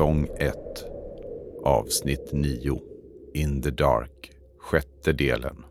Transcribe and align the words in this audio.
Säsong 0.00 0.26
1 0.38 0.54
Avsnitt 1.64 2.32
9 2.32 2.80
In 3.34 3.62
the 3.62 3.70
Dark 3.70 4.32
Sjätte 4.58 5.12
delen 5.12 5.64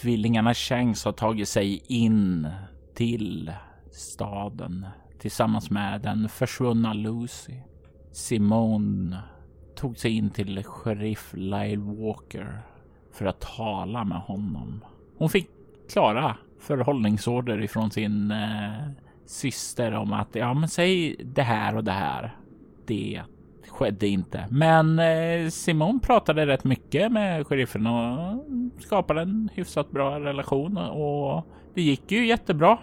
Tvillingarna 0.00 0.54
Changs 0.54 1.04
har 1.04 1.12
tagit 1.12 1.48
sig 1.48 1.82
in 1.86 2.48
till 2.94 3.52
staden 3.92 4.86
tillsammans 5.18 5.70
med 5.70 6.00
den 6.00 6.28
försvunna 6.28 6.92
Lucy. 6.92 7.54
Simone 8.12 9.18
tog 9.76 9.98
sig 9.98 10.10
in 10.16 10.30
till 10.30 10.64
sheriff 10.64 11.32
Lyle 11.36 11.82
Walker 11.82 12.62
för 13.12 13.26
att 13.26 13.40
tala 13.40 14.04
med 14.04 14.18
honom. 14.18 14.84
Hon 15.18 15.30
fick 15.30 15.48
klara 15.90 16.36
förhållningsorder 16.60 17.62
ifrån 17.62 17.90
sin 17.90 18.30
eh, 18.30 18.88
syster 19.26 19.94
om 19.94 20.12
att 20.12 20.34
ja, 20.34 20.54
men 20.54 20.68
säg 20.68 21.16
det 21.24 21.42
här 21.42 21.76
och 21.76 21.84
det 21.84 21.92
här. 21.92 22.36
Det 22.86 23.22
skedde 23.74 24.06
inte. 24.06 24.46
Men 24.50 24.98
eh, 24.98 25.48
Simon 25.50 26.00
pratade 26.00 26.46
rätt 26.46 26.64
mycket 26.64 27.12
med 27.12 27.46
sheriffen 27.46 27.86
och 27.86 28.44
skapade 28.80 29.22
en 29.22 29.50
hyfsat 29.54 29.90
bra 29.90 30.20
relation 30.20 30.76
och 30.76 31.46
det 31.74 31.82
gick 31.82 32.12
ju 32.12 32.26
jättebra. 32.26 32.78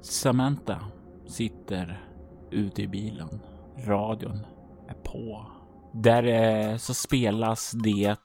Samantha 0.00 0.78
sitter 1.26 2.00
ute 2.50 2.82
i 2.82 2.88
bilen. 2.88 3.28
Radion 3.86 4.46
är 4.88 4.94
på. 4.94 5.46
Där 5.94 6.22
eh, 6.22 6.76
så 6.76 6.94
spelas 6.94 7.72
det 7.72 8.16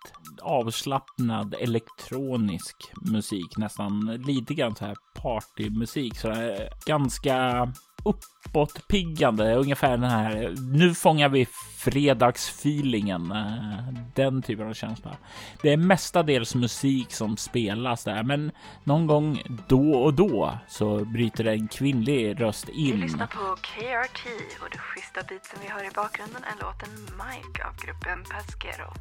avslappnad 0.42 1.56
elektronisk 1.60 2.76
musik, 3.02 3.58
nästan 3.58 4.22
lite 4.26 4.54
grann 4.54 4.76
så 4.76 4.86
här 4.86 4.96
partymusik, 5.22 6.18
så 6.18 6.30
här, 6.30 6.70
ganska 6.86 7.68
uppåtpiggande, 8.04 9.56
ungefär 9.56 9.90
den 9.98 10.10
här. 10.10 10.56
Nu 10.74 10.94
fångar 10.94 11.30
vi 11.30 11.46
fredagsfeelingen, 11.78 13.32
eh, 13.32 13.94
den 14.16 14.42
typen 14.42 14.68
av 14.70 14.74
känsla. 14.74 15.18
Det 15.62 15.70
är 15.74 15.78
mestadels 15.78 16.56
musik 16.56 17.12
som 17.14 17.38
spelas 17.38 18.04
där, 18.04 18.24
men 18.24 18.52
någon 18.84 19.08
gång 19.08 19.42
då 19.68 19.92
och 19.94 20.14
då 20.14 20.58
så 20.68 21.06
bryter 21.06 21.46
en 21.46 21.68
kvinnlig 21.68 22.42
röst 22.42 22.66
Du 22.66 22.72
in. 22.74 23.00
lyssnar 23.00 23.28
på 23.28 23.56
KRT 23.62 24.22
och 24.62 24.70
det 24.72 24.78
schyssta 24.78 25.22
beatsen 25.30 25.60
vi 25.64 25.70
hör 25.70 25.84
i 25.84 25.92
bakgrunden 25.96 26.44
är 26.44 26.64
låten 26.64 26.90
Mike 26.94 27.64
av 27.66 27.76
gruppen 27.86 28.24
Pasquero. 28.24 28.94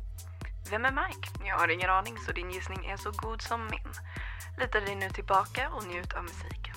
Vem 0.71 0.85
är 0.85 0.93
Mike? 0.93 1.29
Jag 1.49 1.59
har 1.59 1.69
ingen 1.69 1.91
aning 1.91 2.15
så 2.27 2.33
din 2.33 2.51
gissning 2.51 2.85
är 2.87 2.97
så 2.97 3.11
god 3.11 3.43
som 3.43 3.61
min. 3.61 3.93
Luta 4.61 4.81
dig 4.81 4.95
nu 4.97 5.09
tillbaka 5.11 5.69
och 5.75 5.87
njut 5.87 6.13
av 6.13 6.23
musiken. 6.23 6.75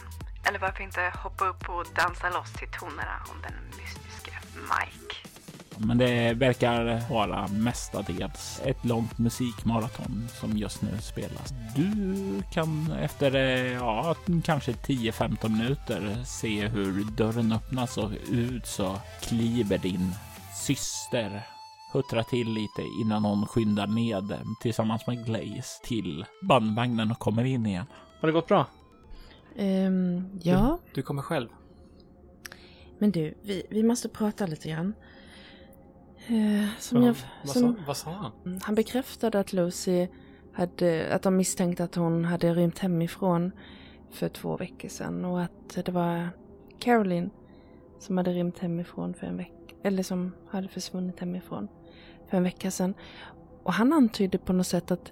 Eller 0.48 0.60
varför 0.60 0.84
inte 0.84 1.14
hoppa 1.24 1.48
upp 1.48 1.70
och 1.70 1.86
dansa 1.96 2.30
loss 2.30 2.54
till 2.54 2.68
tonerna 2.80 3.18
om 3.30 3.42
den 3.42 3.54
mystiske 3.78 4.32
Mike. 4.56 5.16
Men 5.78 5.98
det 5.98 6.34
verkar 6.34 7.10
vara 7.10 7.48
mestadels 7.48 8.62
ett 8.66 8.86
långt 8.86 9.18
musikmaraton 9.18 10.28
som 10.40 10.58
just 10.58 10.82
nu 10.82 10.98
spelas. 11.02 11.54
Du 11.76 12.44
kan 12.52 12.92
efter 12.92 13.36
ja, 13.74 14.16
kanske 14.44 14.72
10-15 14.72 15.50
minuter 15.50 16.24
se 16.26 16.68
hur 16.68 17.04
dörren 17.04 17.52
öppnas 17.52 17.98
och 17.98 18.12
ut 18.32 18.68
så 18.68 19.00
kliver 19.22 19.78
din 19.78 20.16
syster 20.54 21.42
huttrar 21.94 22.24
till 22.24 22.54
lite 22.54 22.82
innan 23.02 23.26
hon 23.26 23.48
skyndar 23.48 23.88
ned 23.88 24.40
tillsammans 24.62 25.08
med 25.08 25.26
Glaze 25.26 25.84
till 25.84 26.26
bandvagnen 26.42 27.12
och 27.12 27.20
kommer 27.20 27.44
in 27.44 27.66
igen. 27.66 27.86
Har 28.22 28.28
det 28.28 28.34
gått 28.34 28.48
bra? 28.48 28.66
Ehm, 29.56 30.30
ja, 30.44 30.80
Du 30.94 31.02
kommer 31.02 31.22
själv. 31.22 31.50
men 33.00 33.12
du, 33.12 33.34
vi, 33.42 33.64
vi 33.70 33.84
måste 33.84 34.10
prata 34.10 34.46
lite 34.46 34.70
grann. 34.70 34.94
Eh, 36.28 36.68
som 36.80 37.02
Ja, 37.04 37.08
jag, 37.44 37.50
som, 37.50 37.78
vad 37.88 37.98
sa 37.98 38.12
han? 38.12 38.60
han 38.64 38.76
bekräftade 38.76 39.40
att 39.40 39.54
Lucy 39.54 40.08
hade, 40.54 41.14
att 41.14 41.22
de 41.22 41.36
misstänkte 41.38 41.84
att 41.84 41.96
hon 41.96 42.26
hade 42.26 42.54
rymt 42.54 42.80
hemifrån 42.80 43.52
för 44.12 44.30
två 44.30 44.58
veckor 44.58 44.90
sedan 44.90 45.26
och 45.26 45.42
att 45.42 45.76
det 45.86 45.90
var 45.92 46.30
Caroline 46.80 47.30
som 48.00 48.18
hade 48.18 48.32
rymt 48.34 48.60
hemifrån 48.60 49.14
för 49.14 49.28
en 49.28 49.38
vecka, 49.38 49.76
eller 49.84 50.04
som 50.04 50.32
hade 50.50 50.68
försvunnit 50.68 51.20
hemifrån 51.20 51.68
för 52.30 52.38
en 52.38 52.44
vecka 52.44 52.72
sedan. 52.72 52.94
Och 53.64 53.74
han 53.74 53.94
antydde 53.94 54.38
på 54.38 54.54
något 54.54 54.68
sätt 54.68 54.92
att 54.92 55.12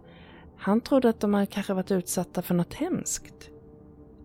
han 0.57 0.81
trodde 0.81 1.09
att 1.09 1.19
de 1.19 1.33
hade 1.33 1.45
kanske 1.45 1.73
varit 1.73 1.91
utsatta 1.91 2.41
för 2.41 2.53
något 2.55 2.73
hemskt. 2.73 3.49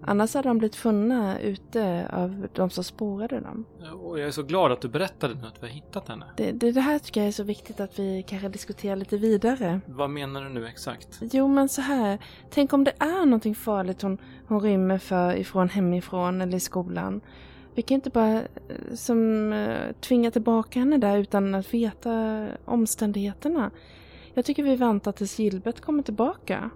Annars 0.02 0.34
hade 0.34 0.48
de 0.48 0.58
blivit 0.58 0.76
funna 0.76 1.40
ute 1.40 2.08
av 2.12 2.46
de 2.52 2.70
som 2.70 2.84
spårade 2.84 3.40
dem. 3.40 3.64
Och 4.02 4.18
jag 4.18 4.26
är 4.26 4.30
så 4.30 4.42
glad 4.42 4.72
att 4.72 4.80
du 4.80 4.88
berättade 4.88 5.34
nu 5.34 5.46
att 5.46 5.62
vi 5.62 5.66
har 5.66 5.74
hittat 5.74 6.08
henne. 6.08 6.26
Det, 6.36 6.52
det, 6.52 6.72
det 6.72 6.80
här 6.80 6.98
tycker 6.98 7.20
jag 7.20 7.28
är 7.28 7.32
så 7.32 7.42
viktigt 7.42 7.80
att 7.80 7.98
vi 7.98 8.24
kanske 8.28 8.48
diskuterar 8.48 8.96
lite 8.96 9.16
vidare. 9.16 9.80
Vad 9.86 10.10
menar 10.10 10.44
du 10.44 10.48
nu 10.48 10.66
exakt? 10.66 11.18
Jo 11.20 11.48
men 11.48 11.68
så 11.68 11.80
här, 11.80 12.18
tänk 12.50 12.72
om 12.72 12.84
det 12.84 12.92
är 12.98 13.24
någonting 13.24 13.54
farligt 13.54 14.02
hon, 14.02 14.18
hon 14.46 14.60
rymmer 14.60 14.98
för 14.98 15.36
ifrån 15.36 15.68
hemifrån 15.68 16.40
eller 16.40 16.56
i 16.56 16.60
skolan. 16.60 17.20
Vi 17.74 17.82
kan 17.82 17.94
inte 17.94 18.10
bara 18.10 18.34
eh, 18.34 18.44
som, 18.94 19.52
eh, 19.52 19.92
tvinga 20.00 20.30
tillbaka 20.30 20.78
henne 20.78 20.98
där 20.98 21.18
utan 21.18 21.54
att 21.54 21.74
veta 21.74 22.46
omständigheterna. 22.64 23.70
Jag 24.34 24.44
tycker 24.44 24.62
vi 24.62 24.76
väntar 24.76 25.12
tills 25.12 25.38
Gilbert 25.38 25.80
kommer 25.80 26.02
tillbaka. 26.02 26.70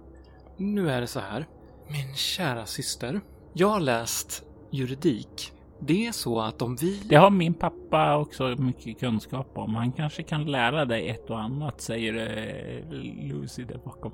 Nu 0.57 0.89
är 0.89 1.01
det 1.01 1.07
så 1.07 1.19
här. 1.19 1.47
Min 1.87 2.15
kära 2.15 2.65
syster. 2.65 3.21
Jag 3.53 3.67
har 3.67 3.79
läst 3.79 4.43
juridik. 4.71 5.51
Det 5.79 6.07
är 6.07 6.11
så 6.11 6.41
att 6.41 6.61
om 6.61 6.75
vi... 6.75 7.01
Det 7.05 7.15
har 7.15 7.29
min 7.29 7.53
pappa 7.53 8.17
också 8.17 8.43
mycket 8.57 8.99
kunskap 8.99 9.51
om. 9.57 9.75
Han 9.75 9.91
kanske 9.91 10.23
kan 10.23 10.45
lära 10.45 10.85
dig 10.85 11.09
ett 11.09 11.29
och 11.29 11.39
annat, 11.41 11.81
säger 11.81 12.13
eh, 12.13 12.89
Lucy 13.29 13.63
där 13.63 13.77
bakom. 13.85 14.11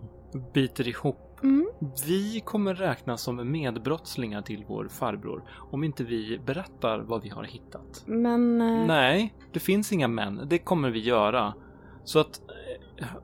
biter 0.53 0.87
ihop. 0.87 1.39
Mm. 1.43 1.69
Vi 2.07 2.39
kommer 2.45 2.73
räknas 2.75 3.21
som 3.21 3.51
medbrottslingar 3.51 4.41
till 4.41 4.63
vår 4.67 4.87
farbror 4.87 5.43
om 5.71 5.83
inte 5.83 6.03
vi 6.03 6.39
berättar 6.45 6.99
vad 6.99 7.23
vi 7.23 7.29
har 7.29 7.43
hittat. 7.43 8.03
Men... 8.05 8.61
eh, 8.61 8.85
Nej, 8.87 9.33
det 9.53 9.59
finns 9.59 9.91
inga 9.93 10.07
män. 10.07 10.41
Det 10.49 10.57
kommer 10.57 10.89
vi 10.89 10.99
göra. 10.99 11.53
Så 12.03 12.19
att... 12.19 12.41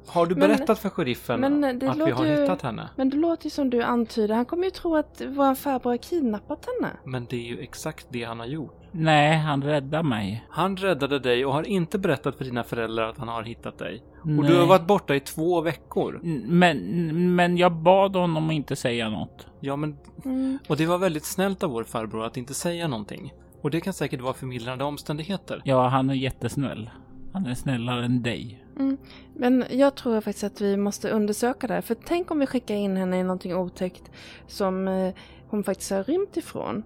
Har 0.07 0.25
du 0.25 0.35
Men- 0.35 0.49
berättat 0.49 0.79
för 0.79 0.89
sheriffen 0.89 1.39
men 1.39 1.61
det 1.79 1.89
att 1.89 1.97
vi 1.97 2.11
har 2.11 2.25
ju- 2.25 2.41
hittat 2.41 2.61
henne? 2.61 2.89
Men 2.95 3.09
det 3.09 3.17
låter 3.17 3.43
ju 3.45 3.49
som 3.49 3.69
du 3.69 3.81
antyder. 3.81 4.35
Han 4.35 4.45
kommer 4.45 4.63
ju 4.63 4.69
tro 4.71 4.95
att 4.95 5.21
vår 5.27 5.55
farbror 5.55 5.91
har 5.91 5.97
kidnappat 5.97 6.65
henne. 6.65 6.93
Men 7.03 7.25
det 7.29 7.35
är 7.35 7.55
ju 7.55 7.59
exakt 7.59 8.07
det 8.09 8.23
han 8.23 8.39
har 8.39 8.45
gjort. 8.45 8.81
Nej, 8.91 9.37
han 9.37 9.63
räddar 9.63 10.03
mig. 10.03 10.45
Han 10.49 10.77
räddade 10.77 11.19
dig 11.19 11.45
och 11.45 11.53
har 11.53 11.67
inte 11.67 11.99
berättat 11.99 12.37
för 12.37 12.45
dina 12.45 12.63
föräldrar 12.63 13.09
att 13.09 13.17
han 13.17 13.27
har 13.27 13.43
hittat 13.43 13.77
dig. 13.77 14.03
Och 14.21 14.27
Nej. 14.27 14.51
du 14.51 14.59
har 14.59 14.67
varit 14.67 14.87
borta 14.87 15.15
i 15.15 15.19
två 15.19 15.61
veckor. 15.61 16.19
Men, 16.45 17.35
men 17.35 17.57
jag 17.57 17.71
bad 17.71 18.15
honom 18.15 18.47
att 18.49 18.53
inte 18.53 18.75
säga 18.75 19.09
något. 19.09 19.47
Ja, 19.59 19.75
men... 19.75 19.97
Mm. 20.25 20.59
Och 20.69 20.77
det 20.77 20.85
var 20.85 20.97
väldigt 20.97 21.25
snällt 21.25 21.63
av 21.63 21.69
vår 21.71 21.83
farbror 21.83 22.25
att 22.25 22.37
inte 22.37 22.53
säga 22.53 22.87
någonting. 22.87 23.33
Och 23.61 23.71
det 23.71 23.81
kan 23.81 23.93
säkert 23.93 24.21
vara 24.21 24.33
förmildrande 24.33 24.83
omständigheter. 24.83 25.61
Ja, 25.65 25.87
han 25.87 26.09
är 26.09 26.13
jättesnäll. 26.13 26.89
Han 27.33 27.45
är 27.45 27.53
snällare 27.55 28.05
än 28.05 28.23
dig. 28.23 28.64
Mm. 28.79 28.97
Men 29.33 29.65
jag 29.69 29.95
tror 29.95 30.21
faktiskt 30.21 30.43
att 30.43 30.61
vi 30.61 30.77
måste 30.77 31.09
undersöka 31.09 31.67
det 31.67 31.73
här. 31.73 31.81
För 31.81 31.95
tänk 32.05 32.31
om 32.31 32.39
vi 32.39 32.45
skickar 32.45 32.75
in 32.75 32.97
henne 32.97 33.19
i 33.19 33.23
någonting 33.23 33.55
otäckt 33.55 34.11
som 34.47 34.87
eh, 34.87 35.13
hon 35.47 35.63
faktiskt 35.63 35.91
har 35.91 36.03
rymt 36.03 36.37
ifrån. 36.37 36.83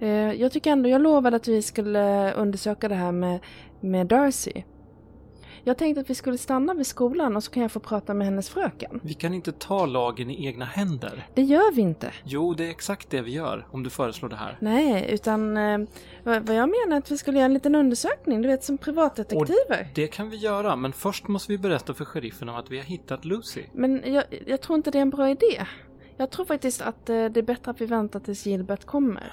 Eh, 0.00 0.32
jag 0.32 0.52
tycker 0.52 0.70
ändå, 0.70 0.88
jag 0.88 1.00
lovade 1.00 1.36
att 1.36 1.48
vi 1.48 1.62
skulle 1.62 2.28
eh, 2.28 2.40
undersöka 2.40 2.88
det 2.88 2.94
här 2.94 3.12
med, 3.12 3.40
med 3.80 4.06
Darcy. 4.06 4.62
Jag 5.64 5.78
tänkte 5.78 6.00
att 6.00 6.10
vi 6.10 6.14
skulle 6.14 6.38
stanna 6.38 6.74
vid 6.74 6.86
skolan 6.86 7.36
och 7.36 7.44
så 7.44 7.50
kan 7.50 7.62
jag 7.62 7.72
få 7.72 7.80
prata 7.80 8.14
med 8.14 8.26
hennes 8.26 8.48
fröken. 8.48 9.00
Vi 9.02 9.14
kan 9.14 9.34
inte 9.34 9.52
ta 9.52 9.86
lagen 9.86 10.30
i 10.30 10.46
egna 10.46 10.64
händer. 10.64 11.26
Det 11.34 11.42
gör 11.42 11.72
vi 11.74 11.82
inte. 11.82 12.12
Jo, 12.24 12.54
det 12.54 12.66
är 12.66 12.70
exakt 12.70 13.10
det 13.10 13.20
vi 13.20 13.32
gör 13.32 13.66
om 13.70 13.82
du 13.82 13.90
föreslår 13.90 14.28
det 14.28 14.36
här. 14.36 14.56
Nej, 14.60 15.06
utan 15.10 15.56
eh, 15.56 15.78
vad, 16.24 16.46
vad 16.46 16.56
jag 16.56 16.68
menar 16.68 16.96
är 16.96 16.98
att 16.98 17.10
vi 17.10 17.18
skulle 17.18 17.38
göra 17.38 17.46
en 17.46 17.54
liten 17.54 17.74
undersökning, 17.74 18.42
du 18.42 18.48
vet 18.48 18.64
som 18.64 18.78
privatdetektiver. 18.78 19.88
Det 19.94 20.06
kan 20.06 20.30
vi 20.30 20.36
göra, 20.36 20.76
men 20.76 20.92
först 20.92 21.28
måste 21.28 21.52
vi 21.52 21.58
berätta 21.58 21.94
för 21.94 22.04
sheriffen 22.04 22.48
om 22.48 22.56
att 22.56 22.70
vi 22.70 22.76
har 22.76 22.84
hittat 22.84 23.24
Lucy. 23.24 23.62
Men 23.72 24.02
jag, 24.12 24.24
jag 24.46 24.60
tror 24.60 24.76
inte 24.76 24.90
det 24.90 24.98
är 24.98 25.02
en 25.02 25.10
bra 25.10 25.30
idé. 25.30 25.66
Jag 26.16 26.30
tror 26.30 26.44
faktiskt 26.44 26.80
att 26.80 27.10
eh, 27.10 27.24
det 27.24 27.40
är 27.40 27.42
bättre 27.42 27.70
att 27.70 27.80
vi 27.80 27.86
väntar 27.86 28.20
tills 28.20 28.46
Gilbert 28.46 28.84
kommer. 28.84 29.32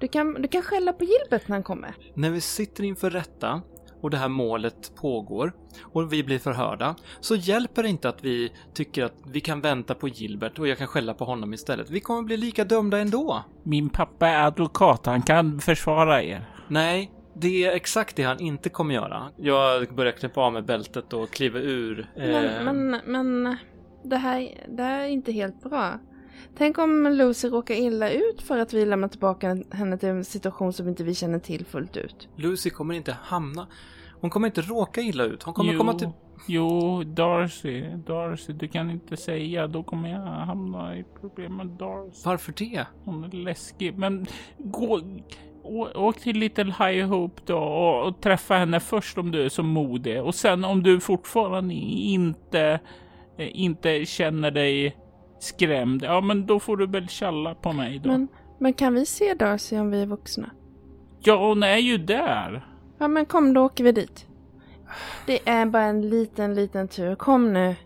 Du 0.00 0.08
kan, 0.08 0.34
du 0.34 0.48
kan 0.48 0.62
skälla 0.62 0.92
på 0.92 1.04
Gilbert 1.04 1.48
när 1.48 1.56
han 1.56 1.62
kommer. 1.62 1.94
När 2.14 2.30
vi 2.30 2.40
sitter 2.40 2.84
inför 2.84 3.10
rätta 3.10 3.62
och 4.00 4.10
det 4.10 4.16
här 4.16 4.28
målet 4.28 4.92
pågår 4.96 5.52
och 5.82 6.12
vi 6.12 6.24
blir 6.24 6.38
förhörda 6.38 6.94
så 7.20 7.36
hjälper 7.36 7.82
det 7.82 7.88
inte 7.88 8.08
att 8.08 8.24
vi 8.24 8.52
tycker 8.74 9.04
att 9.04 9.14
vi 9.26 9.40
kan 9.40 9.60
vänta 9.60 9.94
på 9.94 10.08
Gilbert 10.08 10.58
och 10.58 10.68
jag 10.68 10.78
kan 10.78 10.86
skälla 10.86 11.14
på 11.14 11.24
honom 11.24 11.54
istället. 11.54 11.90
Vi 11.90 12.00
kommer 12.00 12.22
bli 12.22 12.36
lika 12.36 12.64
dömda 12.64 12.98
ändå. 12.98 13.44
Min 13.62 13.90
pappa 13.90 14.28
är 14.28 14.46
advokat, 14.46 15.06
han 15.06 15.22
kan 15.22 15.60
försvara 15.60 16.22
er. 16.22 16.44
Nej, 16.68 17.10
det 17.34 17.64
är 17.64 17.72
exakt 17.72 18.16
det 18.16 18.22
han 18.22 18.40
inte 18.40 18.68
kommer 18.68 18.94
göra. 18.94 19.30
Jag 19.36 19.94
börjar 19.94 20.12
knäppa 20.12 20.40
av 20.40 20.52
med 20.52 20.64
bältet 20.64 21.12
och 21.12 21.30
kliva 21.30 21.58
ur. 21.58 22.10
Men, 22.16 22.44
eh, 22.44 22.72
men, 22.72 23.00
men 23.04 23.56
det, 24.04 24.16
här, 24.16 24.66
det 24.68 24.82
här 24.82 25.00
är 25.00 25.08
inte 25.08 25.32
helt 25.32 25.62
bra. 25.62 25.98
Tänk 26.56 26.78
om 26.78 27.08
Lucy 27.12 27.48
råkar 27.48 27.74
illa 27.74 28.10
ut 28.10 28.42
för 28.42 28.58
att 28.58 28.72
vi 28.72 28.86
lämnar 28.86 29.08
tillbaka 29.08 29.58
henne 29.70 29.98
till 29.98 30.08
en 30.08 30.24
situation 30.24 30.72
som 30.72 30.88
inte 30.88 31.04
vi 31.04 31.14
känner 31.14 31.38
till 31.38 31.64
fullt 31.64 31.96
ut. 31.96 32.28
Lucy 32.36 32.70
kommer 32.70 32.94
inte 32.94 33.16
hamna... 33.22 33.66
Hon 34.20 34.30
kommer 34.30 34.46
inte 34.46 34.60
råka 34.60 35.00
illa 35.00 35.24
ut. 35.24 35.42
Hon 35.42 35.54
kommer 35.54 35.72
jo, 35.72 35.78
komma 35.78 35.94
till... 35.94 36.08
Jo, 36.46 37.02
Darcy, 37.04 37.84
Darcy, 38.06 38.52
du 38.52 38.68
kan 38.68 38.90
inte 38.90 39.16
säga. 39.16 39.66
Då 39.66 39.82
kommer 39.82 40.10
jag 40.10 40.20
hamna 40.20 40.96
i 40.96 41.04
problem 41.20 41.56
med 41.56 41.66
Darcy. 41.66 42.22
Varför 42.24 42.54
det? 42.56 42.86
Hon 43.04 43.24
är 43.24 43.28
läskig. 43.28 43.98
Men 43.98 44.26
gå, 44.58 45.00
å, 45.62 45.88
åk 45.94 46.20
till 46.20 46.38
Little 46.38 46.74
High 46.78 47.06
Hope 47.06 47.42
då 47.46 47.58
och, 47.58 48.06
och 48.08 48.20
träffa 48.20 48.54
henne 48.54 48.80
först 48.80 49.18
om 49.18 49.30
du 49.30 49.44
är 49.44 49.48
så 49.48 49.62
modig. 49.62 50.22
Och 50.22 50.34
sen 50.34 50.64
om 50.64 50.82
du 50.82 51.00
fortfarande 51.00 51.74
inte, 51.74 52.80
inte 53.38 54.04
känner 54.04 54.50
dig 54.50 54.96
skrämd. 55.40 56.02
Ja, 56.02 56.20
men 56.20 56.46
då 56.46 56.60
får 56.60 56.76
du 56.76 56.86
väl 56.86 57.08
tjalla 57.08 57.54
på 57.54 57.72
mig 57.72 57.98
då. 57.98 58.08
Men, 58.10 58.28
men 58.58 58.72
kan 58.72 58.94
vi 58.94 59.06
se 59.06 59.34
Darcy 59.34 59.78
om 59.78 59.90
vi 59.90 60.02
är 60.02 60.06
vuxna? 60.06 60.50
Ja, 61.20 61.48
hon 61.48 61.62
är 61.62 61.76
ju 61.76 61.98
där. 61.98 62.66
Ja 62.98 63.08
men 63.08 63.26
kom 63.26 63.54
då 63.54 63.64
åker 63.64 63.84
vi 63.84 63.92
dit. 63.92 64.26
Det 65.26 65.48
är 65.48 65.66
bara 65.66 65.84
en 65.84 66.10
liten, 66.10 66.54
liten 66.54 66.88
tur. 66.88 67.14
Kom 67.14 67.52
nu. 67.52 67.76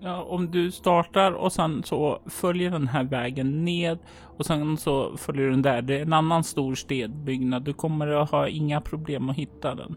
Ja, 0.00 0.22
om 0.22 0.50
du 0.50 0.70
startar 0.70 1.32
och 1.32 1.52
sen 1.52 1.82
så 1.82 2.20
följer 2.26 2.70
den 2.70 2.88
här 2.88 3.04
vägen 3.04 3.64
ned 3.64 3.98
och 4.36 4.46
sen 4.46 4.76
så 4.76 5.16
följer 5.16 5.50
den 5.50 5.62
där. 5.62 5.82
Det 5.82 5.98
är 5.98 6.02
en 6.02 6.12
annan 6.12 6.44
stor 6.44 6.74
stenbyggnad. 6.74 7.62
Du 7.62 7.72
kommer 7.72 8.06
att 8.08 8.30
ha 8.30 8.48
inga 8.48 8.80
problem 8.80 9.28
att 9.28 9.36
hitta 9.36 9.74
den. 9.74 9.96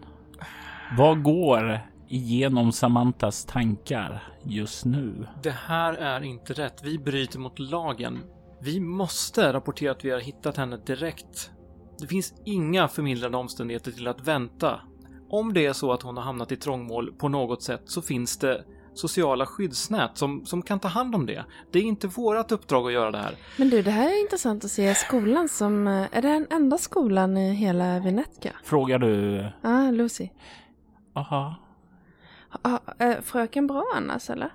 Vad 0.97 1.23
går 1.23 1.79
igenom 2.13 2.71
Samantas 2.71 3.45
tankar 3.45 4.23
just 4.43 4.85
nu? 4.85 5.27
Det 5.43 5.51
här 5.67 5.93
är 5.93 6.23
inte 6.23 6.53
rätt. 6.53 6.83
Vi 6.83 6.97
bryter 6.97 7.39
mot 7.39 7.59
lagen. 7.59 8.19
Vi 8.61 8.79
måste 8.79 9.53
rapportera 9.53 9.91
att 9.91 10.05
vi 10.05 10.09
har 10.11 10.19
hittat 10.19 10.57
henne 10.57 10.77
direkt. 10.77 11.51
Det 11.99 12.07
finns 12.07 12.33
inga 12.45 12.87
förmildrande 12.87 13.37
omständigheter 13.37 13.91
till 13.91 14.07
att 14.07 14.27
vänta. 14.27 14.79
Om 15.29 15.53
det 15.53 15.65
är 15.65 15.73
så 15.73 15.91
att 15.93 16.01
hon 16.01 16.17
har 16.17 16.23
hamnat 16.23 16.51
i 16.51 16.55
trångmål 16.55 17.13
på 17.17 17.29
något 17.29 17.63
sätt 17.63 17.81
så 17.85 18.01
finns 18.01 18.37
det 18.37 18.63
sociala 18.93 19.45
skyddsnät 19.45 20.17
som, 20.17 20.45
som 20.45 20.61
kan 20.61 20.79
ta 20.79 20.87
hand 20.87 21.15
om 21.15 21.25
det. 21.25 21.45
Det 21.71 21.79
är 21.79 21.83
inte 21.83 22.07
vårt 22.07 22.51
uppdrag 22.51 22.87
att 22.87 22.93
göra 22.93 23.11
det 23.11 23.17
här. 23.17 23.35
Men 23.57 23.69
du, 23.69 23.81
det 23.81 23.91
här 23.91 24.07
är 24.09 24.21
intressant 24.21 24.65
att 24.65 24.71
se 24.71 24.95
skolan 24.95 25.49
som... 25.49 25.87
eh, 25.87 25.93
Är 26.11 26.21
det 26.21 26.27
den 26.27 26.47
enda 26.49 26.77
skolan 26.77 27.37
i 27.37 27.53
hela 27.53 27.99
Venetka? 27.99 28.51
Frågar 28.63 28.99
du? 28.99 29.35
Ja, 29.61 29.87
ah, 29.87 29.91
Lucy. 29.91 30.29
Aha. 31.15 31.55
Ah, 32.61 32.79
fröken 33.21 33.67
bra 33.67 33.83
annars 33.95 34.29
eller? 34.29 34.49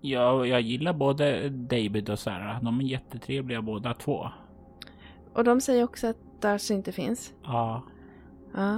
Ja, 0.00 0.46
jag 0.46 0.60
gillar 0.60 0.92
både 0.92 1.48
David 1.48 2.10
och 2.10 2.18
Sarah. 2.18 2.62
De 2.62 2.80
är 2.80 2.84
jättetrevliga 2.84 3.62
båda 3.62 3.94
två. 3.94 4.28
Och 5.34 5.44
de 5.44 5.60
säger 5.60 5.84
också 5.84 6.06
att 6.06 6.16
Darcy 6.40 6.74
inte 6.74 6.92
finns. 6.92 7.32
Ja. 7.44 7.82
Ja. 8.54 8.74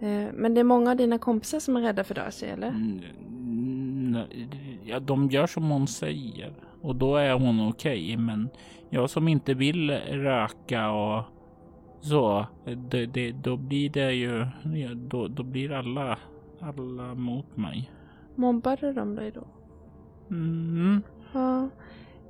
Eh, 0.00 0.26
Men 0.34 0.54
det 0.54 0.60
är 0.60 0.64
många 0.64 0.90
av 0.90 0.96
dina 0.96 1.18
kompisar 1.18 1.60
som 1.60 1.76
är 1.76 1.80
rädda 1.80 2.04
för 2.04 2.14
Darcy 2.14 2.46
eller? 2.46 2.68
Mm, 2.68 4.16
ja, 4.84 5.00
de 5.00 5.28
gör 5.30 5.46
som 5.46 5.70
hon 5.70 5.86
säger 5.86 6.52
och 6.82 6.96
då 6.96 7.16
är 7.16 7.32
hon 7.32 7.68
okej. 7.68 8.16
men 8.16 8.48
jag 8.90 9.10
som 9.10 9.28
inte 9.28 9.54
vill 9.54 9.90
röka 10.00 10.90
och 10.90 11.24
så, 12.00 12.46
det, 12.90 13.06
det, 13.06 13.32
då 13.32 13.56
blir 13.56 13.90
det 13.90 14.12
ju, 14.12 14.46
då, 14.94 15.28
då 15.28 15.42
blir 15.42 15.72
alla, 15.72 16.18
alla 16.60 17.14
mot 17.14 17.56
mig. 17.56 17.90
Mobbade 18.38 18.92
de 18.92 19.14
dig 19.14 19.30
då? 19.30 19.44
Mm. 20.30 21.02
Ja. 21.32 21.68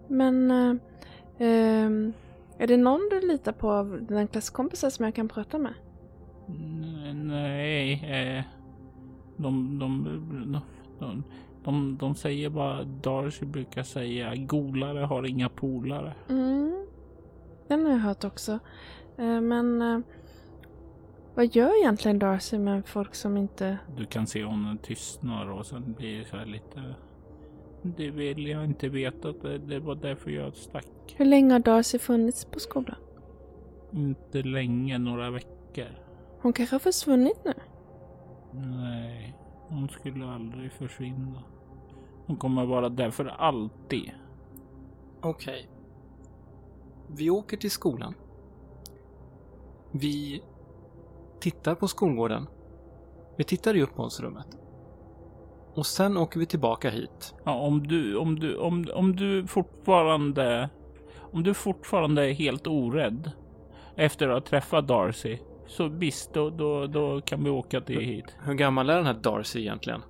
Men... 0.09 0.51
eh, 0.51 0.75
ehm, 1.39 2.13
är 2.59 2.67
det 2.67 2.77
någon 2.77 3.09
du 3.11 3.29
litar 3.29 3.53
på 3.53 3.71
av 3.71 4.07
dina 4.09 4.27
klasskompisar 4.27 4.91
som 4.91 5.05
jag 5.05 5.15
kan 5.15 5.29
prata 5.29 5.59
med? 5.59 5.75
Nej, 7.15 7.93
eh, 7.93 8.45
de, 9.37 9.79
de, 9.79 10.05
de, 10.05 10.61
de, 10.99 11.25
de, 11.65 11.97
de 11.97 12.15
säger 12.15 12.51
bara, 12.51 12.85
Darcy 12.85 13.47
brukar 13.47 13.83
säga, 13.83 14.35
golare 14.37 14.99
har 14.99 15.27
inga 15.27 15.49
polare. 15.49 16.15
Mm. 16.29 16.87
Den 17.69 17.85
har 17.85 17.93
jag 17.93 17.99
hört 17.99 18.25
också. 18.25 18.59
Eh, 19.17 19.41
Men 19.41 19.83
eh, 19.83 20.01
vad 21.39 21.57
gör 21.57 21.81
egentligen 21.81 22.19
Darcy 22.19 22.59
med 22.59 22.87
folk 22.87 23.15
som 23.15 23.37
inte... 23.37 23.79
Du 23.97 24.07
kan 24.07 24.27
se 24.27 24.45
hon 24.45 24.79
tystnar 24.83 25.51
och 25.51 25.67
sen 25.67 25.93
blir 25.93 26.19
det 26.19 26.25
så 26.25 26.37
här 26.37 26.47
lite. 26.47 26.95
Det 27.83 28.11
vill 28.11 28.47
jag 28.47 28.65
inte 28.65 28.89
veta. 28.89 29.33
Det, 29.33 29.59
det 29.59 29.79
var 29.81 29.95
därför 29.95 30.31
jag 30.31 30.55
stack. 30.55 30.87
Hur 31.17 31.25
länge 31.25 31.53
har 31.53 31.59
Darcy 31.59 31.99
funnits 31.99 32.45
på 32.45 32.61
skolan? 32.61 32.97
Inte 33.93 34.43
länge, 34.43 34.99
några 34.99 35.31
veckor. 35.31 35.87
Hon 36.41 36.53
kanske 36.53 36.75
har 36.75 36.81
försvunnit 36.81 37.45
nu? 37.45 37.55
Nej, 38.53 39.35
hon 39.69 39.89
skulle 39.89 40.27
aldrig 40.27 40.73
försvinna. 40.73 41.43
Hon 42.27 42.37
kommer 42.37 42.67
vara 42.67 42.89
där 42.89 43.11
för 43.11 43.27
alltid. 43.27 44.11
Okej. 45.21 45.69
Vi 47.09 47.31
åker 47.31 47.57
till 47.57 47.71
skolan. 47.71 48.15
Vi 49.93 50.43
tittar 51.41 51.75
på 51.75 51.89
skolgården. 51.89 52.47
Vi 53.37 53.45
tittar 53.45 53.77
i 53.77 53.83
uppehållsrummet. 53.83 54.47
Och 55.75 55.87
sen 55.87 56.17
åker 56.17 56.41
vi 56.41 56.47
tillbaka 56.47 56.91
hit. 56.91 57.35
Ja, 57.45 57.55
om 57.55 57.87
du, 57.87 58.17
om 58.17 58.39
du, 58.39 58.57
om, 58.57 58.87
om 58.95 59.17
du 59.17 59.47
fortfarande, 59.47 60.71
om 61.33 61.43
du 61.43 61.55
fortfarande 61.55 62.31
är 62.31 62.33
helt 62.33 62.67
orädd 62.67 63.31
efter 63.97 64.29
att 64.29 64.35
ha 64.43 64.49
träffat 64.49 64.89
Darcy, 64.89 65.39
så 65.67 65.89
visst, 65.89 66.35
då, 66.35 66.51
då, 66.51 66.87
då 66.87 67.21
kan 67.21 67.45
vi 67.45 67.51
åka 67.51 67.81
till 67.81 68.01
hit. 68.01 68.37
Hur 68.45 68.55
gammal 68.55 68.91
är 68.91 68.97
den 68.97 69.07
här 69.07 69.15
Darcy 69.15 69.61
egentligen? 69.61 70.03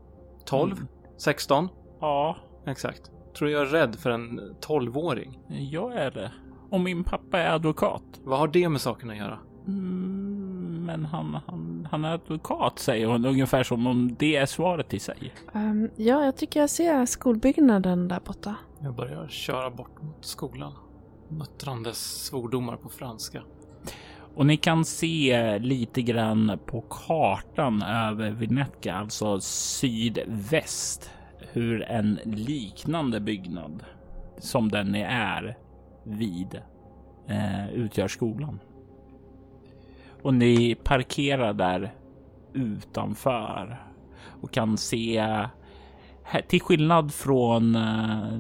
12? 0.44 0.72
Mm. 0.72 0.88
16? 1.16 1.68
Ja, 2.00 2.36
Exakt. 2.66 3.10
Tror 3.38 3.46
du 3.46 3.52
jag 3.52 3.62
är 3.62 3.66
rädd 3.66 3.96
för 3.96 4.10
en 4.10 4.40
12-åring? 4.60 5.38
jag 5.48 5.94
är 5.94 6.10
det. 6.10 6.32
Och 6.70 6.80
min 6.80 7.04
pappa 7.04 7.38
är 7.38 7.50
advokat. 7.50 8.02
Vad 8.24 8.38
har 8.38 8.48
det 8.48 8.68
med 8.68 8.80
saken 8.80 9.10
att 9.10 9.16
göra? 9.16 9.38
Mm, 9.66 10.17
men 10.88 11.04
han, 11.04 11.40
han, 11.46 11.88
han 11.90 12.04
är 12.04 12.14
advokat 12.14 12.78
säger 12.78 13.06
hon 13.06 13.26
ungefär 13.26 13.62
som 13.62 13.86
om 13.86 14.16
det 14.18 14.36
är 14.36 14.46
svaret 14.46 14.94
i 14.94 14.98
sig. 14.98 15.34
Ehm, 15.54 15.90
ja, 15.96 16.24
jag 16.24 16.36
tycker 16.36 16.60
jag 16.60 16.70
ser 16.70 17.06
skolbyggnaden 17.06 18.08
där 18.08 18.20
borta. 18.20 18.54
Jag 18.80 18.94
börjar 18.94 19.28
köra 19.28 19.70
bort 19.70 20.02
mot 20.02 20.24
skolan. 20.24 20.72
Muttrandes 21.28 22.24
svordomar 22.26 22.76
på 22.76 22.88
franska. 22.88 23.42
Och 24.34 24.46
ni 24.46 24.56
kan 24.56 24.84
se 24.84 25.58
lite 25.58 26.02
grann 26.02 26.58
på 26.66 26.80
kartan 26.80 27.82
över 27.82 28.30
Vinetka, 28.30 28.94
alltså 28.94 29.40
sydväst, 29.40 31.10
hur 31.52 31.82
en 31.82 32.18
liknande 32.24 33.20
byggnad 33.20 33.84
som 34.38 34.68
den 34.68 34.86
ni 34.86 35.00
är 35.10 35.58
vid 36.04 36.60
eh, 37.28 37.70
utgör 37.70 38.08
skolan. 38.08 38.60
Och 40.22 40.34
ni 40.34 40.74
parkerar 40.74 41.52
där 41.52 41.94
utanför 42.54 43.82
och 44.40 44.52
kan 44.52 44.76
se 44.76 45.24
Till 46.48 46.60
skillnad 46.60 47.14
från 47.14 47.76
eh, 47.76 48.38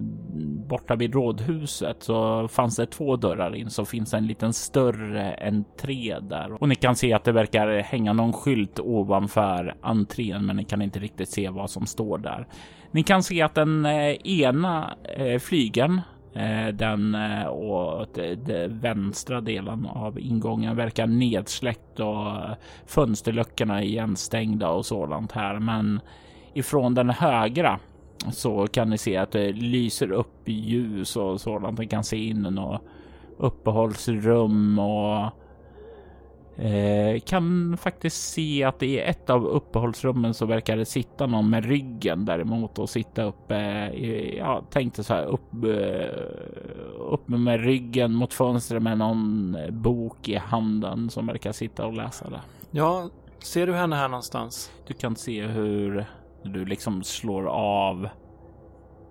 borta 0.68 0.96
vid 0.96 1.14
rådhuset 1.14 2.02
så 2.02 2.48
fanns 2.48 2.76
det 2.76 2.86
två 2.86 3.16
dörrar 3.16 3.54
in 3.54 3.70
så 3.70 3.84
finns 3.84 4.14
en 4.14 4.26
liten 4.26 4.52
större 4.52 5.34
entré 5.34 6.18
där 6.20 6.62
och 6.62 6.68
ni 6.68 6.74
kan 6.74 6.96
se 6.96 7.12
att 7.12 7.24
det 7.24 7.32
verkar 7.32 7.78
hänga 7.78 8.12
någon 8.12 8.32
skylt 8.32 8.80
ovanför 8.80 9.76
entrén, 9.82 10.46
men 10.46 10.56
ni 10.56 10.64
kan 10.64 10.82
inte 10.82 10.98
riktigt 10.98 11.28
se 11.28 11.48
vad 11.48 11.70
som 11.70 11.86
står 11.86 12.18
där. 12.18 12.46
Ni 12.90 13.02
kan 13.02 13.22
se 13.22 13.42
att 13.42 13.54
den 13.54 13.86
eh, 13.86 14.12
ena 14.12 14.94
flygen 15.16 15.40
flygeln 15.40 16.00
Eh, 16.32 16.68
den 16.68 17.14
eh, 17.14 17.46
och 17.46 18.18
eh, 18.18 18.68
vänstra 18.68 19.40
delen 19.40 19.86
av 19.86 20.18
ingången 20.18 20.76
verkar 20.76 21.06
nedsläckt 21.06 22.00
och 22.00 22.32
fönsterluckorna 22.86 23.78
är 23.78 23.84
igenstängda 23.84 24.68
och 24.68 24.86
sådant 24.86 25.32
här. 25.32 25.58
Men 25.58 26.00
ifrån 26.54 26.94
den 26.94 27.10
högra 27.10 27.78
så 28.32 28.66
kan 28.66 28.90
ni 28.90 28.98
se 28.98 29.16
att 29.16 29.30
det 29.30 29.52
lyser 29.52 30.12
upp 30.12 30.48
ljus 30.48 31.16
och 31.16 31.40
sådant. 31.40 31.78
Ni 31.78 31.86
kan 31.86 32.04
se 32.04 32.16
in 32.16 32.46
i 32.46 32.50
något 32.50 32.82
uppehållsrum 33.38 34.78
och 34.78 35.30
eh, 36.58 37.20
kan 37.20 37.76
faktiskt 37.76 38.32
se 38.32 38.64
att 38.64 38.82
i 38.82 38.98
ett 39.00 39.30
av 39.30 39.46
uppehållsrummen 39.46 40.34
så 40.34 40.46
verkar 40.46 40.76
det 40.76 40.84
sitta 40.84 41.26
någon 41.26 41.50
med 41.50 41.64
ryggen 41.64 42.24
däremot 42.24 42.78
och 42.78 42.90
sitta 42.90 43.22
uppe. 43.22 43.54
i- 43.94 44.38
Ja, 44.38 44.62
tänkte 44.70 45.04
så 45.04 45.14
här 45.14 45.24
upp, 45.24 45.64
eh, 45.64 47.02
upp 47.12 47.28
med 47.28 47.60
ryggen 47.64 48.14
mot 48.14 48.34
fönstret 48.34 48.82
med 48.82 48.98
någon 48.98 49.56
bok 49.70 50.28
i 50.28 50.36
handen 50.36 51.10
som 51.10 51.26
verkar 51.26 51.52
sitta 51.52 51.86
och 51.86 51.92
läsa 51.92 52.30
det. 52.30 52.40
Ja, 52.70 53.10
ser 53.38 53.66
du 53.66 53.74
henne 53.74 53.96
här 53.96 54.08
någonstans? 54.08 54.72
Du 54.86 54.94
kan 54.94 55.16
se 55.16 55.42
hur 55.46 56.06
du 56.42 56.64
liksom 56.64 57.02
slår 57.02 57.46
av 57.48 58.08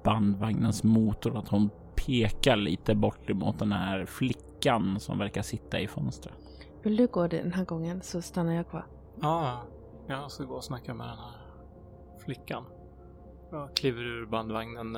bandvagnens 0.04 0.84
motor 0.84 1.38
att 1.38 1.48
hon 1.48 1.70
pekar 1.96 2.56
lite 2.56 2.96
bort 2.96 3.30
emot 3.30 3.60
den 3.60 3.72
här 3.72 4.06
flickan 4.06 5.00
som 5.00 5.18
verkar 5.18 5.42
sitta 5.42 5.80
i 5.80 5.88
fönstret. 5.88 6.34
Vill 6.84 6.98
du 6.98 7.08
gå 7.08 7.28
den 7.28 7.54
här 7.54 7.66
gången 7.66 8.02
så 8.02 8.22
stannar 8.22 8.54
jag 8.54 8.70
kvar. 8.70 8.86
Ja, 9.22 9.62
jag 10.08 10.32
ska 10.32 10.44
gå 10.44 10.56
och 10.56 10.64
snacka 10.64 10.94
med 10.94 11.08
den 11.08 11.18
här 11.18 11.32
flickan. 12.26 12.64
Jag 13.52 13.76
kliver 13.76 14.02
ur 14.04 14.26
bandvagnen. 14.26 14.98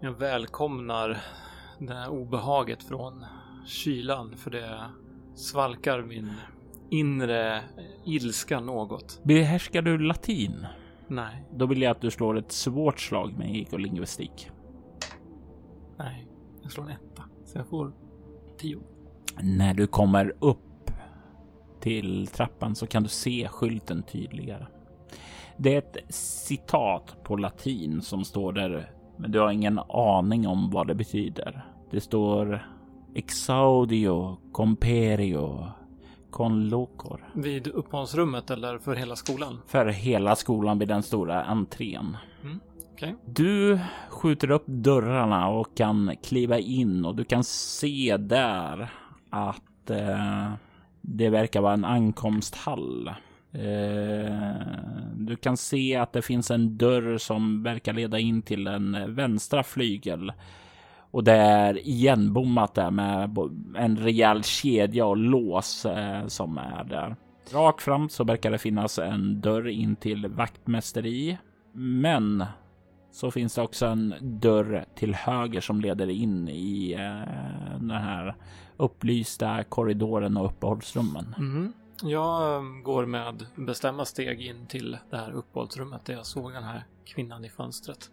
Jag 0.00 0.12
välkomnar 0.18 1.20
det 1.78 1.94
här 1.94 2.08
obehaget 2.08 2.82
från 2.82 3.24
kylan 3.66 4.36
för 4.36 4.50
det 4.50 4.80
svalkar 5.34 6.02
min 6.02 6.32
inre 6.90 7.60
ilska 8.04 8.60
något. 8.60 9.20
Behärskar 9.24 9.82
du 9.82 9.98
latin? 9.98 10.66
Nej, 11.08 11.44
Då 11.52 11.66
vill 11.66 11.82
jag 11.82 11.90
att 11.90 12.00
du 12.00 12.10
slår 12.10 12.38
ett 12.38 12.52
svårt 12.52 13.00
slag 13.00 13.38
med 13.38 13.56
ekolinguistik. 13.56 14.50
nej, 15.96 16.28
jag 16.62 16.72
slår 16.72 16.84
en 16.84 16.90
etta. 16.90 17.22
Så 17.44 17.58
jag 17.58 17.66
får 17.66 17.92
tio. 18.58 18.78
När 19.42 19.74
du 19.74 19.86
kommer 19.86 20.34
upp 20.38 20.90
till 21.80 22.26
trappan 22.26 22.74
så 22.74 22.86
kan 22.86 23.02
du 23.02 23.08
se 23.08 23.48
skylten 23.48 24.02
tydligare. 24.02 24.66
Det 25.56 25.74
är 25.74 25.78
ett 25.78 26.14
citat 26.14 27.16
på 27.24 27.36
latin 27.36 28.02
som 28.02 28.24
står 28.24 28.52
där, 28.52 28.90
men 29.16 29.30
du 29.30 29.40
har 29.40 29.50
ingen 29.50 29.78
aning 29.88 30.46
om 30.46 30.70
vad 30.70 30.86
det 30.86 30.94
betyder. 30.94 31.64
Det 31.90 32.00
står 32.00 32.66
Exaudio 33.14 34.36
comperio 34.52 35.66
con 36.30 36.68
locor. 36.68 37.28
Vid 37.34 37.66
uppehållsrummet 37.66 38.50
eller 38.50 38.78
för 38.78 38.94
hela 38.94 39.16
skolan? 39.16 39.60
För 39.66 39.86
hela 39.86 40.36
skolan 40.36 40.78
vid 40.78 40.88
den 40.88 41.02
stora 41.02 41.44
entrén. 41.44 42.16
Okej. 42.92 43.14
Du 43.24 43.80
skjuter 44.08 44.50
upp 44.50 44.66
dörrarna 44.66 45.48
och 45.48 45.76
kan 45.76 46.16
kliva 46.22 46.58
in 46.58 47.04
och 47.04 47.14
du 47.14 47.24
kan 47.24 47.44
se 47.44 48.16
där 48.16 48.92
att 49.34 49.90
eh, 49.90 50.52
det 51.00 51.28
verkar 51.28 51.60
vara 51.60 51.72
en 51.72 51.84
ankomsthall. 51.84 53.08
Eh, 53.52 54.34
du 55.14 55.36
kan 55.36 55.56
se 55.56 55.96
att 55.96 56.12
det 56.12 56.22
finns 56.22 56.50
en 56.50 56.76
dörr 56.76 57.18
som 57.18 57.62
verkar 57.62 57.92
leda 57.92 58.18
in 58.18 58.42
till 58.42 58.66
en 58.66 59.14
vänstra 59.14 59.62
flygel. 59.62 60.32
Och 61.10 61.24
det 61.24 61.32
är 61.32 61.88
igenbommat 61.88 62.74
där 62.74 62.90
med 62.90 63.38
en 63.76 63.96
rejäl 63.96 64.42
kedja 64.42 65.06
och 65.06 65.16
lås 65.16 65.86
eh, 65.86 66.26
som 66.26 66.58
är 66.58 66.84
där. 66.84 67.16
Rakt 67.52 67.82
fram 67.82 68.08
så 68.08 68.24
verkar 68.24 68.50
det 68.50 68.58
finnas 68.58 68.98
en 68.98 69.40
dörr 69.40 69.68
in 69.68 69.96
till 69.96 70.26
vaktmästeri. 70.26 71.38
Men 71.72 72.44
så 73.14 73.30
finns 73.30 73.54
det 73.54 73.62
också 73.62 73.86
en 73.86 74.14
dörr 74.20 74.84
till 74.94 75.14
höger 75.14 75.60
som 75.60 75.80
leder 75.80 76.10
in 76.10 76.48
i 76.48 76.92
eh, 76.92 77.78
den 77.78 77.90
här 77.90 78.34
upplysta 78.76 79.64
korridoren 79.64 80.36
och 80.36 80.46
uppehållsrummen. 80.46 81.34
Mhm. 81.38 81.72
Jag 82.02 82.54
eh, 82.54 82.62
går 82.82 83.06
med 83.06 83.46
bestämda 83.54 84.04
steg 84.04 84.40
in 84.40 84.66
till 84.66 84.98
det 85.10 85.16
här 85.16 85.32
uppehållsrummet 85.32 86.04
där 86.04 86.14
jag 86.14 86.26
såg 86.26 86.52
den 86.52 86.62
här 86.62 86.84
kvinnan 87.04 87.44
i 87.44 87.48
fönstret. 87.48 88.10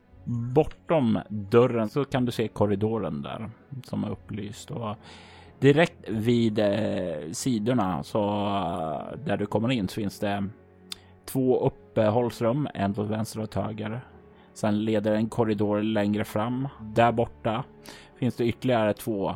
Bortom 0.54 1.20
dörren 1.30 1.90
så 1.90 2.06
kan 2.06 2.26
du 2.26 2.32
se 2.32 2.48
korridoren 2.48 3.22
där 3.22 3.50
som 3.84 4.04
är 4.04 4.10
upplyst 4.10 4.72
och 4.72 4.96
direkt 5.60 6.10
vid 6.10 6.60
eh, 6.60 7.32
sidorna 7.32 8.04
så 8.04 8.20
eh, 8.24 9.20
där 9.26 9.38
du 9.38 9.46
kommer 9.46 9.72
in 9.72 9.88
så 9.88 9.96
finns 9.96 10.20
det 10.20 10.50
två 11.26 11.66
uppehållsrum, 11.66 12.68
en 12.74 12.92
åt 12.92 13.10
vänster 13.10 13.40
och 13.40 13.44
åt 13.44 13.54
höger. 13.54 14.02
Sen 14.54 14.86
leder 14.86 15.14
en 15.14 15.30
korridor 15.30 15.82
längre 15.82 16.24
fram. 16.24 16.68
Där 16.82 17.12
borta 17.12 17.64
finns 18.16 18.36
det 18.36 18.46
ytterligare 18.46 18.94
två 18.94 19.36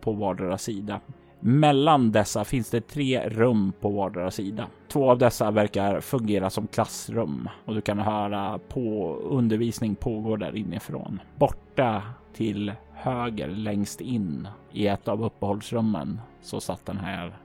på 0.00 0.12
vardera 0.12 0.58
sida. 0.58 1.00
Mellan 1.40 2.12
dessa 2.12 2.44
finns 2.44 2.70
det 2.70 2.80
tre 2.80 3.28
rum 3.28 3.72
på 3.80 3.88
vardera 3.88 4.30
sida. 4.30 4.66
Två 4.88 5.10
av 5.10 5.18
dessa 5.18 5.50
verkar 5.50 6.00
fungera 6.00 6.50
som 6.50 6.66
klassrum 6.66 7.48
och 7.64 7.74
du 7.74 7.80
kan 7.80 7.98
höra 7.98 8.58
på 8.68 9.14
undervisning 9.16 9.94
pågår 9.94 10.36
där 10.36 10.56
inifrån. 10.56 11.20
Borta 11.36 12.02
till 12.34 12.72
höger 12.92 13.48
längst 13.48 14.00
in 14.00 14.48
i 14.72 14.86
ett 14.86 15.08
av 15.08 15.24
uppehållsrummen 15.24 16.20
så 16.42 16.60
satt 16.60 16.86
den 16.86 16.98
här 16.98 17.38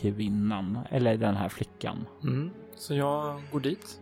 kvinnan 0.00 0.78
eller 0.90 1.16
den 1.16 1.36
här 1.36 1.48
flickan. 1.48 2.06
Mm. 2.22 2.50
Så 2.74 2.94
jag 2.94 3.42
går 3.52 3.60
dit. 3.60 4.00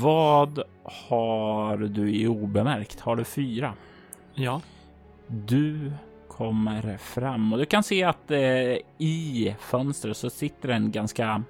Vad 0.00 0.62
har 0.84 1.76
du 1.76 2.14
i 2.14 2.26
obemärkt? 2.26 3.00
Har 3.00 3.16
du 3.16 3.24
fyra? 3.24 3.74
Ja. 4.34 4.60
Du 5.26 5.92
kommer 6.28 6.96
fram 6.96 7.52
och 7.52 7.58
du 7.58 7.64
kan 7.64 7.82
se 7.82 8.04
att 8.04 8.30
eh, 8.30 8.76
i 8.98 9.54
fönstret 9.60 10.16
så 10.16 10.30
sitter 10.30 10.68
en 10.68 10.90
ganska 10.90 11.42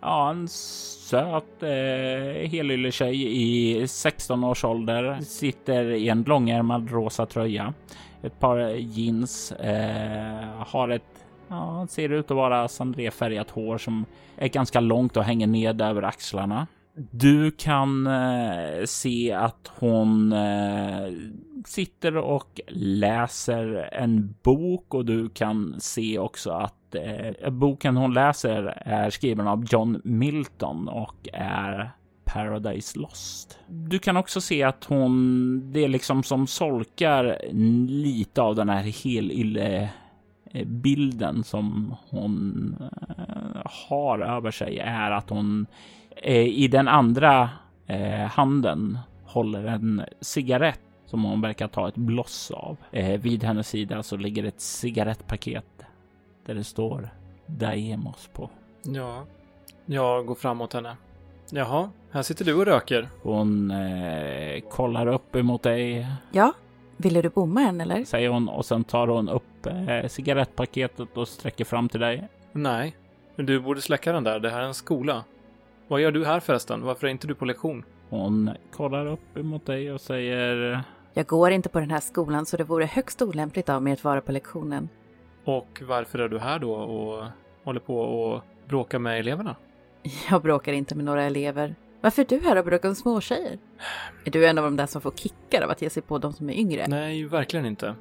Ja, 0.00 0.30
en 0.30 0.48
söt 0.48 1.62
eh, 1.62 2.48
helylle 2.50 2.92
tjej 2.92 3.42
i 3.42 3.88
16 3.88 4.44
års 4.44 4.64
ålder. 4.64 5.20
Sitter 5.20 5.90
i 5.90 6.08
en 6.08 6.22
långärmad 6.22 6.90
rosa 6.90 7.26
tröja. 7.26 7.74
Ett 8.22 8.40
par 8.40 8.58
jeans. 8.68 9.52
Eh, 9.52 10.44
har 10.66 10.88
ett, 10.88 11.26
ja, 11.48 11.86
ser 11.90 12.08
ut 12.08 12.30
att 12.30 12.36
vara 12.36 12.68
sandrefärgat 12.68 13.50
hår 13.50 13.78
som 13.78 14.04
är 14.36 14.48
ganska 14.48 14.80
långt 14.80 15.16
och 15.16 15.24
hänger 15.24 15.46
ned 15.46 15.80
över 15.80 16.02
axlarna. 16.02 16.66
Du 16.96 17.50
kan 17.50 18.06
eh, 18.06 18.84
se 18.84 19.32
att 19.32 19.72
hon 19.78 20.32
eh, 20.32 21.12
sitter 21.66 22.16
och 22.16 22.60
läser 22.68 23.88
en 23.92 24.34
bok 24.42 24.94
och 24.94 25.04
du 25.04 25.28
kan 25.28 25.74
se 25.78 26.18
också 26.18 26.50
att 26.50 26.94
eh, 26.94 27.50
boken 27.50 27.96
hon 27.96 28.14
läser 28.14 28.82
är 28.86 29.10
skriven 29.10 29.48
av 29.48 29.64
John 29.70 30.00
Milton 30.04 30.88
och 30.88 31.28
är 31.32 31.90
Paradise 32.24 32.98
Lost. 32.98 33.58
Du 33.68 33.98
kan 33.98 34.16
också 34.16 34.40
se 34.40 34.62
att 34.62 34.84
hon, 34.84 35.72
det 35.72 35.84
är 35.84 35.88
liksom 35.88 36.22
som 36.22 36.46
solkar 36.46 37.38
lite 37.88 38.42
av 38.42 38.54
den 38.54 38.68
här 38.68 38.82
helylle 39.04 39.90
eh, 40.52 40.66
bilden 40.66 41.44
som 41.44 41.94
hon 42.10 42.76
eh, 42.80 43.62
har 43.88 44.18
över 44.18 44.50
sig 44.50 44.78
är 44.78 45.10
att 45.10 45.30
hon 45.30 45.66
i 46.24 46.68
den 46.68 46.88
andra 46.88 47.50
eh, 47.86 48.20
handen 48.26 48.98
håller 49.24 49.64
en 49.64 50.02
cigarett 50.20 50.80
som 51.06 51.24
hon 51.24 51.40
verkar 51.40 51.68
ta 51.68 51.88
ett 51.88 51.96
bloss 51.96 52.50
av. 52.50 52.76
Eh, 52.92 53.20
vid 53.20 53.44
hennes 53.44 53.68
sida 53.68 54.02
så 54.02 54.16
ligger 54.16 54.44
ett 54.44 54.60
cigarettpaket 54.60 55.64
där 56.46 56.54
det 56.54 56.64
står 56.64 57.08
Daemos 57.46 58.28
på. 58.32 58.50
Ja. 58.82 59.24
Jag 59.86 60.26
går 60.26 60.34
fram 60.34 60.56
mot 60.56 60.72
henne. 60.72 60.96
Jaha, 61.50 61.90
här 62.10 62.22
sitter 62.22 62.44
du 62.44 62.54
och 62.54 62.64
röker. 62.66 63.08
Hon 63.22 63.70
eh, 63.70 64.60
kollar 64.70 65.06
upp 65.06 65.36
emot 65.36 65.62
dig, 65.62 66.06
Ja, 66.32 66.52
ville 66.96 67.22
du 67.22 67.28
bomma 67.28 67.60
en 67.62 67.80
eller? 67.80 68.04
säger 68.04 68.28
hon 68.28 68.48
och 68.48 68.64
sen 68.66 68.84
tar 68.84 69.06
hon 69.06 69.28
upp 69.28 69.66
eh, 69.66 70.08
cigarettpaketet 70.08 71.16
och 71.16 71.28
sträcker 71.28 71.64
fram 71.64 71.88
till 71.88 72.00
dig. 72.00 72.28
Nej, 72.52 72.96
men 73.36 73.46
du 73.46 73.60
borde 73.60 73.80
släcka 73.80 74.12
den 74.12 74.24
där. 74.24 74.40
Det 74.40 74.50
här 74.50 74.60
är 74.60 74.66
en 74.66 74.74
skola. 74.74 75.24
Vad 75.88 76.00
gör 76.00 76.12
du 76.12 76.24
här 76.24 76.40
förresten? 76.40 76.82
Varför 76.82 77.06
är 77.06 77.10
inte 77.10 77.26
du 77.26 77.34
på 77.34 77.44
lektion? 77.44 77.84
Hon 78.08 78.50
kollar 78.72 79.06
upp 79.06 79.36
emot 79.36 79.66
dig 79.66 79.92
och 79.92 80.00
säger 80.00 80.80
Jag 81.14 81.26
går 81.26 81.50
inte 81.50 81.68
på 81.68 81.80
den 81.80 81.90
här 81.90 82.00
skolan 82.00 82.46
så 82.46 82.56
det 82.56 82.64
vore 82.64 82.84
högst 82.86 83.22
olämpligt 83.22 83.68
av 83.68 83.82
mig 83.82 83.92
att 83.92 84.04
vara 84.04 84.20
på 84.20 84.32
lektionen. 84.32 84.88
Och 85.44 85.82
varför 85.88 86.18
är 86.18 86.28
du 86.28 86.38
här 86.38 86.58
då 86.58 86.72
och 86.72 87.24
håller 87.64 87.80
på 87.80 87.98
och 88.00 88.42
bråkar 88.68 88.98
med 88.98 89.18
eleverna? 89.18 89.56
Jag 90.30 90.42
bråkar 90.42 90.72
inte 90.72 90.94
med 90.94 91.04
några 91.04 91.22
elever. 91.22 91.74
Varför 92.00 92.22
är 92.22 92.26
du 92.26 92.40
här 92.40 92.56
och 92.56 92.64
bråkar 92.64 92.88
med 92.88 92.98
småtjejer? 92.98 93.58
Är 94.24 94.30
du 94.30 94.46
en 94.46 94.58
av 94.58 94.64
de 94.64 94.76
där 94.76 94.86
som 94.86 95.00
får 95.00 95.10
kickar 95.10 95.62
av 95.62 95.70
att 95.70 95.82
ge 95.82 95.90
sig 95.90 96.02
på 96.02 96.18
de 96.18 96.32
som 96.32 96.50
är 96.50 96.54
yngre? 96.54 96.86
Nej, 96.88 97.24
verkligen 97.24 97.66
inte. 97.66 97.94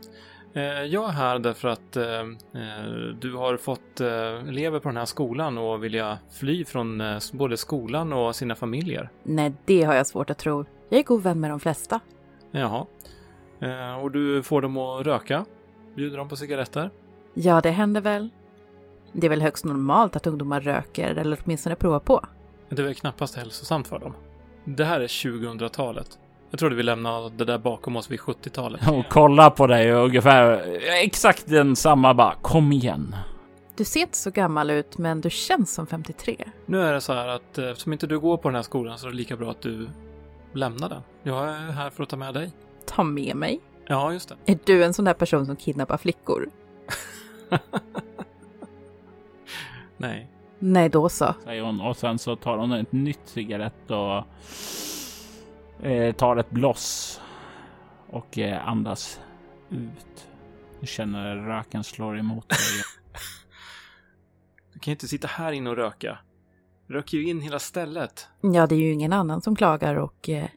Eh, 0.56 0.64
Jag 0.84 1.10
är 1.10 1.14
här 1.14 1.40
därför 1.40 1.68
att 1.68 1.98
eh, 1.98 2.20
eh, 2.62 2.86
du 3.20 3.34
har 3.34 3.58
fått 3.58 4.02
eh, 4.02 4.08
elever 4.50 4.80
på 4.80 4.90
den 4.90 4.98
här 4.98 5.06
skolan 5.06 5.58
och 5.58 5.84
vilja 5.84 6.18
fly 6.32 6.66
från 6.66 7.02
eh, 7.02 7.18
både 7.34 7.58
skolan 7.58 8.14
och 8.14 8.36
sina 8.36 8.56
familjer. 8.56 9.10
Nej, 9.24 9.54
det 9.66 9.84
har 9.84 9.94
jag 9.94 10.08
svårt 10.08 10.30
att 10.30 10.38
tro. 10.38 10.66
Jag 10.90 11.00
är 11.00 11.04
god 11.04 11.24
vän 11.24 11.40
med 11.40 11.50
de 11.52 11.60
flesta. 11.60 12.00
Jaha. 12.52 12.86
Och 14.02 14.12
du 14.12 14.44
får 14.44 14.62
dem 14.62 14.78
att 14.78 15.06
röka? 15.06 15.46
Bjuder 15.96 16.18
dem 16.18 16.30
på 16.30 16.36
cigaretter? 16.36 16.90
Ja, 17.34 17.62
det 17.62 17.70
händer 17.72 18.02
väl. 18.02 18.30
Det 19.12 19.28
är 19.28 19.30
väl 19.30 19.42
högst 19.42 19.66
normalt 19.66 20.16
att 20.16 20.28
ungdomar 20.28 20.62
röker 20.62 21.16
eller 21.16 21.38
åtminstone 21.44 21.76
provar 21.76 22.00
på. 22.00 22.26
Det 22.70 22.82
är 22.82 22.86
väl 22.86 22.96
knappast 22.96 23.36
hälsosamt 23.36 23.88
för 23.88 24.00
dem. 24.00 24.14
Det 24.66 24.86
här 24.86 25.00
är 25.02 25.08
2000-talet. 25.08 26.20
Jag 26.56 26.60
trodde 26.60 26.76
vi 26.76 26.84
lämnade 26.84 27.30
det 27.30 27.46
där 27.46 27.58
bakom 27.58 27.96
oss 27.96 28.12
vid 28.12 28.20
70-talet. 28.20 28.88
och 28.88 29.10
kollar 29.10 29.50
på 29.50 29.68
dig 29.68 29.96
och 29.96 30.06
ungefär 30.06 30.62
exakt 31.04 31.48
den 31.48 31.76
samma 31.76 32.14
bara 32.14 32.36
kom 32.42 32.72
igen. 32.72 33.16
Du 33.76 33.84
ser 33.84 34.00
inte 34.00 34.18
så 34.18 34.32
gammal 34.32 34.70
ut, 34.70 34.98
men 34.98 35.22
du 35.22 35.30
känns 35.30 35.74
som 35.74 35.88
53. 35.88 36.38
Nu 36.66 36.82
är 36.82 36.94
det 36.94 37.02
så 37.02 37.14
här 37.14 37.28
att 37.28 37.58
eh, 37.58 37.70
eftersom 37.70 37.94
inte 37.94 38.08
du 38.08 38.20
går 38.20 38.38
på 38.38 38.50
den 38.50 38.56
här 38.56 38.62
skolan 38.62 38.98
så 38.98 39.08
är 39.08 39.12
det 39.12 39.18
lika 39.18 39.36
bra 39.36 39.52
att 39.52 39.62
du 39.62 39.90
lämnar 40.54 40.90
den. 40.90 41.02
Jag 41.24 41.50
är 41.50 41.72
här 41.72 41.90
för 41.90 42.04
att 42.04 42.10
ta 42.10 42.18
med 42.18 42.34
dig. 42.34 42.52
Ta 42.86 43.04
med 43.04 43.36
mig. 43.36 43.60
Ja, 43.88 44.14
just 44.14 44.30
det. 44.30 44.52
Är 44.52 44.60
du 44.66 44.84
en 44.84 44.94
sån 44.94 45.06
där 45.06 45.14
person 45.14 45.46
som 45.46 45.56
kidnappar 45.56 45.98
flickor? 45.98 46.50
Nej. 49.98 50.30
Nej, 50.60 50.90
då 50.90 51.10
så. 51.10 51.36
Säger 51.44 51.62
hon 51.62 51.82
och 51.82 51.98
sen 51.98 52.20
så 52.20 52.36
tar 52.36 52.58
hon 52.58 52.72
ett 52.72 52.92
nytt 52.92 53.22
cigarett 53.26 53.92
och 53.92 54.24
tar 56.18 56.38
ett 56.38 56.50
bloss 56.52 57.22
och 58.10 58.38
eh, 58.38 58.68
andas 58.68 59.20
ut. 59.70 60.28
Du 60.82 60.88
känner 60.88 61.36
röken 61.36 61.84
slår 61.84 62.18
emot 62.20 62.50
dig. 62.50 62.58
Du 64.74 64.80
kan 64.80 64.92
ju 64.92 64.96
inte 64.96 65.08
sitta 65.08 65.28
här 65.28 65.52
inne 65.52 65.70
och 65.70 65.76
röka. 65.76 66.18
Röker 66.88 67.18
ju 67.18 67.28
in 67.30 67.42
hela 67.42 67.60
stället. 67.60 68.28
Ja, 68.42 68.68
det 68.68 68.76
är 68.76 68.80
ju 68.80 68.92
ingen 68.92 69.14
annan 69.14 69.42
som 69.42 69.56
klagar 69.56 69.96
och 69.96 70.30
eh, 70.30 70.48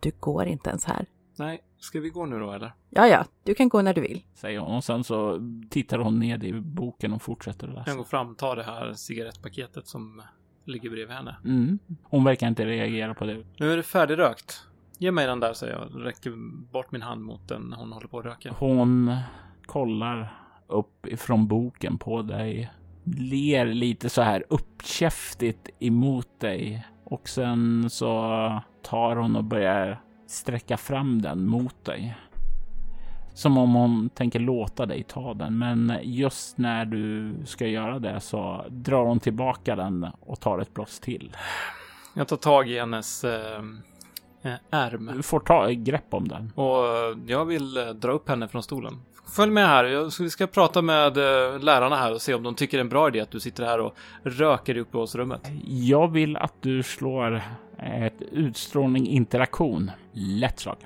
du 0.00 0.12
går 0.20 0.46
inte 0.46 0.70
ens 0.70 0.84
här. 0.84 1.06
Nej, 1.38 1.62
ska 1.78 2.00
vi 2.00 2.08
gå 2.10 2.26
nu 2.26 2.38
då 2.38 2.52
eller? 2.52 2.72
Ja, 2.90 3.06
ja, 3.08 3.24
du 3.44 3.54
kan 3.54 3.68
gå 3.68 3.82
när 3.82 3.94
du 3.94 4.00
vill. 4.00 4.24
Säger 4.34 4.58
hon 4.58 4.76
och 4.76 4.84
sen 4.84 5.04
så 5.04 5.40
tittar 5.70 5.98
hon 5.98 6.18
ned 6.18 6.44
i 6.44 6.52
boken 6.52 7.12
och 7.12 7.22
fortsätter 7.22 7.68
att 7.68 7.72
Jag 7.74 7.78
läsa. 7.86 7.94
går 7.96 8.04
fram 8.04 8.30
och 8.30 8.38
tar 8.38 8.56
det 8.56 8.62
här 8.64 8.92
cigarettpaketet 8.92 9.86
som 9.86 10.22
ligger 10.64 10.90
bredvid 10.90 11.16
henne. 11.16 11.36
Mm. 11.44 11.78
Hon 12.02 12.24
verkar 12.24 12.48
inte 12.48 12.66
reagera 12.66 13.14
på 13.14 13.24
det. 13.24 13.44
Nu 13.58 13.72
är 13.72 13.76
det 13.76 13.82
färdigrökt. 13.82 14.65
Ge 14.98 15.10
mig 15.10 15.26
den 15.26 15.40
där, 15.40 15.52
säger 15.52 15.72
jag. 15.72 16.06
Räcker 16.06 16.32
bort 16.72 16.92
min 16.92 17.02
hand 17.02 17.22
mot 17.22 17.48
den 17.48 17.72
hon 17.72 17.92
håller 17.92 18.08
på 18.08 18.18
att 18.18 18.24
röka. 18.24 18.54
Hon 18.58 19.16
kollar 19.66 20.40
upp 20.66 21.06
ifrån 21.06 21.46
boken 21.48 21.98
på 21.98 22.22
dig. 22.22 22.70
Ler 23.18 23.66
lite 23.66 24.08
så 24.08 24.22
här 24.22 24.44
uppkäftigt 24.48 25.70
emot 25.78 26.40
dig. 26.40 26.86
Och 27.04 27.28
sen 27.28 27.90
så 27.90 28.10
tar 28.82 29.16
hon 29.16 29.36
och 29.36 29.44
börjar 29.44 30.00
sträcka 30.26 30.76
fram 30.76 31.22
den 31.22 31.46
mot 31.46 31.84
dig. 31.84 32.16
Som 33.34 33.58
om 33.58 33.74
hon 33.74 34.08
tänker 34.08 34.40
låta 34.40 34.86
dig 34.86 35.02
ta 35.02 35.34
den. 35.34 35.58
Men 35.58 35.98
just 36.02 36.58
när 36.58 36.84
du 36.84 37.34
ska 37.44 37.66
göra 37.66 37.98
det 37.98 38.20
så 38.20 38.64
drar 38.70 39.04
hon 39.04 39.20
tillbaka 39.20 39.76
den 39.76 40.06
och 40.20 40.40
tar 40.40 40.58
ett 40.58 40.74
bloss 40.74 41.00
till. 41.00 41.36
Jag 42.14 42.28
tar 42.28 42.36
tag 42.36 42.68
i 42.68 42.78
hennes 42.78 43.24
eh, 43.24 43.62
ärm. 44.70 45.10
Du 45.16 45.22
får 45.22 45.40
ta 45.40 45.70
ett 45.70 45.78
grepp 45.78 46.14
om 46.14 46.28
den. 46.28 46.52
Och 46.54 46.86
eh, 46.86 47.18
jag 47.26 47.44
vill 47.44 47.76
eh, 47.76 47.86
dra 47.86 48.12
upp 48.12 48.28
henne 48.28 48.48
från 48.48 48.62
stolen. 48.62 49.00
Följ 49.26 49.52
med 49.52 49.66
här. 49.68 49.84
Jag, 49.84 50.12
vi 50.20 50.30
ska 50.30 50.46
prata 50.46 50.82
med 50.82 51.16
eh, 51.16 51.58
lärarna 51.60 51.96
här 51.96 52.14
och 52.14 52.22
se 52.22 52.34
om 52.34 52.42
de 52.42 52.54
tycker 52.54 52.78
det 52.78 52.80
är 52.80 52.84
en 52.84 52.88
bra 52.88 53.08
idé 53.08 53.20
att 53.20 53.30
du 53.30 53.40
sitter 53.40 53.64
här 53.64 53.80
och 53.80 53.94
röker 54.22 54.76
i 54.76 54.80
uppehållsrummet. 54.80 55.40
Jag 55.64 56.08
vill 56.08 56.36
att 56.36 56.54
du 56.60 56.82
slår 56.82 57.42
ett 57.78 58.22
utstrålning 58.32 59.06
interaktion. 59.06 59.90
Lätt 60.12 60.58
slag. 60.58 60.76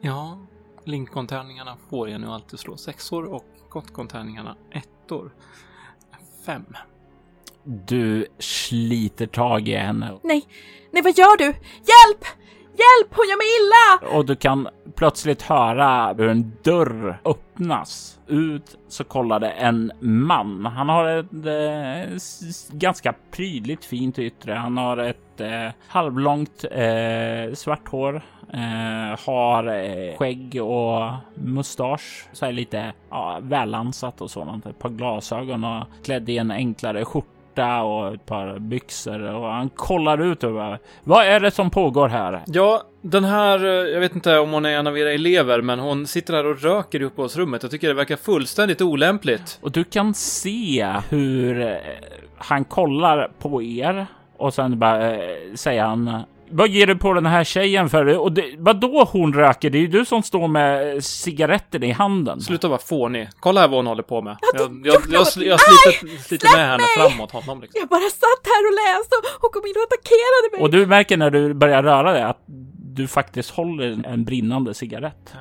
Ja, 0.00 0.38
Lincoln-tärningarna 0.84 1.76
får 1.90 2.08
jag 2.08 2.20
nu 2.20 2.26
alltid 2.26 2.58
slå 2.58 2.76
sexor 2.76 3.24
och 3.24 3.44
Gotcon-tärningarna 3.68 4.56
ettor. 4.70 5.30
Fem. 6.46 6.64
Du 7.64 8.26
sliter 8.38 9.26
tag 9.26 9.68
i 9.68 9.74
henne 9.74 10.18
Nej, 10.22 10.44
nej 10.92 11.02
vad 11.02 11.18
gör 11.18 11.36
du? 11.36 11.44
Hjälp! 11.44 12.24
Hjälp, 12.72 13.14
hon 13.14 13.28
gör 13.28 13.36
mig 13.36 13.46
illa! 13.58 14.16
och 14.18 14.26
du 14.26 14.36
kan 14.36 14.68
plötsligt 14.94 15.42
höra 15.42 16.14
hur 16.18 16.28
en 16.28 16.52
dörr 16.62 17.20
öppnas. 17.24 18.18
Ut 18.26 18.78
så 18.88 19.04
kollar 19.04 19.40
det 19.40 19.50
en 19.50 19.92
man. 20.00 20.66
Han 20.66 20.88
har 20.88 21.08
ett 21.08 21.32
eh, 21.32 22.18
ganska 22.78 23.14
prydligt 23.30 23.84
fint 23.84 24.18
yttre. 24.18 24.52
Han 24.52 24.76
har 24.76 24.96
ett 24.96 25.40
eh, 25.40 25.68
halvlångt 25.88 26.64
eh, 26.70 27.54
svart 27.54 27.88
hår. 27.88 28.22
Eh, 28.52 29.18
har 29.26 29.66
eh, 29.66 30.16
skägg 30.16 30.62
och 30.62 31.12
mustasch. 31.34 32.28
Så 32.32 32.44
här 32.44 32.52
lite 32.52 32.92
ja, 33.10 33.38
välansat 33.42 34.20
och 34.20 34.30
sådant. 34.30 34.66
Ett 34.66 34.78
par 34.78 34.90
glasögon 34.90 35.64
och 35.64 35.84
klädd 36.04 36.28
i 36.28 36.38
en 36.38 36.50
enklare 36.50 37.04
skjorta 37.04 37.31
och 37.58 38.14
ett 38.14 38.26
par 38.26 38.58
byxor 38.58 39.22
och 39.22 39.48
han 39.48 39.68
kollar 39.68 40.22
ut 40.22 40.44
och 40.44 40.52
bara, 40.52 40.78
vad 41.04 41.26
är 41.26 41.40
det 41.40 41.50
som 41.50 41.70
pågår 41.70 42.08
här? 42.08 42.42
Ja, 42.46 42.82
den 43.00 43.24
här, 43.24 43.64
eh, 43.64 43.70
jag 43.70 44.00
vet 44.00 44.14
inte 44.14 44.38
om 44.38 44.50
hon 44.50 44.64
är 44.64 44.78
en 44.78 44.86
av 44.86 44.98
era 44.98 45.12
elever, 45.12 45.62
men 45.62 45.78
hon 45.78 46.06
sitter 46.06 46.34
här 46.34 46.46
och 46.46 46.62
röker 46.62 47.02
i 47.02 47.04
uppehållsrummet. 47.04 47.62
Jag 47.62 47.70
tycker 47.70 47.88
det 47.88 47.94
verkar 47.94 48.16
fullständigt 48.16 48.80
olämpligt. 48.80 49.58
Och 49.62 49.72
du 49.72 49.84
kan 49.84 50.14
se 50.14 50.92
hur 51.08 51.60
eh, 51.60 51.76
han 52.36 52.64
kollar 52.64 53.30
på 53.38 53.62
er 53.62 54.06
och 54.36 54.54
sen 54.54 54.78
bara 54.78 55.14
eh, 55.14 55.54
säger 55.54 55.84
han 55.84 56.22
vad 56.52 56.68
ger 56.68 56.86
du 56.86 56.96
på 56.96 57.12
den 57.12 57.26
här 57.26 57.44
tjejen 57.44 57.90
för? 57.90 58.18
Och 58.18 58.32
det, 58.32 58.54
vadå 58.58 59.08
hon 59.12 59.32
röker? 59.32 59.70
Det 59.70 59.78
är 59.78 59.80
ju 59.80 59.88
du 59.88 60.04
som 60.04 60.22
står 60.22 60.48
med 60.48 61.04
cigaretten 61.04 61.82
i 61.82 61.90
handen. 61.90 62.40
Sluta 62.40 62.68
vara 62.68 62.78
fånig. 62.78 63.28
Kolla 63.40 63.60
här 63.60 63.68
vad 63.68 63.76
hon 63.76 63.86
håller 63.86 64.02
på 64.02 64.22
med. 64.22 64.36
Jag, 64.54 64.60
jag, 64.60 64.70
jag, 64.84 65.02
jag, 65.10 65.46
jag 65.46 65.60
sliter, 65.60 66.22
sliter 66.22 66.56
med 66.56 66.66
henne 66.66 66.78
mig! 66.78 67.10
framåt 67.10 67.30
honom 67.30 67.60
liksom. 67.60 67.78
Jag 67.80 67.88
bara 67.88 68.00
satt 68.10 68.42
här 68.44 68.66
och 68.68 68.74
läste 68.74 69.16
och 69.16 69.40
hon 69.40 69.50
kom 69.50 69.66
in 69.66 69.74
och 69.76 69.82
attackerade 69.82 70.46
mig. 70.52 70.60
Och 70.62 70.70
du 70.70 70.86
märker 70.86 71.16
när 71.16 71.30
du 71.30 71.54
börjar 71.54 71.82
röra 71.82 72.12
dig 72.12 72.22
att 72.22 72.42
du 72.94 73.08
faktiskt 73.08 73.50
håller 73.50 74.06
en 74.06 74.24
brinnande 74.24 74.74
cigarett. 74.74 75.34
Eh, 75.34 75.40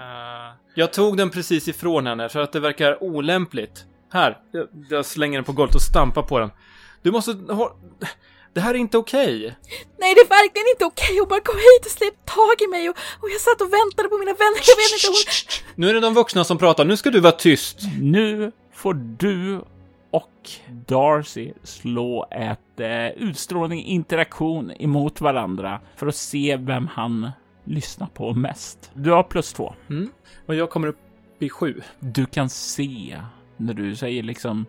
jag 0.75 0.93
tog 0.93 1.17
den 1.17 1.29
precis 1.29 1.67
ifrån 1.67 2.07
henne 2.07 2.29
för 2.29 2.39
att 2.39 2.51
det 2.53 2.59
verkar 2.59 3.03
olämpligt. 3.03 3.85
Här, 4.13 4.37
jag, 4.51 4.67
jag 4.89 5.05
slänger 5.05 5.37
den 5.37 5.43
på 5.43 5.51
golvet 5.51 5.75
och 5.75 5.81
stampar 5.81 6.21
på 6.21 6.39
den. 6.39 6.51
Du 7.01 7.11
måste 7.11 7.31
ha... 7.53 7.75
Det 8.53 8.61
här 8.61 8.73
är 8.73 8.77
inte 8.77 8.97
okej. 8.97 9.55
Nej, 9.99 10.15
det 10.15 10.21
är 10.21 10.29
verkligen 10.29 10.67
inte 10.73 10.85
okej. 10.85 11.19
Hon 11.19 11.27
bara 11.27 11.39
kom 11.39 11.55
hit 11.55 11.85
och 11.85 11.91
släppte 11.91 12.33
tag 12.33 12.55
i 12.65 12.67
mig 12.67 12.89
och, 12.89 12.95
och 13.21 13.29
jag 13.29 13.41
satt 13.41 13.61
och 13.61 13.73
väntade 13.73 14.09
på 14.09 14.17
mina 14.17 14.33
vänner. 14.33 14.61
Jag 14.71 14.77
vet 14.81 14.91
inte, 14.93 15.07
hon... 15.07 15.15
Nu 15.75 15.89
är 15.89 15.93
det 15.93 15.99
de 15.99 16.13
vuxna 16.13 16.43
som 16.43 16.57
pratar. 16.57 16.85
Nu 16.85 16.97
ska 16.97 17.09
du 17.09 17.19
vara 17.19 17.31
tyst. 17.31 17.77
Nu 18.01 18.51
får 18.73 18.93
du 18.93 19.61
och 20.11 20.49
Darcy 20.87 21.53
slå 21.63 22.27
ett 22.31 22.79
eh, 22.79 23.07
utstrålning 23.07 23.85
interaktion 23.85 24.71
emot 24.79 25.21
varandra 25.21 25.79
för 25.95 26.07
att 26.07 26.15
se 26.15 26.57
vem 26.57 26.87
han 26.87 27.31
lyssnar 27.63 28.07
på 28.07 28.33
mest. 28.33 28.91
Du 28.93 29.11
har 29.11 29.23
plus 29.23 29.53
två. 29.53 29.73
Mm. 29.89 30.09
Och 30.45 30.55
jag 30.55 30.69
kommer 30.69 30.87
upp 30.87 30.97
i 31.39 31.49
sju. 31.49 31.81
Du 31.99 32.25
kan 32.25 32.49
se 32.49 33.21
när 33.57 33.73
du 33.73 33.95
säger 33.95 34.23
liksom 34.23 34.65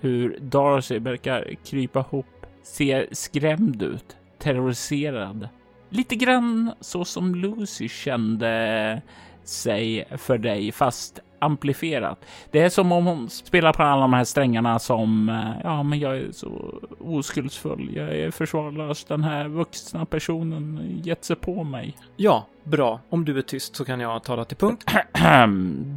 hur 0.00 0.38
Darcy 0.40 0.98
verkar 0.98 1.54
krypa 1.64 2.00
ihop, 2.00 2.37
ser 2.62 3.08
skrämd 3.12 3.82
ut, 3.82 4.16
terroriserad. 4.38 5.48
Lite 5.90 6.16
grann 6.16 6.72
så 6.80 7.04
som 7.04 7.34
Lucy 7.34 7.88
kände 7.88 9.02
sig 9.44 10.04
för 10.16 10.38
dig, 10.38 10.72
fast 10.72 11.20
amplifierat. 11.38 12.24
Det 12.50 12.60
är 12.60 12.68
som 12.68 12.92
om 12.92 13.06
hon 13.06 13.30
spelar 13.30 13.72
på 13.72 13.82
alla 13.82 14.00
de 14.00 14.12
här 14.12 14.24
strängarna 14.24 14.78
som, 14.78 15.28
eh, 15.28 15.60
ja 15.62 15.82
men 15.82 15.98
jag 15.98 16.16
är 16.16 16.32
så 16.32 16.80
oskuldsfull. 17.00 17.90
Jag 17.96 18.16
är 18.16 18.30
försvarlös. 18.30 19.04
Den 19.04 19.24
här 19.24 19.48
vuxna 19.48 20.06
personen 20.06 21.00
gett 21.04 21.24
sig 21.24 21.36
på 21.36 21.64
mig. 21.64 21.96
Ja, 22.16 22.46
bra. 22.68 23.00
Om 23.08 23.24
du 23.24 23.38
är 23.38 23.42
tyst 23.42 23.76
så 23.76 23.84
kan 23.84 24.00
jag 24.00 24.24
tala 24.24 24.44
till 24.44 24.56
punkt. 24.56 24.84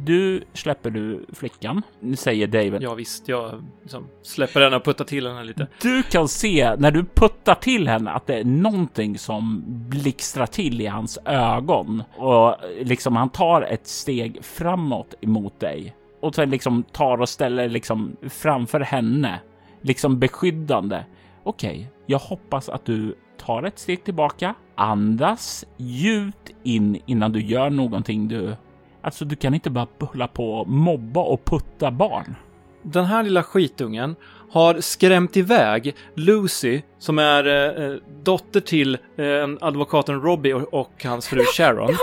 Du 0.04 0.44
släpper 0.52 0.90
du 0.90 1.26
flickan, 1.32 1.82
säger 2.16 2.46
David. 2.46 2.82
Ja, 2.82 2.94
visst, 2.94 3.28
jag 3.28 3.62
liksom 3.82 4.08
släpper 4.22 4.60
henne 4.60 4.76
och 4.76 4.84
puttar 4.84 5.04
till 5.04 5.26
henne 5.26 5.44
lite. 5.44 5.66
Du 5.82 6.02
kan 6.02 6.28
se 6.28 6.76
när 6.76 6.90
du 6.90 7.04
puttar 7.04 7.54
till 7.54 7.88
henne 7.88 8.10
att 8.10 8.26
det 8.26 8.38
är 8.38 8.44
någonting 8.44 9.18
som 9.18 9.62
blixtrar 9.66 10.46
till 10.46 10.80
i 10.80 10.86
hans 10.86 11.18
ögon 11.24 12.02
och 12.16 12.56
liksom 12.80 13.16
han 13.16 13.28
tar 13.28 13.62
ett 13.62 13.86
steg 13.86 14.44
framåt 14.44 15.14
emot 15.20 15.60
dig 15.60 15.94
och 16.20 16.34
sen 16.34 16.50
liksom 16.50 16.82
tar 16.82 17.20
och 17.20 17.28
ställer 17.28 17.68
liksom 17.68 18.16
framför 18.28 18.80
henne, 18.80 19.40
liksom 19.80 20.18
beskyddande. 20.18 21.04
Okej, 21.44 21.90
jag 22.12 22.18
hoppas 22.18 22.68
att 22.68 22.84
du 22.84 23.14
tar 23.38 23.62
ett 23.62 23.78
steg 23.78 24.04
tillbaka, 24.04 24.54
andas 24.74 25.64
djupt 25.76 26.50
in 26.62 27.00
innan 27.06 27.32
du 27.32 27.42
gör 27.42 27.70
någonting 27.70 28.28
du 28.28 28.56
Alltså, 29.04 29.24
du 29.24 29.36
kan 29.36 29.54
inte 29.54 29.70
bara 29.70 29.86
hålla 30.00 30.28
på 30.28 30.54
och 30.54 30.68
mobba 30.68 31.20
och 31.20 31.44
putta 31.44 31.90
barn. 31.90 32.34
Den 32.82 33.04
här 33.04 33.22
lilla 33.22 33.42
skitungen 33.42 34.16
har 34.52 34.80
skrämt 34.80 35.36
iväg 35.36 35.94
Lucy, 36.16 36.80
som 36.98 37.18
är 37.18 37.46
eh, 37.90 37.96
dotter 38.24 38.60
till 38.60 38.94
eh, 38.94 39.48
advokaten 39.60 40.20
Robbie 40.20 40.52
och, 40.52 40.74
och 40.74 41.04
hans 41.04 41.28
fru 41.28 41.44
Sharon, 41.56 41.96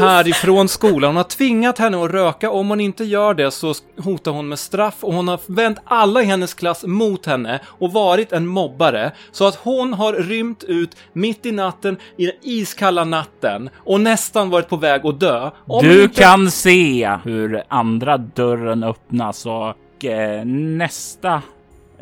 härifrån 0.00 0.68
skolan. 0.68 1.08
Hon 1.08 1.16
har 1.16 1.24
tvingat 1.24 1.78
henne 1.78 2.04
att 2.04 2.10
röka. 2.10 2.50
Om 2.50 2.68
hon 2.68 2.80
inte 2.80 3.04
gör 3.04 3.34
det 3.34 3.50
så 3.50 3.74
hotar 3.98 4.32
hon 4.32 4.48
med 4.48 4.58
straff 4.58 4.96
och 5.00 5.14
hon 5.14 5.28
har 5.28 5.40
vänt 5.46 5.78
alla 5.84 6.22
i 6.22 6.24
hennes 6.24 6.54
klass 6.54 6.84
mot 6.86 7.26
henne 7.26 7.60
och 7.66 7.92
varit 7.92 8.32
en 8.32 8.46
mobbare. 8.46 9.12
Så 9.32 9.46
att 9.46 9.54
hon 9.54 9.94
har 9.94 10.12
rymt 10.12 10.64
ut 10.64 10.96
mitt 11.12 11.46
i 11.46 11.52
natten, 11.52 11.96
i 12.16 12.26
den 12.26 12.34
iskalla 12.42 13.04
natten 13.04 13.70
och 13.76 14.00
nästan 14.00 14.50
varit 14.50 14.68
på 14.68 14.76
väg 14.76 15.06
att 15.06 15.20
dö. 15.20 15.50
Om 15.66 15.84
Du 15.84 16.02
inte- 16.02 16.22
kan 16.22 16.50
se 16.50 17.18
hur 17.24 17.62
andra 17.68 18.16
dörren 18.18 18.84
öppnas 18.84 19.46
och 19.46 20.04
eh, 20.04 20.44
nästa 20.44 21.42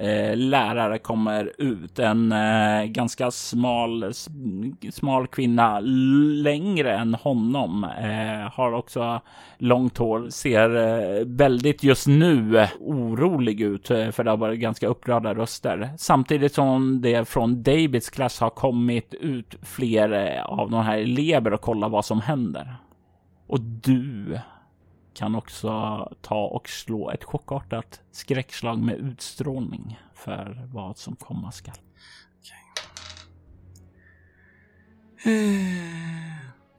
eh, 0.01 0.37
lärare 0.37 0.99
kommer 0.99 1.53
ut. 1.59 1.99
En 1.99 2.33
eh, 2.33 2.85
ganska 2.85 3.31
smal, 3.31 4.13
smal 4.91 5.27
kvinna, 5.27 5.81
längre 5.81 6.97
än 6.97 7.15
honom. 7.15 7.85
Eh, 7.85 8.53
har 8.53 8.73
också 8.73 9.21
långt 9.59 9.99
hår, 9.99 10.29
ser 10.31 10.77
eh, 10.77 11.25
väldigt 11.27 11.83
just 11.83 12.07
nu 12.07 12.67
orolig 12.81 13.61
ut 13.61 13.91
eh, 13.91 14.11
för 14.11 14.25
det 14.25 14.31
har 14.31 14.37
varit 14.37 14.61
ganska 14.61 14.87
upprörda 14.87 15.35
röster. 15.35 15.91
Samtidigt 15.99 16.55
som 16.55 17.01
det 17.01 17.29
från 17.29 17.63
Davids 17.63 18.11
klass 18.11 18.41
har 18.41 18.51
kommit 18.51 19.15
ut 19.15 19.55
fler 19.63 20.13
eh, 20.13 20.45
av 20.45 20.71
de 20.71 20.85
här 20.85 20.99
elever 20.99 21.53
och 21.53 21.61
kolla 21.61 21.89
vad 21.89 22.05
som 22.05 22.21
händer. 22.21 22.77
Och 23.47 23.61
du 23.61 24.39
kan 25.19 25.35
också 25.35 25.69
ta 26.23 26.45
och 26.47 26.69
slå 26.69 27.11
ett 27.11 27.25
chockartat 27.25 28.01
skräckslag 28.11 28.79
med 28.79 28.95
utstrålning 28.95 30.01
för 30.15 30.69
vad 30.73 30.99
som 30.99 31.17
komma 31.17 31.53
skall. 31.53 31.75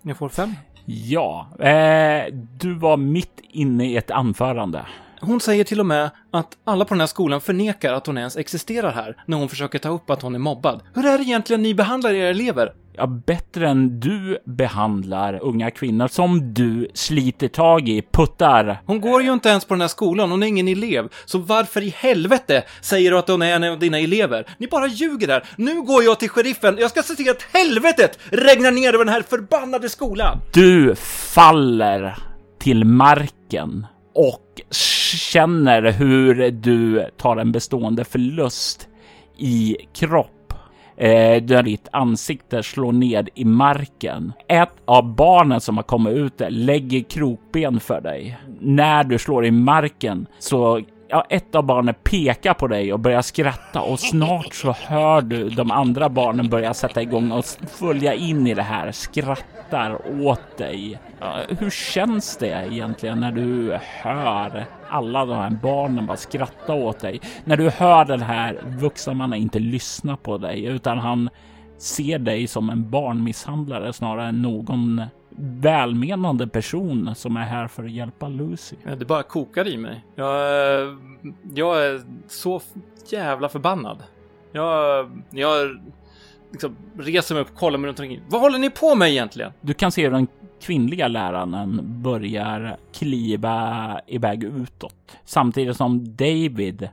Jag 0.02 0.18
får 0.18 0.30
fem. 0.30 0.54
Ja, 0.86 1.48
eh, 1.60 2.34
du 2.34 2.74
var 2.74 2.98
mitt 2.98 3.40
inne 3.50 3.86
i 3.86 3.98
ett 3.98 4.12
anförande. 4.12 4.86
Hon 5.22 5.42
säger 5.42 5.64
till 5.64 5.80
och 5.80 5.86
med 5.86 6.10
att 6.32 6.58
alla 6.64 6.86
på 6.86 6.94
den 6.94 7.00
här 7.00 7.08
skolan 7.08 7.42
förnekar 7.42 7.94
att 7.94 8.08
hon 8.08 8.18
ens 8.18 8.38
existerar 8.38 8.92
här 8.92 9.16
när 9.26 9.38
hon 9.38 9.50
försöker 9.50 9.80
ta 9.80 9.90
upp 9.90 10.10
att 10.10 10.22
hon 10.22 10.36
är 10.36 10.40
mobbad. 10.40 10.82
Hur 10.94 11.06
är 11.06 11.18
det 11.18 11.24
egentligen 11.24 11.62
ni 11.62 11.74
behandlar 11.74 12.14
era 12.14 12.30
elever? 12.30 12.74
Ja, 12.94 13.08
bättre 13.08 13.70
än 13.70 14.00
du 14.00 14.38
behandlar 14.46 15.40
unga 15.44 15.72
kvinnor 15.72 16.08
som 16.08 16.54
du 16.54 16.90
sliter 16.94 17.48
tag 17.48 17.90
i, 17.90 18.02
puttar. 18.12 18.82
Hon 18.86 19.02
går 19.02 19.24
ju 19.24 19.34
inte 19.34 19.50
ens 19.50 19.66
på 19.66 19.74
den 19.74 19.82
här 19.82 19.88
skolan, 19.88 20.32
hon 20.32 20.44
är 20.44 20.48
ingen 20.48 20.68
elev. 20.68 21.10
Så 21.26 21.38
varför 21.38 21.82
i 21.82 21.90
helvete 21.98 22.64
säger 22.82 23.12
du 23.12 23.18
att 23.18 23.28
hon 23.28 23.42
är 23.42 23.56
en 23.56 23.64
av 23.64 23.80
dina 23.80 24.00
elever? 24.00 24.46
Ni 24.58 24.68
bara 24.68 24.88
ljuger 24.88 25.28
där. 25.28 25.44
Nu 25.56 25.82
går 25.82 26.04
jag 26.04 26.20
till 26.20 26.30
sheriffen, 26.30 26.78
jag 26.80 26.90
ska 26.90 27.04
se 27.04 27.16
till 27.16 27.30
att 27.30 27.42
helvetet 27.54 28.20
regnar 28.30 28.72
ner 28.72 28.94
över 28.94 29.06
den 29.06 29.14
här 29.14 29.22
förbannade 29.22 29.90
skolan! 29.90 30.42
Du 30.54 30.96
faller 31.34 32.18
till 32.60 32.86
marken 32.86 33.86
och 34.16 34.62
känner 35.18 35.92
hur 35.92 36.52
du 36.52 37.06
tar 37.18 37.38
en 37.38 37.52
bestående 37.52 38.04
förlust 38.04 38.88
i 39.38 39.78
kropp. 39.94 40.54
Eh, 40.98 41.44
där 41.44 41.64
ditt 41.64 41.88
ansikte 41.92 42.64
slår 42.64 42.92
ned 42.92 43.30
i 43.36 43.46
marken. 43.46 44.34
Ett 44.48 44.74
av 44.86 45.16
barnen 45.16 45.62
som 45.62 45.78
har 45.78 45.84
kommit 45.84 46.14
ut 46.14 46.38
där 46.38 46.50
lägger 46.50 47.04
krokben 47.04 47.80
för 47.80 48.02
dig. 48.02 48.38
När 48.60 49.04
du 49.04 49.18
slår 49.18 49.46
i 49.46 49.52
marken 49.52 50.28
så 50.40 50.82
Ja, 51.12 51.26
ett 51.30 51.56
av 51.56 51.64
barnen 51.64 51.96
pekar 52.04 52.54
på 52.54 52.68
dig 52.68 52.94
och 52.94 53.00
börjar 53.00 53.22
skratta 53.22 53.82
och 53.82 54.00
snart 54.00 54.54
så 54.54 54.72
hör 54.72 55.22
du 55.22 55.50
de 55.50 55.72
andra 55.72 56.10
barnen 56.10 56.50
börja 56.50 56.74
sätta 56.74 57.02
igång 57.02 57.32
och 57.32 57.46
följa 57.68 58.14
in 58.14 58.48
i 58.48 58.54
det 58.54 58.62
här, 58.62 58.92
skrattar 58.92 60.22
åt 60.22 60.58
dig. 60.58 61.00
Ja, 61.20 61.36
hur 61.60 61.70
känns 61.70 62.38
det 62.38 62.68
egentligen 62.72 63.20
när 63.20 63.32
du 63.32 63.78
hör 63.82 64.66
alla 64.90 65.26
de 65.26 65.36
här 65.36 65.60
barnen 65.64 66.06
bara 66.06 66.18
skratta 66.18 66.74
åt 66.74 67.00
dig? 67.00 67.22
När 67.44 67.58
du 67.58 67.70
hör 67.70 68.06
den 68.06 68.22
här 68.22 68.60
vuxna 68.80 69.14
mannen 69.14 69.40
inte 69.40 69.60
lyssna 69.60 70.18
på 70.18 70.38
dig 70.38 70.66
utan 70.66 70.98
han 70.98 71.30
ser 71.78 72.20
dig 72.20 72.48
som 72.48 72.70
en 72.70 72.90
barnmisshandlare 72.90 73.94
snarare 73.94 74.28
än 74.28 74.42
någon 74.42 75.02
välmenande 75.42 76.48
person 76.48 77.16
som 77.16 77.38
är 77.38 77.42
här 77.42 77.68
för 77.68 77.84
att 77.84 77.92
hjälpa 77.92 78.28
Lucy. 78.28 78.76
Det 78.98 79.06
bara 79.06 79.24
kokar 79.24 79.68
i 79.68 79.78
mig. 79.78 80.06
Jag, 80.16 80.98
jag 81.54 81.86
är 81.86 82.02
så 82.28 82.62
jävla 83.10 83.50
förbannad. 83.50 83.98
Jag, 84.52 85.12
jag 85.30 85.80
liksom 86.52 86.76
reser 86.98 87.36
mig 87.36 87.42
upp 87.42 87.50
och 87.50 87.58
kollar 87.58 87.78
mig 87.78 87.88
runt 87.88 88.00
omkring. 88.00 88.22
Vad 88.28 88.42
håller 88.42 88.60
ni 88.60 88.70
på 88.70 88.96
med 88.96 89.10
egentligen? 89.10 89.52
Du 89.62 89.74
kan 89.74 89.92
se 89.92 90.04
hur 90.04 90.12
den 90.12 90.28
kvinnliga 90.62 91.08
läraren 91.08 91.80
börjar 92.02 92.78
kliva 92.94 94.00
iväg 94.08 94.44
utåt 94.44 95.18
samtidigt 95.26 95.78
som 95.78 96.16
David 96.16 96.90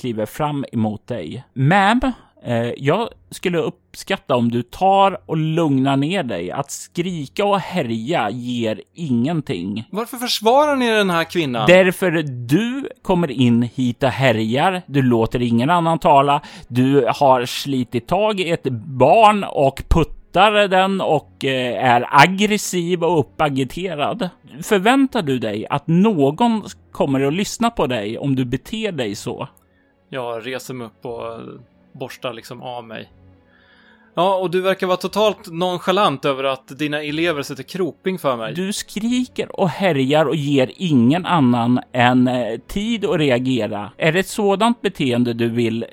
kliver 0.00 0.26
fram 0.26 0.64
emot 0.72 1.06
dig. 1.06 1.44
Ma'am, 1.54 2.12
eh, 2.44 2.72
jag 2.76 3.08
skulle 3.30 3.58
uppskatta 3.58 4.36
om 4.36 4.50
du 4.50 4.62
tar 4.62 5.20
och 5.26 5.36
lugnar 5.36 5.96
ner 5.96 6.22
dig. 6.22 6.50
Att 6.50 6.70
skrika 6.70 7.44
och 7.44 7.58
härja 7.58 8.30
ger 8.30 8.82
ingenting. 8.94 9.84
Varför 9.90 10.16
försvarar 10.16 10.76
ni 10.76 10.90
den 10.90 11.10
här 11.10 11.24
kvinnan? 11.24 11.66
Därför 11.66 12.10
du 12.48 12.88
kommer 13.02 13.30
in 13.30 13.62
hit 13.62 14.02
och 14.02 14.08
härjar, 14.08 14.82
du 14.86 15.02
låter 15.02 15.42
ingen 15.42 15.70
annan 15.70 15.98
tala, 15.98 16.40
du 16.68 17.06
har 17.14 17.46
slitit 17.46 18.06
tag 18.08 18.40
i 18.40 18.50
ett 18.50 18.64
barn 18.72 19.44
och 19.44 19.82
puttar 20.32 20.68
den 20.68 21.00
och 21.00 21.44
eh, 21.44 21.84
är 21.84 22.06
aggressiv 22.10 23.04
och 23.04 23.20
uppagiterad. 23.20 24.30
Förväntar 24.62 25.22
du 25.22 25.38
dig 25.38 25.66
att 25.70 25.86
någon 25.86 26.62
kommer 26.92 27.20
att 27.20 27.32
lyssna 27.32 27.70
på 27.70 27.86
dig 27.86 28.18
om 28.18 28.36
du 28.36 28.44
beter 28.44 28.92
dig 28.92 29.14
så? 29.14 29.48
Jag 30.08 30.46
reser 30.46 30.74
mig 30.74 30.86
upp 30.86 31.06
och 31.06 31.40
borstar 31.92 32.32
liksom 32.32 32.62
av 32.62 32.84
mig. 32.84 33.10
Ja, 34.14 34.36
och 34.36 34.50
du 34.50 34.60
verkar 34.60 34.86
vara 34.86 34.96
totalt 34.96 35.52
nonchalant 35.52 36.24
över 36.24 36.44
att 36.44 36.78
dina 36.78 37.02
elever 37.02 37.42
sätter 37.42 37.62
krokbing 37.62 38.18
för 38.18 38.36
mig. 38.36 38.54
Du 38.54 38.72
skriker 38.72 39.60
och 39.60 39.68
härjar 39.68 40.24
och 40.24 40.36
ger 40.36 40.72
ingen 40.76 41.26
annan 41.26 41.80
än 41.92 42.28
eh, 42.28 42.58
tid 42.66 43.04
att 43.04 43.18
reagera. 43.18 43.90
Är 43.96 44.12
det 44.12 44.20
ett 44.20 44.28
sådant 44.28 44.80
beteende 44.80 45.32
du 45.32 45.48
vill 45.48 45.84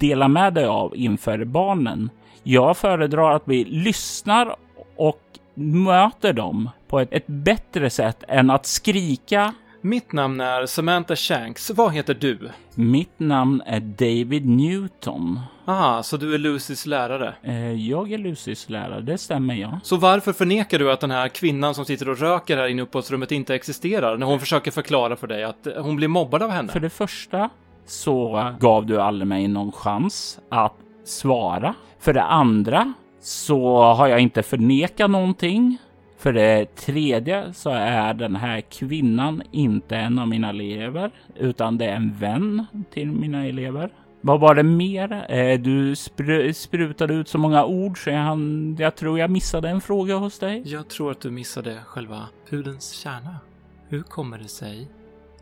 dela 0.00 0.28
med 0.28 0.54
dig 0.54 0.64
av 0.64 0.96
inför 0.96 1.44
barnen? 1.44 2.10
Jag 2.42 2.76
föredrar 2.76 3.36
att 3.36 3.42
vi 3.44 3.64
lyssnar 3.64 4.56
och 4.96 5.22
möter 5.54 6.32
dem 6.32 6.70
på 6.88 7.00
ett, 7.00 7.08
ett 7.12 7.26
bättre 7.26 7.90
sätt 7.90 8.24
än 8.28 8.50
att 8.50 8.66
skrika. 8.66 9.54
Mitt 9.80 10.12
namn 10.12 10.40
är 10.40 10.66
Samantha 10.66 11.16
Shanks. 11.16 11.70
Vad 11.70 11.92
heter 11.92 12.14
du? 12.14 12.50
Mitt 12.74 13.18
namn 13.18 13.62
är 13.66 13.80
David 13.80 14.46
Newton. 14.46 15.40
Aha, 15.66 16.02
så 16.02 16.16
du 16.16 16.34
är 16.34 16.38
Lucys 16.38 16.86
lärare. 16.86 17.34
Eh, 17.42 17.72
jag 17.72 18.12
är 18.12 18.18
Lucys 18.18 18.70
lärare, 18.70 19.00
det 19.00 19.18
stämmer 19.18 19.54
ja. 19.54 19.80
Så 19.82 19.96
varför 19.96 20.32
förnekar 20.32 20.78
du 20.78 20.92
att 20.92 21.00
den 21.00 21.10
här 21.10 21.28
kvinnan 21.28 21.74
som 21.74 21.84
sitter 21.84 22.08
och 22.08 22.18
röker 22.18 22.56
här 22.56 22.66
inne 22.66 22.82
i 22.82 22.84
uppehållsrummet 22.84 23.32
inte 23.32 23.54
existerar 23.54 24.16
när 24.16 24.26
hon 24.26 24.40
försöker 24.40 24.70
förklara 24.70 25.16
för 25.16 25.26
dig 25.26 25.44
att 25.44 25.66
eh, 25.66 25.82
hon 25.82 25.96
blir 25.96 26.08
mobbad 26.08 26.42
av 26.42 26.50
henne? 26.50 26.72
För 26.72 26.80
det 26.80 26.90
första 26.90 27.50
så 27.86 28.50
gav 28.60 28.86
du 28.86 29.00
aldrig 29.00 29.28
mig 29.28 29.48
någon 29.48 29.72
chans 29.72 30.38
att 30.48 30.74
svara. 31.04 31.74
För 32.02 32.12
det 32.12 32.22
andra 32.22 32.92
så 33.20 33.82
har 33.82 34.08
jag 34.08 34.20
inte 34.20 34.42
förnekat 34.42 35.10
någonting. 35.10 35.78
För 36.18 36.32
det 36.32 36.76
tredje 36.76 37.52
så 37.52 37.70
är 37.70 38.14
den 38.14 38.36
här 38.36 38.60
kvinnan 38.60 39.42
inte 39.50 39.96
en 39.96 40.18
av 40.18 40.28
mina 40.28 40.50
elever, 40.50 41.10
utan 41.36 41.78
det 41.78 41.84
är 41.84 41.96
en 41.96 42.14
vän 42.18 42.66
till 42.90 43.12
mina 43.12 43.46
elever. 43.46 43.90
Vad 44.20 44.40
var 44.40 44.54
det 44.54 44.62
mer? 44.62 45.26
Eh, 45.28 45.60
du 45.60 45.96
spr 45.96 46.52
sprutade 46.52 47.14
ut 47.14 47.28
så 47.28 47.38
många 47.38 47.64
ord 47.64 48.04
så 48.04 48.10
jag, 48.10 48.38
jag 48.78 48.96
tror 48.96 49.18
jag 49.18 49.30
missade 49.30 49.68
en 49.68 49.80
fråga 49.80 50.16
hos 50.16 50.38
dig. 50.38 50.62
Jag 50.66 50.88
tror 50.88 51.10
att 51.10 51.20
du 51.20 51.30
missade 51.30 51.78
själva 51.86 52.28
pudelns 52.50 52.90
kärna. 52.90 53.36
Hur 53.88 54.02
kommer 54.02 54.38
det 54.38 54.48
sig 54.48 54.88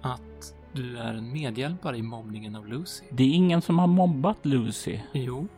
att 0.01 0.55
du 0.73 0.99
är 0.99 1.15
en 1.15 1.33
medhjälpare 1.33 1.97
i 1.97 2.03
mobbningen 2.03 2.57
av 2.57 2.67
Lucy? 2.67 3.05
Det 3.11 3.23
är 3.23 3.35
ingen 3.35 3.63
som 3.63 3.79
har 3.79 3.87
mobbat 3.87 4.47
Lucy. 4.47 4.99
Jo, 5.13 5.49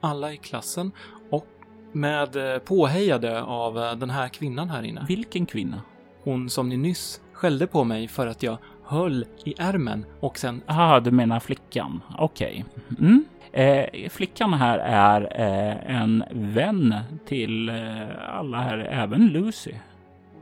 alla 0.00 0.32
i 0.32 0.36
klassen 0.36 0.92
och 1.30 1.46
med 1.92 2.54
eh, 2.54 2.58
påhejade 2.58 3.42
av 3.42 3.78
eh, 3.78 3.94
den 3.94 4.10
här 4.10 4.28
kvinnan 4.28 4.70
här 4.70 4.82
inne. 4.82 5.04
Vilken 5.08 5.46
kvinna? 5.46 5.82
Hon 6.24 6.50
som 6.50 6.68
ni 6.68 6.76
nyss 6.76 7.20
skällde 7.32 7.66
på 7.66 7.84
mig 7.84 8.08
för 8.08 8.26
att 8.26 8.42
jag 8.42 8.58
höll 8.84 9.24
i 9.44 9.54
ärmen 9.58 10.04
och 10.20 10.38
sen... 10.38 10.62
Ah, 10.66 11.00
du 11.00 11.10
menar 11.10 11.40
flickan. 11.40 12.00
Okej. 12.18 12.64
Okay. 12.90 13.06
Mm. 13.06 13.24
Eh, 13.52 14.08
flickan 14.08 14.52
här 14.52 14.78
är 14.78 15.20
eh, 15.40 16.00
en 16.00 16.24
vän 16.30 16.94
till 17.26 17.68
eh, 17.68 18.38
alla 18.38 18.60
här, 18.60 18.78
även 18.78 19.26
Lucy. 19.26 19.72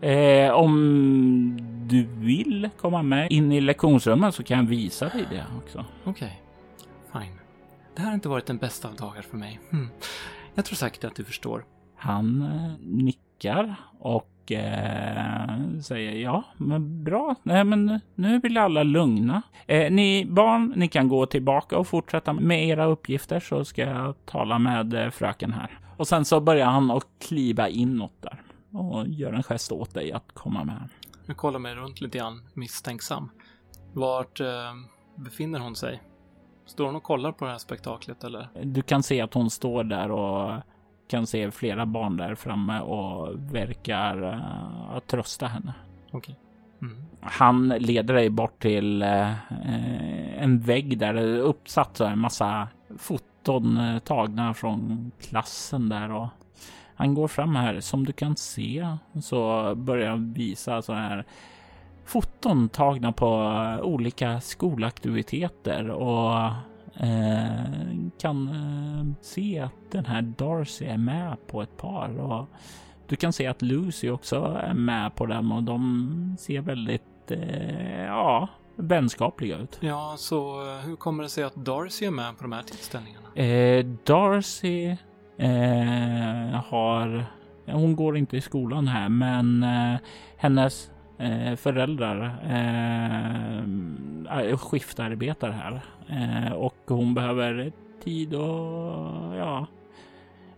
Eh, 0.00 0.50
om 0.50 1.58
du 1.88 2.02
vill 2.02 2.68
komma 2.80 3.02
med 3.02 3.32
in 3.32 3.52
i 3.52 3.60
lektionsrummet 3.60 4.34
så 4.34 4.42
kan 4.42 4.58
jag 4.58 4.64
visa 4.64 5.08
dig 5.08 5.24
det 5.30 5.44
också. 5.58 5.84
Okej, 6.04 6.40
okay. 7.12 7.22
fine. 7.22 7.45
Det 7.96 8.02
här 8.02 8.08
har 8.08 8.14
inte 8.14 8.28
varit 8.28 8.46
den 8.46 8.58
bästa 8.58 8.88
av 8.88 8.96
dagar 8.96 9.22
för 9.22 9.36
mig. 9.36 9.60
Hmm. 9.70 9.88
Jag 10.54 10.64
tror 10.64 10.76
säkert 10.76 11.04
att 11.04 11.16
du 11.16 11.24
förstår. 11.24 11.64
Han 11.96 12.42
eh, 12.42 12.72
nickar 12.80 13.76
och 13.98 14.52
eh, 14.52 15.80
säger 15.82 16.12
ja, 16.12 16.44
men 16.56 17.04
bra. 17.04 17.34
Nej, 17.42 17.64
men 17.64 18.00
nu 18.14 18.40
vill 18.40 18.56
alla 18.56 18.82
lugna. 18.82 19.42
Eh, 19.66 19.92
ni 19.92 20.26
barn, 20.26 20.72
ni 20.76 20.88
kan 20.88 21.08
gå 21.08 21.26
tillbaka 21.26 21.78
och 21.78 21.86
fortsätta 21.88 22.32
med 22.32 22.68
era 22.68 22.84
uppgifter 22.84 23.40
så 23.40 23.64
ska 23.64 23.82
jag 23.82 24.14
tala 24.26 24.58
med 24.58 24.94
eh, 24.94 25.10
fröken 25.10 25.52
här. 25.52 25.78
Och 25.96 26.08
sen 26.08 26.24
så 26.24 26.40
börjar 26.40 26.66
han 26.66 26.90
att 26.90 27.06
kliva 27.18 27.68
inåt 27.68 28.22
där 28.22 28.42
och 28.72 29.08
gör 29.08 29.32
en 29.32 29.42
gest 29.42 29.72
åt 29.72 29.94
dig 29.94 30.12
att 30.12 30.32
komma 30.32 30.64
med. 30.64 30.88
Jag 31.26 31.36
kollar 31.36 31.58
mig 31.58 31.74
runt 31.74 32.00
lite 32.00 32.18
grann 32.18 32.42
misstänksam. 32.54 33.30
Vart 33.92 34.40
eh, 34.40 34.46
befinner 35.16 35.58
hon 35.58 35.76
sig? 35.76 36.02
Står 36.66 36.86
hon 36.86 36.96
och 36.96 37.02
kollar 37.02 37.32
på 37.32 37.44
det 37.44 37.50
här 37.50 37.58
spektaklet 37.58 38.24
eller? 38.24 38.48
Du 38.62 38.82
kan 38.82 39.02
se 39.02 39.20
att 39.20 39.34
hon 39.34 39.50
står 39.50 39.84
där 39.84 40.10
och 40.10 40.62
kan 41.08 41.26
se 41.26 41.50
flera 41.50 41.86
barn 41.86 42.16
där 42.16 42.34
framme 42.34 42.80
och 42.80 43.34
verkar 43.54 44.24
uh, 44.24 44.98
trösta 45.06 45.46
henne. 45.46 45.74
Okay. 46.12 46.34
Mm. 46.82 47.02
Han 47.20 47.68
leder 47.68 48.14
dig 48.14 48.30
bort 48.30 48.62
till 48.62 49.02
uh, 49.02 49.32
en 50.42 50.60
vägg 50.60 50.98
där 50.98 51.14
det 51.14 51.20
är 51.20 51.38
uppsatt 51.38 52.00
en 52.00 52.18
massa 52.18 52.68
foton 52.98 53.78
uh, 53.78 53.98
tagna 53.98 54.54
från 54.54 55.10
klassen 55.20 55.88
där 55.88 56.12
och 56.12 56.28
han 56.94 57.14
går 57.14 57.28
fram 57.28 57.56
här. 57.56 57.80
Som 57.80 58.04
du 58.04 58.12
kan 58.12 58.36
se 58.36 58.96
så 59.22 59.74
börjar 59.74 60.10
han 60.10 60.32
visa 60.32 60.82
så 60.82 60.92
här 60.92 61.24
foton 62.06 62.68
tagna 62.68 63.12
på 63.12 63.28
olika 63.82 64.40
skolaktiviteter 64.40 65.90
och 65.90 66.44
eh, 67.04 67.50
kan 68.20 68.48
eh, 68.48 69.22
se 69.22 69.60
att 69.60 69.90
den 69.90 70.06
här 70.06 70.22
Darcy 70.22 70.84
är 70.84 70.98
med 70.98 71.36
på 71.46 71.62
ett 71.62 71.76
par 71.76 72.18
och 72.18 72.46
du 73.08 73.16
kan 73.16 73.32
se 73.32 73.46
att 73.46 73.62
Lucy 73.62 74.10
också 74.10 74.60
är 74.62 74.74
med 74.74 75.14
på 75.14 75.26
dem 75.26 75.52
och 75.52 75.62
de 75.62 76.36
ser 76.38 76.60
väldigt, 76.60 77.30
eh, 77.30 78.04
ja, 78.04 78.48
vänskapliga 78.76 79.56
ut. 79.56 79.78
Ja, 79.80 80.14
så 80.18 80.62
eh, 80.62 80.78
hur 80.78 80.96
kommer 80.96 81.22
det 81.22 81.28
sig 81.28 81.44
att 81.44 81.54
Darcy 81.54 82.06
är 82.06 82.10
med 82.10 82.36
på 82.38 82.42
de 82.42 82.52
här 82.52 82.62
tillställningarna? 82.62 83.34
Eh, 83.34 83.86
Darcy 84.04 84.96
eh, 85.38 86.60
har, 86.66 87.24
hon 87.66 87.96
går 87.96 88.16
inte 88.16 88.36
i 88.36 88.40
skolan 88.40 88.88
här, 88.88 89.08
men 89.08 89.62
eh, 89.62 90.00
hennes 90.36 90.90
eh, 91.18 91.56
föräldrar 91.56 92.38
eh, 94.40 94.56
skiftarbetar 94.56 95.50
här 95.50 95.80
eh, 96.08 96.52
och 96.52 96.76
hon 96.86 97.14
behöver 97.14 97.72
tid 98.04 98.34
och 98.34 99.36
ja, 99.36 99.66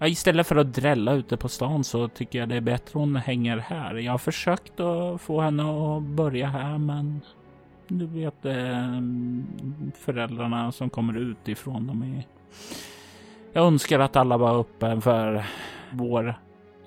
Ja, 0.00 0.06
istället 0.06 0.46
för 0.46 0.56
att 0.56 0.74
drälla 0.74 1.12
ute 1.12 1.36
på 1.36 1.48
stan 1.48 1.84
så 1.84 2.08
tycker 2.08 2.38
jag 2.38 2.48
det 2.48 2.56
är 2.56 2.60
bättre 2.60 2.98
hon 2.98 3.16
hänger 3.16 3.56
här. 3.56 3.94
Jag 3.94 4.12
har 4.12 4.18
försökt 4.18 4.80
att 4.80 5.20
få 5.20 5.40
henne 5.40 5.62
att 5.62 6.02
börja 6.02 6.46
här, 6.46 6.78
men 6.78 7.20
du 7.88 8.06
vet 8.06 8.44
eh, 8.44 9.00
föräldrarna 9.94 10.72
som 10.72 10.90
kommer 10.90 11.16
utifrån. 11.16 11.86
De 11.86 12.02
är... 12.02 12.26
Jag 13.52 13.66
önskar 13.66 14.00
att 14.00 14.16
alla 14.16 14.36
var 14.36 14.60
öppen 14.60 15.00
för 15.00 15.46
vår 15.90 16.34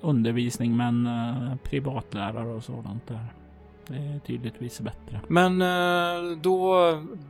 undervisning, 0.00 0.76
men 0.76 1.06
eh, 1.06 1.56
privatlärare 1.56 2.48
och 2.48 2.64
sådant 2.64 3.06
där. 3.06 3.41
Det 3.86 3.96
är 3.96 4.18
tydligtvis 4.18 4.80
bättre. 4.80 5.20
Men 5.28 5.62
eh, 5.62 6.36
då 6.36 6.76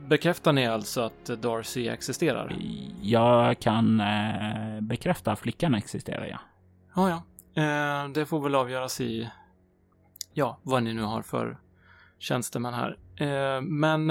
bekräftar 0.07 0.53
ni 0.53 0.67
alltså 0.67 1.01
att 1.01 1.25
Darcy 1.25 1.87
existerar? 1.87 2.55
Jag 3.01 3.59
kan 3.59 3.99
eh, 3.99 4.81
bekräfta 4.81 5.31
att 5.31 5.39
flickan 5.39 5.75
existerar, 5.75 6.25
ja. 6.25 6.39
Ja, 6.95 7.09
ja. 7.09 7.23
Eh, 7.63 8.09
det 8.09 8.25
får 8.25 8.39
väl 8.39 8.55
avgöras 8.55 9.01
i, 9.01 9.29
ja, 10.33 10.59
vad 10.63 10.83
ni 10.83 10.93
nu 10.93 11.01
har 11.01 11.21
för 11.21 11.57
tjänstemän 12.19 12.73
här. 12.73 12.97
Men 13.61 14.07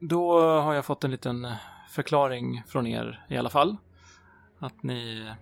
då 0.00 0.40
har 0.40 0.74
jag 0.74 0.84
fått 0.84 1.04
en 1.04 1.10
liten 1.10 1.48
förklaring 1.90 2.62
från 2.66 2.86
er 2.86 3.26
i 3.28 3.36
alla 3.36 3.50
fall. 3.50 3.76
Att 4.58 4.82
ni, 4.82 5.32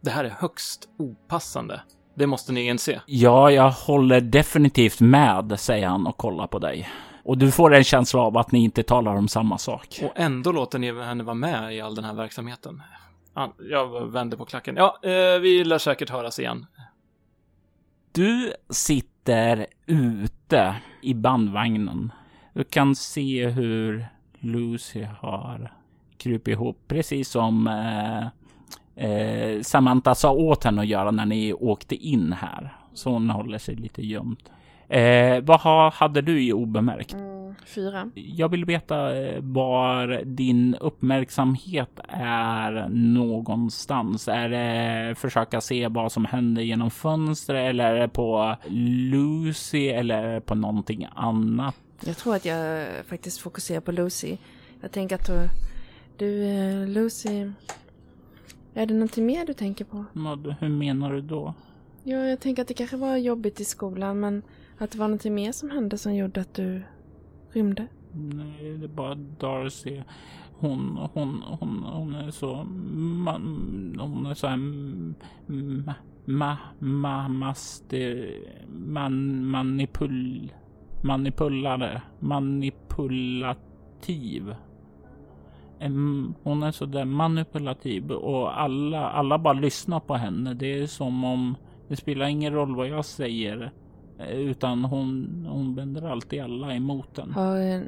det 0.00 0.10
här 0.10 0.24
är 0.24 0.30
högst 0.30 0.88
opassande 0.98 1.82
det 2.14 2.26
måste 2.26 2.52
ni 2.52 2.66
inse. 2.66 3.02
Ja, 3.06 3.50
jag 3.50 3.70
håller 3.70 4.20
definitivt 4.20 5.00
med, 5.00 5.60
säger 5.60 5.86
han 5.86 6.06
och 6.06 6.16
kollar 6.16 6.46
på 6.46 6.58
dig. 6.58 6.88
Och 7.24 7.38
du 7.38 7.50
får 7.50 7.74
en 7.74 7.84
känsla 7.84 8.20
av 8.20 8.36
att 8.36 8.52
ni 8.52 8.64
inte 8.64 8.82
talar 8.82 9.14
om 9.14 9.28
samma 9.28 9.58
sak. 9.58 10.00
Och 10.02 10.12
ändå 10.14 10.52
låter 10.52 10.78
ni 10.78 11.02
henne 11.02 11.24
vara 11.24 11.34
med 11.34 11.74
i 11.74 11.80
all 11.80 11.94
den 11.94 12.04
här 12.04 12.14
verksamheten. 12.14 12.82
Jag 13.70 14.12
vänder 14.12 14.36
på 14.36 14.44
klacken. 14.44 14.76
Ja, 14.76 14.98
eh, 15.02 15.40
vi 15.40 15.64
lär 15.64 15.78
säkert 15.78 16.10
höras 16.10 16.38
igen. 16.38 16.66
Du 18.12 18.52
sitter 18.70 19.66
ute 19.86 20.74
i 21.02 21.14
bandvagnen. 21.14 22.12
Du 22.54 22.64
kan 22.64 22.94
se 22.94 23.48
hur 23.48 24.06
Lucy 24.38 25.06
har 25.20 25.72
krupit 26.16 26.52
ihop, 26.52 26.78
precis 26.88 27.28
som 27.28 27.66
eh, 29.00 29.62
Samantha 29.62 30.14
sa 30.14 30.32
åt 30.32 30.64
henne 30.64 30.80
att 30.80 30.86
göra 30.86 31.10
när 31.10 31.26
ni 31.26 31.52
åkte 31.52 31.94
in 31.94 32.32
här. 32.32 32.76
Så 32.94 33.10
hon 33.10 33.30
håller 33.30 33.58
sig 33.58 33.74
lite 33.74 34.06
gömt. 34.06 34.50
Eh, 34.88 35.40
vad 35.42 35.60
ha, 35.60 35.90
hade 35.90 36.22
du 36.22 36.42
i 36.42 36.52
obemärkt? 36.52 37.12
Mm, 37.12 37.54
fyra. 37.66 38.10
Jag 38.14 38.48
vill 38.48 38.64
veta 38.64 39.16
eh, 39.16 39.40
var 39.40 40.22
din 40.24 40.74
uppmärksamhet 40.74 42.00
är 42.08 42.88
någonstans. 42.88 44.28
Är 44.28 44.48
det 44.48 45.14
försöka 45.14 45.60
se 45.60 45.88
vad 45.88 46.12
som 46.12 46.24
händer 46.24 46.62
genom 46.62 46.90
fönstret 46.90 47.70
eller 47.70 47.94
är 47.94 48.00
det 48.00 48.08
på 48.08 48.56
Lucy 49.12 49.88
eller 49.88 50.40
på 50.40 50.54
någonting 50.54 51.08
annat? 51.14 51.74
Jag 52.06 52.16
tror 52.16 52.34
att 52.34 52.44
jag 52.44 52.86
faktiskt 53.08 53.40
fokuserar 53.40 53.80
på 53.80 53.92
Lucy. 53.92 54.36
Jag 54.80 54.92
tänker 54.92 55.14
att 55.14 55.30
du, 56.16 56.48
eh, 56.48 56.88
Lucy, 56.88 57.50
är 58.80 58.86
det 58.86 58.94
någonting 58.94 59.26
mer 59.26 59.46
du 59.46 59.54
tänker 59.54 59.84
på? 59.84 60.04
hur 60.60 60.68
menar 60.68 61.12
du 61.12 61.20
då? 61.20 61.54
Ja, 62.02 62.18
jag 62.18 62.40
tänker 62.40 62.62
att 62.62 62.68
det 62.68 62.74
kanske 62.74 62.96
var 62.96 63.16
jobbigt 63.16 63.60
i 63.60 63.64
skolan, 63.64 64.20
men 64.20 64.42
att 64.78 64.90
det 64.90 64.98
var 64.98 65.08
någonting 65.08 65.34
mer 65.34 65.52
som 65.52 65.70
hände 65.70 65.98
som 65.98 66.14
gjorde 66.14 66.40
att 66.40 66.54
du 66.54 66.82
rymde? 67.50 67.86
Nej, 68.12 68.78
det 68.78 68.84
är 68.84 68.88
bara 68.88 69.14
Darcy. 69.14 70.02
Hon, 70.58 71.08
hon, 71.12 71.42
hon, 71.60 71.84
hon 71.92 72.14
är 72.14 72.30
så... 72.30 72.64
Man, 73.24 73.96
hon 74.00 74.26
är 74.26 74.34
så 74.34 74.46
här... 74.46 74.56
Ma, 75.46 75.94
ma, 76.24 76.56
ma, 76.78 77.28
master, 77.28 78.34
man, 78.68 79.44
manipul, 79.44 80.52
manipulare, 81.02 82.02
manipulativ 82.18 84.54
hon 86.42 86.62
är 86.62 86.72
så 86.72 86.86
där 86.86 87.04
manipulativ 87.04 88.12
och 88.12 88.60
alla, 88.60 89.10
alla 89.10 89.38
bara 89.38 89.52
lyssnar 89.52 90.00
på 90.00 90.14
henne. 90.14 90.54
Det 90.54 90.78
är 90.78 90.86
som 90.86 91.24
om 91.24 91.56
det 91.88 91.96
spelar 91.96 92.26
ingen 92.26 92.52
roll 92.52 92.76
vad 92.76 92.88
jag 92.88 93.04
säger 93.04 93.70
eh, 94.18 94.38
utan 94.38 94.84
hon, 94.84 95.46
hon 95.50 95.74
vänder 95.74 96.10
alltid 96.10 96.42
alla 96.42 96.74
emot 96.74 97.14
den. 97.14 97.32
Har 97.32 97.56
eh, 97.56 97.80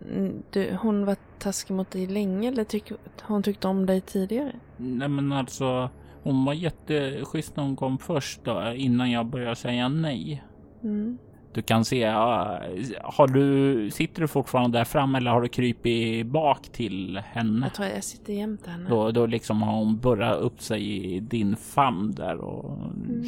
du, 0.51 0.77
hon 0.83 1.05
varit 1.05 1.39
taskig 1.39 1.75
mot 1.75 1.91
dig 1.91 2.07
länge 2.07 2.49
eller 2.49 2.65
tyck, 2.65 2.93
hon 3.23 3.43
tyckt 3.43 3.65
om 3.65 3.87
dig 3.87 4.01
tidigare? 4.01 4.53
Nej 4.77 5.09
men 5.09 5.33
alltså 5.33 5.91
hon 6.23 6.45
var 6.45 6.53
jätteschysst 6.53 7.57
när 7.57 7.65
hon 7.65 7.77
kom 7.77 7.99
först 7.99 8.45
då, 8.45 8.73
innan 8.75 9.11
jag 9.11 9.27
började 9.27 9.57
säga 9.57 9.89
nej. 9.89 10.45
Mm. 10.83 11.19
Du 11.55 11.63
kan 11.63 11.85
se, 11.85 12.05
har 13.03 13.27
du, 13.27 13.91
sitter 13.91 14.21
du 14.23 14.29
fortfarande 14.29 14.79
där 14.79 14.85
framme 14.85 15.19
eller 15.19 15.31
har 15.31 15.43
du 15.43 15.49
krypit 15.49 16.27
bak 16.27 16.69
till 16.73 17.21
henne? 17.25 17.67
Jag 17.67 17.75
tror 17.75 17.89
jag 17.89 18.05
sitter 18.05 18.33
jämte 18.33 18.71
henne. 18.71 18.89
Då, 18.89 19.11
då 19.11 19.27
liksom 19.27 19.63
har 19.63 19.73
hon 19.73 19.99
burrat 19.99 20.39
upp 20.39 20.61
sig 20.61 21.15
i 21.15 21.21
din 21.21 21.57
famn 21.57 22.13
där 22.13 22.37
och 22.37 22.79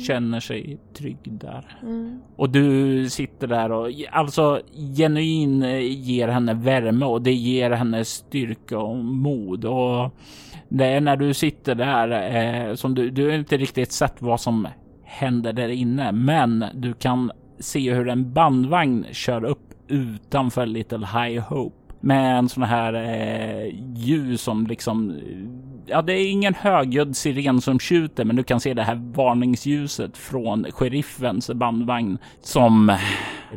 känner 0.07 0.41
sig 0.41 0.79
trygg 0.95 1.19
där. 1.23 1.79
Mm. 1.83 2.21
Och 2.37 2.51
du 2.51 3.09
sitter 3.11 3.47
där 3.47 3.73
och 3.73 3.91
alltså 4.11 4.61
genuin 4.97 5.63
ger 5.83 6.29
henne 6.29 6.55
värme 6.55 7.07
och 7.07 7.23
det 7.23 7.35
ger 7.35 7.71
henne 7.71 8.05
styrka 8.05 8.79
och 8.79 8.97
mod. 8.97 9.65
Och 9.65 10.11
det 10.69 10.85
är 10.85 11.01
när 11.01 11.17
du 11.17 11.35
sitter 11.35 11.75
där 11.75 12.11
eh, 12.69 12.75
som 12.75 12.95
du, 12.95 13.11
du 13.11 13.35
inte 13.35 13.57
riktigt 13.57 13.93
sett 13.93 14.23
vad 14.23 14.41
som 14.41 14.69
händer 15.05 15.53
där 15.53 15.69
inne, 15.69 16.13
men 16.13 16.65
du 16.75 16.93
kan 16.93 17.33
se 17.65 17.95
hur 17.95 18.09
en 18.09 18.33
bandvagn 18.33 19.07
kör 19.13 19.45
upp 19.45 19.75
utanför 19.89 20.67
Little 20.67 21.07
High 21.07 21.41
Hope 21.41 21.85
med 22.05 22.39
en 22.39 22.49
sån 22.49 22.63
här 22.63 22.95
eh, 22.95 23.75
ljus 23.97 24.43
som 24.43 24.67
liksom. 24.67 25.21
Ja, 25.87 26.03
det 26.03 26.13
är 26.13 26.31
ingen 26.31 26.55
högljudd 26.55 27.17
siren 27.17 27.61
som 27.61 27.79
tjuter, 27.79 28.25
men 28.25 28.37
du 28.37 28.43
kan 28.43 28.61
se 28.61 28.75
det 28.75 28.83
här 28.83 29.13
varningsljuset 29.15 30.17
från 30.17 30.67
sheriffens 30.71 31.51
bandvagn 31.51 32.19
som 32.41 32.97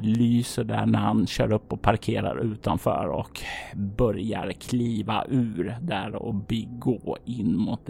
lyser 0.02 0.63
där 0.63 0.86
när 0.86 1.00
han 1.00 1.28
kör 1.28 1.52
upp 1.52 1.74
och 1.74 1.82
parkerar 1.82 2.39
utanför 2.52 3.08
och 3.08 3.41
börjar 3.74 4.52
kliva 4.52 5.26
ur 5.30 5.78
där 5.82 6.15
och 6.15 6.36
gå 6.80 7.17
in 7.26 7.58
mot, 7.58 7.89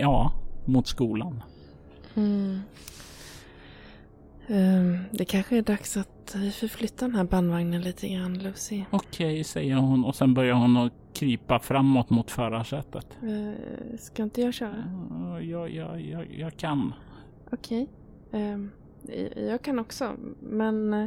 ja, 0.00 0.32
mot 0.64 0.86
skolan. 0.86 1.42
Mm. 2.14 2.60
Ehm, 4.48 4.98
det 5.10 5.24
kanske 5.24 5.56
är 5.58 5.62
dags 5.62 5.96
att 5.96 6.34
vi 6.36 6.50
förflyttar 6.50 7.06
den 7.06 7.16
här 7.16 7.24
bandvagnen 7.24 7.82
lite 7.82 8.08
grann, 8.08 8.38
Lucy. 8.38 8.82
Okej, 8.90 9.44
säger 9.44 9.74
hon 9.76 10.04
och 10.04 10.14
sen 10.14 10.34
börjar 10.34 10.54
hon 10.54 10.76
att 10.76 10.92
krypa 11.12 11.58
framåt 11.58 12.10
mot 12.10 12.30
förarsätet. 12.30 13.06
Uh, 13.22 13.52
ska 13.98 14.22
inte 14.22 14.40
jag 14.40 14.54
köra? 14.54 14.84
Ja, 15.20 15.40
Jag, 15.40 15.70
jag, 15.70 16.00
jag, 16.00 16.26
jag 16.34 16.56
kan. 16.56 16.92
Okej. 17.52 17.88
Ehm, 18.32 18.70
jag- 19.36 19.62
kan 19.62 19.78
också, 19.78 20.12
men 20.40 20.94
eh, 20.94 21.06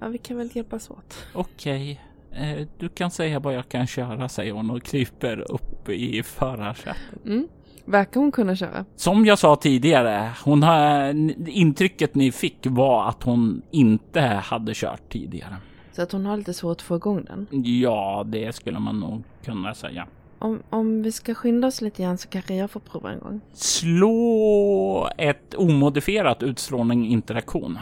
ja, 0.00 0.08
vi 0.08 0.18
kan 0.18 0.36
väl 0.36 0.50
hjälpas 0.52 0.90
åt. 0.90 1.26
Okej, 1.34 2.00
eh, 2.30 2.66
du 2.78 2.88
kan 2.88 3.10
säga 3.10 3.38
vad 3.40 3.54
jag 3.54 3.68
kan 3.68 3.86
köra, 3.86 4.28
säger 4.28 4.52
hon 4.52 4.70
och 4.70 4.82
kryper 4.82 5.52
upp 5.52 5.88
i 5.88 6.22
förarsätet. 6.22 7.24
Mm. 7.24 7.48
Verkar 7.84 8.20
hon 8.20 8.32
kunna 8.32 8.56
köra? 8.56 8.84
Som 8.96 9.26
jag 9.26 9.38
sa 9.38 9.56
tidigare, 9.56 10.30
hon 10.44 10.62
har, 10.62 11.08
intrycket 11.48 12.14
ni 12.14 12.32
fick 12.32 12.66
var 12.66 13.08
att 13.08 13.22
hon 13.22 13.62
inte 13.70 14.20
hade 14.20 14.72
kört 14.74 15.12
tidigare. 15.12 15.56
Så 15.92 16.02
att 16.02 16.12
hon 16.12 16.26
har 16.26 16.36
lite 16.36 16.54
svårt 16.54 16.76
att 16.76 16.82
få 16.82 16.96
igång 16.96 17.24
den. 17.24 17.46
Ja, 17.64 18.24
det 18.26 18.54
skulle 18.54 18.78
man 18.78 19.00
nog 19.00 19.24
kunna 19.44 19.74
säga. 19.74 20.06
Om, 20.38 20.62
om 20.70 21.02
vi 21.02 21.12
ska 21.12 21.34
skynda 21.34 21.68
oss 21.68 21.80
lite 21.80 22.02
grann 22.02 22.18
så 22.18 22.28
kanske 22.28 22.54
jag 22.54 22.70
får 22.70 22.80
prova 22.80 23.12
en 23.12 23.18
gång. 23.18 23.40
Slå 23.52 25.08
ett 25.18 25.54
omodifierat 25.54 26.42
utstrålning 26.42 27.06
interaktion. 27.06 27.78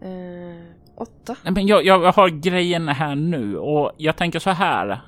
Eh, 0.00 0.10
åtta. 0.96 1.36
Nej, 1.42 1.52
men 1.52 1.66
jag, 1.66 1.84
jag 1.84 2.12
har 2.12 2.28
grejen 2.28 2.88
här 2.88 3.14
nu 3.14 3.56
och 3.58 3.92
jag 3.96 4.16
tänker 4.16 4.38
så 4.38 4.50
här. 4.50 5.00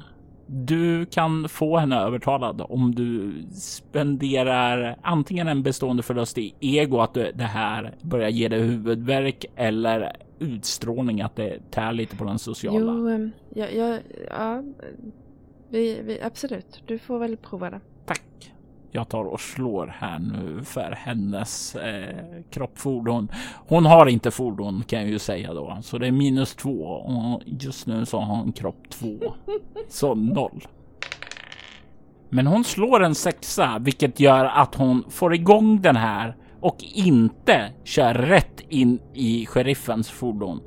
Du 0.46 1.06
kan 1.06 1.48
få 1.48 1.76
henne 1.76 2.00
övertalad 2.00 2.62
om 2.68 2.94
du 2.94 3.32
spenderar 3.52 4.96
antingen 5.02 5.48
en 5.48 5.62
bestående 5.62 6.02
förlust 6.02 6.38
i 6.38 6.54
ego 6.60 6.98
att 6.98 7.14
det 7.14 7.42
här 7.44 7.94
börjar 8.02 8.28
ge 8.28 8.48
dig 8.48 8.60
huvudvärk 8.60 9.44
eller 9.56 10.16
utstrålning 10.38 11.20
att 11.20 11.36
det 11.36 11.70
tär 11.70 11.92
lite 11.92 12.16
på 12.16 12.24
den 12.24 12.38
sociala. 12.38 12.92
Jo, 12.92 13.08
ehm, 13.08 13.30
ja, 13.54 13.66
ja, 13.66 13.98
ja 14.30 14.62
vi, 15.68 16.00
vi, 16.02 16.22
absolut. 16.22 16.82
Du 16.86 16.98
får 16.98 17.18
väl 17.18 17.36
prova 17.36 17.70
det. 17.70 17.80
Tack. 18.04 18.52
Jag 18.90 19.08
tar 19.08 19.24
och 19.24 19.40
slår 19.40 19.94
här 19.98 20.18
nu 20.18 20.64
för 20.64 20.90
hennes 20.90 21.76
eh, 21.76 22.16
kroppfordon. 22.50 23.28
Hon 23.68 23.86
har 23.86 24.06
inte 24.06 24.30
fordon 24.30 24.84
kan 24.86 25.00
jag 25.00 25.08
ju 25.08 25.18
säga 25.18 25.54
då, 25.54 25.78
så 25.82 25.98
det 25.98 26.06
är 26.06 26.12
minus 26.12 26.54
två 26.54 26.82
och 26.82 27.42
just 27.46 27.86
nu 27.86 28.06
så 28.06 28.20
har 28.20 28.36
hon 28.36 28.52
kropp 28.52 28.90
två. 28.90 29.18
Så 29.88 30.14
noll. 30.14 30.66
Men 32.28 32.46
hon 32.46 32.64
slår 32.64 33.02
en 33.02 33.14
sexa, 33.14 33.78
vilket 33.80 34.20
gör 34.20 34.44
att 34.44 34.74
hon 34.74 35.04
får 35.10 35.34
igång 35.34 35.82
den 35.82 35.96
här 35.96 36.36
och 36.60 36.76
inte 36.94 37.72
kör 37.84 38.14
rätt 38.14 38.60
in 38.68 38.98
i 39.14 39.46
sheriffens 39.46 40.10
fordon. 40.10 40.60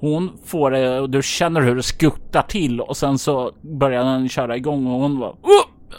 Hon 0.00 0.30
får 0.44 0.70
det 0.70 1.00
och 1.00 1.10
du 1.10 1.22
känner 1.22 1.60
hur 1.60 1.76
det 1.76 1.82
skuttar 1.82 2.42
till 2.42 2.80
och 2.80 2.96
sen 2.96 3.18
så 3.18 3.52
börjar 3.60 4.04
den 4.04 4.28
köra 4.28 4.56
igång 4.56 4.86
och 4.86 5.00
hon 5.00 5.18
var 5.18 5.36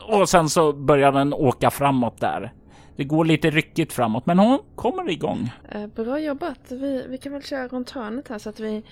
och 0.08 0.30
sen 0.30 0.50
så 0.50 0.74
börjar 0.74 1.12
den 1.12 1.34
åka 1.34 1.72
framåt 1.72 2.20
där. 2.20 2.54
Det 2.96 3.04
går 3.04 3.26
lite 3.26 3.50
ryckigt 3.50 3.94
framåt, 3.94 4.26
men 4.26 4.40
hon 4.40 4.60
kommer 4.76 5.10
igång. 5.10 5.52
Eh, 5.72 5.88
bra 5.88 6.20
jobbat. 6.20 6.60
Vi, 6.72 7.06
vi 7.10 7.18
kan 7.18 7.32
väl 7.34 7.44
köra 7.44 7.68
runt 7.68 7.90
hörnet 7.90 8.28
här 8.28 8.38
så 8.38 8.50
att 8.50 8.60
vi... 8.60 8.84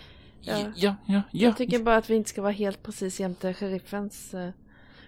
Ja. 0.41 0.57
Ja, 0.57 0.65
ja, 0.75 0.95
ja. 1.05 1.21
Jag 1.31 1.57
tycker 1.57 1.79
bara 1.79 1.97
att 1.97 2.09
vi 2.09 2.15
inte 2.15 2.29
ska 2.29 2.41
vara 2.41 2.51
helt 2.51 2.83
precis 2.83 3.19
jämte 3.19 3.53
sheriffens 3.53 4.33
eh, 4.33 4.49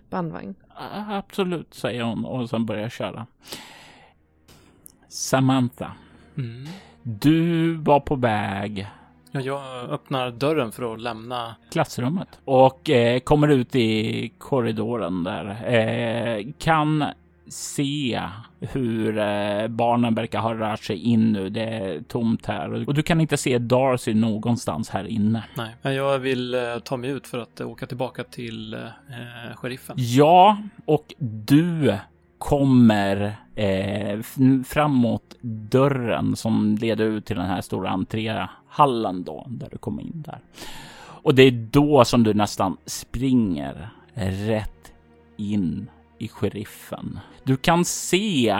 bandvagn. 0.10 0.56
Ja, 0.76 1.16
Absolut, 1.18 1.74
säger 1.74 2.04
hon 2.04 2.26
och 2.26 2.50
sen 2.50 2.66
börjar 2.66 2.90
köra. 2.90 3.26
Samantha, 5.08 5.92
Mm. 6.38 6.68
du 7.04 7.74
var 7.76 8.00
på 8.00 8.16
väg 8.16 8.88
jag 9.32 9.90
öppnar 9.90 10.32
dörren 10.32 10.72
för 10.72 10.94
att 10.94 11.02
lämna. 11.02 11.56
klassrummet 11.72 12.28
och 12.46 12.90
eh, 12.90 13.20
kommer 13.20 13.48
ut 13.48 13.76
i 13.76 14.32
korridoren 14.38 15.24
där. 15.24 15.74
Eh, 15.74 16.46
kan 16.60 17.06
se 17.48 18.22
hur 18.60 19.18
eh, 19.18 19.68
barnen 19.68 20.16
verkar 20.16 20.40
ha 20.40 20.54
rört 20.54 20.84
sig 20.84 20.98
in 20.98 21.32
nu. 21.32 21.50
Det 21.50 21.64
är 21.64 22.02
tomt 22.02 22.46
här 22.46 22.88
och 22.88 22.94
du 22.94 23.04
kan 23.04 23.22
inte 23.22 23.38
se 23.38 23.58
Darcy 23.58 24.14
någonstans 24.14 24.90
här 24.90 25.08
inne. 25.08 25.44
Nej, 25.58 25.76
men 25.82 25.96
jag 25.96 26.20
vill 26.20 26.54
eh, 26.54 26.80
ta 26.84 26.98
mig 26.98 27.10
ut 27.10 27.28
för 27.28 27.38
att 27.38 27.60
eh, 27.60 27.70
åka 27.70 27.86
tillbaka 27.86 28.24
till 28.24 28.74
eh, 28.74 28.80
sheriffen. 29.56 29.96
Ja, 30.00 30.58
och 30.86 31.14
du 31.18 31.98
kommer 32.42 33.36
eh, 33.56 34.20
framåt 34.66 35.36
dörren 35.42 36.36
som 36.36 36.76
leder 36.76 37.06
ut 37.06 37.26
till 37.26 37.36
den 37.36 37.46
här 37.46 37.62
stora 37.62 37.90
entréhallen 37.90 39.24
då, 39.24 39.46
där 39.50 39.68
du 39.72 39.78
kommer 39.78 40.02
in 40.02 40.24
där. 40.28 40.40
Och 41.02 41.36
det 41.36 41.44
är 41.44 41.52
då 41.52 42.06
som 42.06 42.24
du 42.24 42.34
nästan 42.34 42.78
springer 42.86 43.90
rätt 44.14 44.92
in 45.38 45.90
i 46.18 46.28
sheriffen. 46.28 47.20
Du 47.44 47.58
kan 47.58 47.86
se 47.86 48.58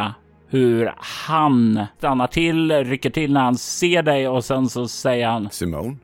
hur 0.48 0.94
han 0.98 1.86
stannar 1.98 2.28
till, 2.28 2.72
rycker 2.72 3.10
till 3.10 3.34
när 3.34 3.42
han 3.42 3.58
ser 3.58 4.04
dig 4.04 4.28
och 4.28 4.46
sen 4.46 4.70
så 4.70 4.88
säger 4.88 5.28
han 5.28 5.50
Simone? 5.50 5.96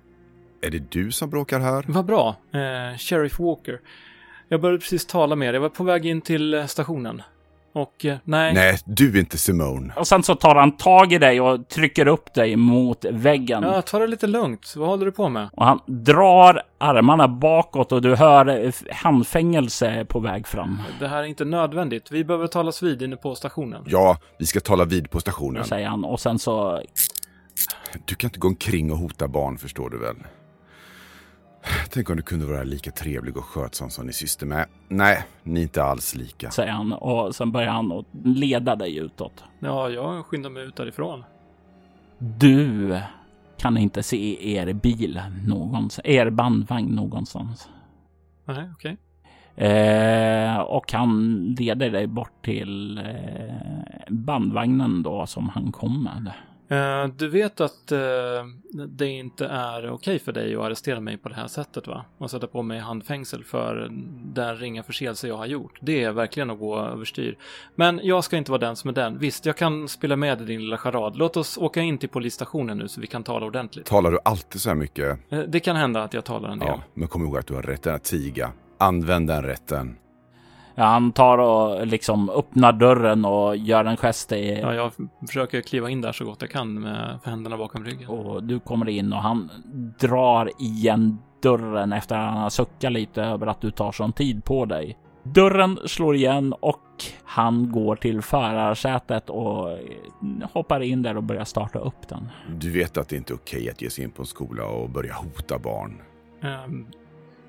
Är 0.62 0.72
det 0.72 0.92
du 0.92 1.12
som 1.12 1.30
bråkar 1.30 1.60
här? 1.60 1.86
Vad 1.88 2.06
bra. 2.06 2.36
Eh, 2.52 2.98
Sheriff 2.98 3.40
Walker. 3.40 3.80
Jag 4.48 4.62
började 4.62 4.80
precis 4.80 5.06
tala 5.06 5.36
med 5.36 5.50
er. 5.50 5.54
Jag 5.54 5.62
var 5.62 5.70
på 5.70 5.84
väg 5.84 6.06
in 6.06 6.22
till 6.22 6.64
stationen. 6.68 7.22
Och 7.78 8.06
eh, 8.06 8.18
nej. 8.24 8.54
Nej, 8.54 8.80
du 8.86 9.16
är 9.16 9.20
inte 9.20 9.38
Simone. 9.38 9.94
och 9.96 10.08
sen 10.08 10.24
så 10.24 10.36
tar 10.36 10.56
han 10.56 10.72
tag 10.78 11.14
i 11.14 11.18
dig 11.18 11.42
och 11.42 11.68
trycker 11.70 12.08
upp 12.08 12.34
dig 12.34 12.56
mot 12.56 13.06
väggen. 13.12 13.64
Ja, 13.64 13.82
ta 13.82 14.00
det 14.00 14.08
lite 14.08 14.28
lugnt. 14.28 14.74
Vad 14.78 14.88
håller 14.88 15.06
du 15.06 15.12
på 15.12 15.30
med? 15.30 15.50
Och 15.54 15.66
han 15.66 15.80
drar 15.86 16.62
armarna 16.78 17.28
bakåt 17.28 17.92
och 17.92 18.02
du 18.02 18.16
hör 18.16 18.72
handfängelse 18.94 20.06
på 20.06 20.20
väg 20.20 20.48
fram. 20.48 20.82
Det 21.00 21.08
här 21.08 21.18
är 21.18 21.24
inte 21.24 21.46
nödvändigt. 21.46 22.12
Vi 22.12 22.24
behöver 22.24 22.48
talas 22.48 22.84
vid 22.84 23.02
inne 23.02 23.16
på 23.16 23.36
stationen. 23.36 23.84
Ja, 23.88 24.18
vi 24.40 24.46
ska 24.46 24.60
tala 24.60 24.86
vid 24.86 25.10
på 25.10 25.20
stationen. 25.20 25.64
Säger 25.66 25.88
han 25.88 26.06
och 26.06 26.20
sen 26.20 26.40
så 26.40 26.82
Du 28.06 28.16
kan 28.16 28.28
inte 28.28 28.40
gå 28.40 28.48
omkring 28.48 28.92
och 28.92 28.98
hota 28.98 29.28
barn, 29.28 29.58
förstår 29.58 29.90
du 29.90 29.98
väl? 29.98 30.16
Tänk 31.90 32.10
om 32.10 32.16
du 32.16 32.22
kunde 32.22 32.46
vara 32.46 32.64
lika 32.64 32.92
trevlig 32.92 33.38
och 33.38 33.46
skötsam 33.46 33.90
som 33.90 34.06
din 34.06 34.14
syster 34.14 34.46
med. 34.46 34.66
Nej, 34.88 35.24
ni 35.44 35.60
är 35.60 35.64
inte 35.64 35.84
alls 35.84 36.16
lika. 36.16 36.52
säger 36.52 36.72
han 36.72 36.94
och 36.94 37.36
sen 37.36 37.52
börjar 37.52 37.72
han 37.72 37.92
att 37.92 38.06
leda 38.24 38.76
dig 38.76 38.98
utåt. 38.98 39.44
Ja, 39.60 39.90
jag 39.90 40.26
skyndar 40.26 40.50
mig 40.50 40.64
ut 40.64 40.76
därifrån. 40.76 41.24
Du 42.18 43.00
kan 43.58 43.78
inte 43.78 44.04
se 44.04 44.54
er 44.58 44.74
bil 44.74 45.22
någonstans, 45.48 46.00
er 46.04 46.30
bandvagn 46.30 46.96
någonstans. 46.96 47.70
Nej, 48.46 48.70
okej. 48.74 48.98
Eh, 49.56 50.58
och 50.58 50.92
han 50.92 51.42
leder 51.60 51.90
dig 51.90 52.08
bort 52.08 52.44
till 52.46 52.98
eh, 52.98 53.04
bandvagnen 54.10 55.04
då 55.04 55.26
som 55.26 55.50
han 55.50 55.72
kom 55.72 56.04
med. 56.04 56.32
Eh, 56.70 57.08
du 57.18 57.28
vet 57.30 57.62
att 57.62 57.92
eh, 57.92 58.00
det 58.88 59.08
inte 59.08 59.46
är 59.46 59.90
okej 59.92 60.20
för 60.20 60.32
dig 60.32 60.56
att 60.56 60.62
arrestera 60.62 61.00
mig 61.00 61.18
på 61.18 61.30
det 61.30 61.36
här 61.36 61.48
sättet 61.48 61.88
va? 61.88 62.06
Och 62.18 62.32
sätta 62.32 62.48
på 62.48 62.62
mig 62.62 62.80
handfängsel 62.80 63.44
för 63.44 63.88
den 64.34 64.58
ringa 64.58 64.84
förseelse 64.84 65.28
jag 65.28 65.38
har 65.38 65.46
gjort. 65.46 65.78
Det 65.82 66.04
är 66.04 66.12
verkligen 66.12 66.50
att 66.50 66.60
gå 66.60 66.80
överstyr. 66.80 67.38
Men 67.76 68.00
jag 68.04 68.24
ska 68.24 68.38
inte 68.38 68.52
vara 68.52 68.60
den 68.62 68.76
som 68.76 68.90
är 68.90 68.94
den. 68.94 69.18
Visst, 69.20 69.46
jag 69.46 69.58
kan 69.58 69.88
spela 69.88 70.16
med 70.16 70.42
i 70.42 70.46
din 70.46 70.62
lilla 70.62 70.78
charad. 70.78 71.18
Låt 71.18 71.38
oss 71.38 71.58
åka 71.58 71.82
in 71.82 71.98
till 71.98 72.10
polisstationen 72.10 72.78
nu 72.78 72.88
så 72.88 73.02
vi 73.02 73.08
kan 73.08 73.24
tala 73.24 73.46
ordentligt. 73.46 73.86
Talar 73.86 74.12
du 74.12 74.20
alltid 74.26 74.62
så 74.62 74.70
här 74.70 74.76
mycket? 74.76 75.20
Eh, 75.30 75.40
Det 75.40 75.60
kan 75.60 75.76
hända 75.76 76.04
att 76.04 76.14
jag 76.14 76.26
talar 76.26 76.50
en 76.50 76.60
del. 76.60 76.68
Ja, 76.68 76.82
men 76.94 77.08
kom 77.08 77.24
ihåg 77.26 77.38
att 77.38 77.48
du 77.48 77.54
har 77.54 77.62
rätten 77.62 77.96
att 77.96 78.04
tiga. 78.04 78.52
Använd 78.78 79.28
den 79.28 79.44
rätten. 79.44 79.96
Ja, 80.80 80.84
han 80.84 81.12
tar 81.12 81.38
och 81.38 81.88
liksom 81.88 82.30
öppnar 82.30 82.72
dörren 82.74 83.26
och 83.26 83.58
gör 83.58 83.86
en 83.86 83.98
gest 83.98 84.32
i, 84.32 84.60
Ja, 84.62 84.74
jag 84.74 84.92
försöker 85.28 85.62
kliva 85.62 85.90
in 85.90 86.02
där 86.02 86.12
så 86.12 86.26
gott 86.26 86.38
jag 86.42 86.50
kan 86.50 86.82
med 86.82 87.20
händerna 87.24 87.58
bakom 87.58 87.86
ryggen. 87.86 88.10
och 88.10 88.44
du 88.44 88.60
kommer 88.60 88.90
in 88.90 89.14
och 89.14 89.20
han 89.20 89.50
drar 90.00 90.52
igen 90.60 91.18
dörren 91.42 91.94
efter 91.94 92.16
att 92.18 92.34
han 92.34 92.42
har 92.42 92.50
suckat 92.50 92.92
lite 92.92 93.24
över 93.24 93.48
att 93.48 93.62
du 93.62 93.72
tar 93.72 93.92
sån 93.92 94.14
tid 94.14 94.44
på 94.46 94.66
dig. 94.66 94.98
Dörren 95.24 95.80
slår 95.86 96.16
igen 96.16 96.54
och 96.60 96.84
han 97.24 97.72
går 97.72 97.96
till 97.96 98.22
förarsätet 98.22 99.30
och 99.30 99.78
hoppar 100.54 100.80
in 100.80 101.02
där 101.02 101.18
och 101.18 101.24
börjar 101.24 101.44
starta 101.44 101.80
upp 101.80 102.08
den. 102.10 102.30
Du 102.60 102.72
vet 102.72 102.98
att 102.98 103.10
det 103.10 103.16
inte 103.16 103.34
är 103.34 103.36
okej 103.36 103.70
att 103.70 103.82
ge 103.82 103.90
sig 103.90 104.04
in 104.04 104.12
på 104.12 104.22
en 104.22 104.26
skola 104.26 104.66
och 104.66 104.90
börja 104.90 105.14
hota 105.14 105.60
barn. 105.60 106.02
Ehm, 106.42 106.88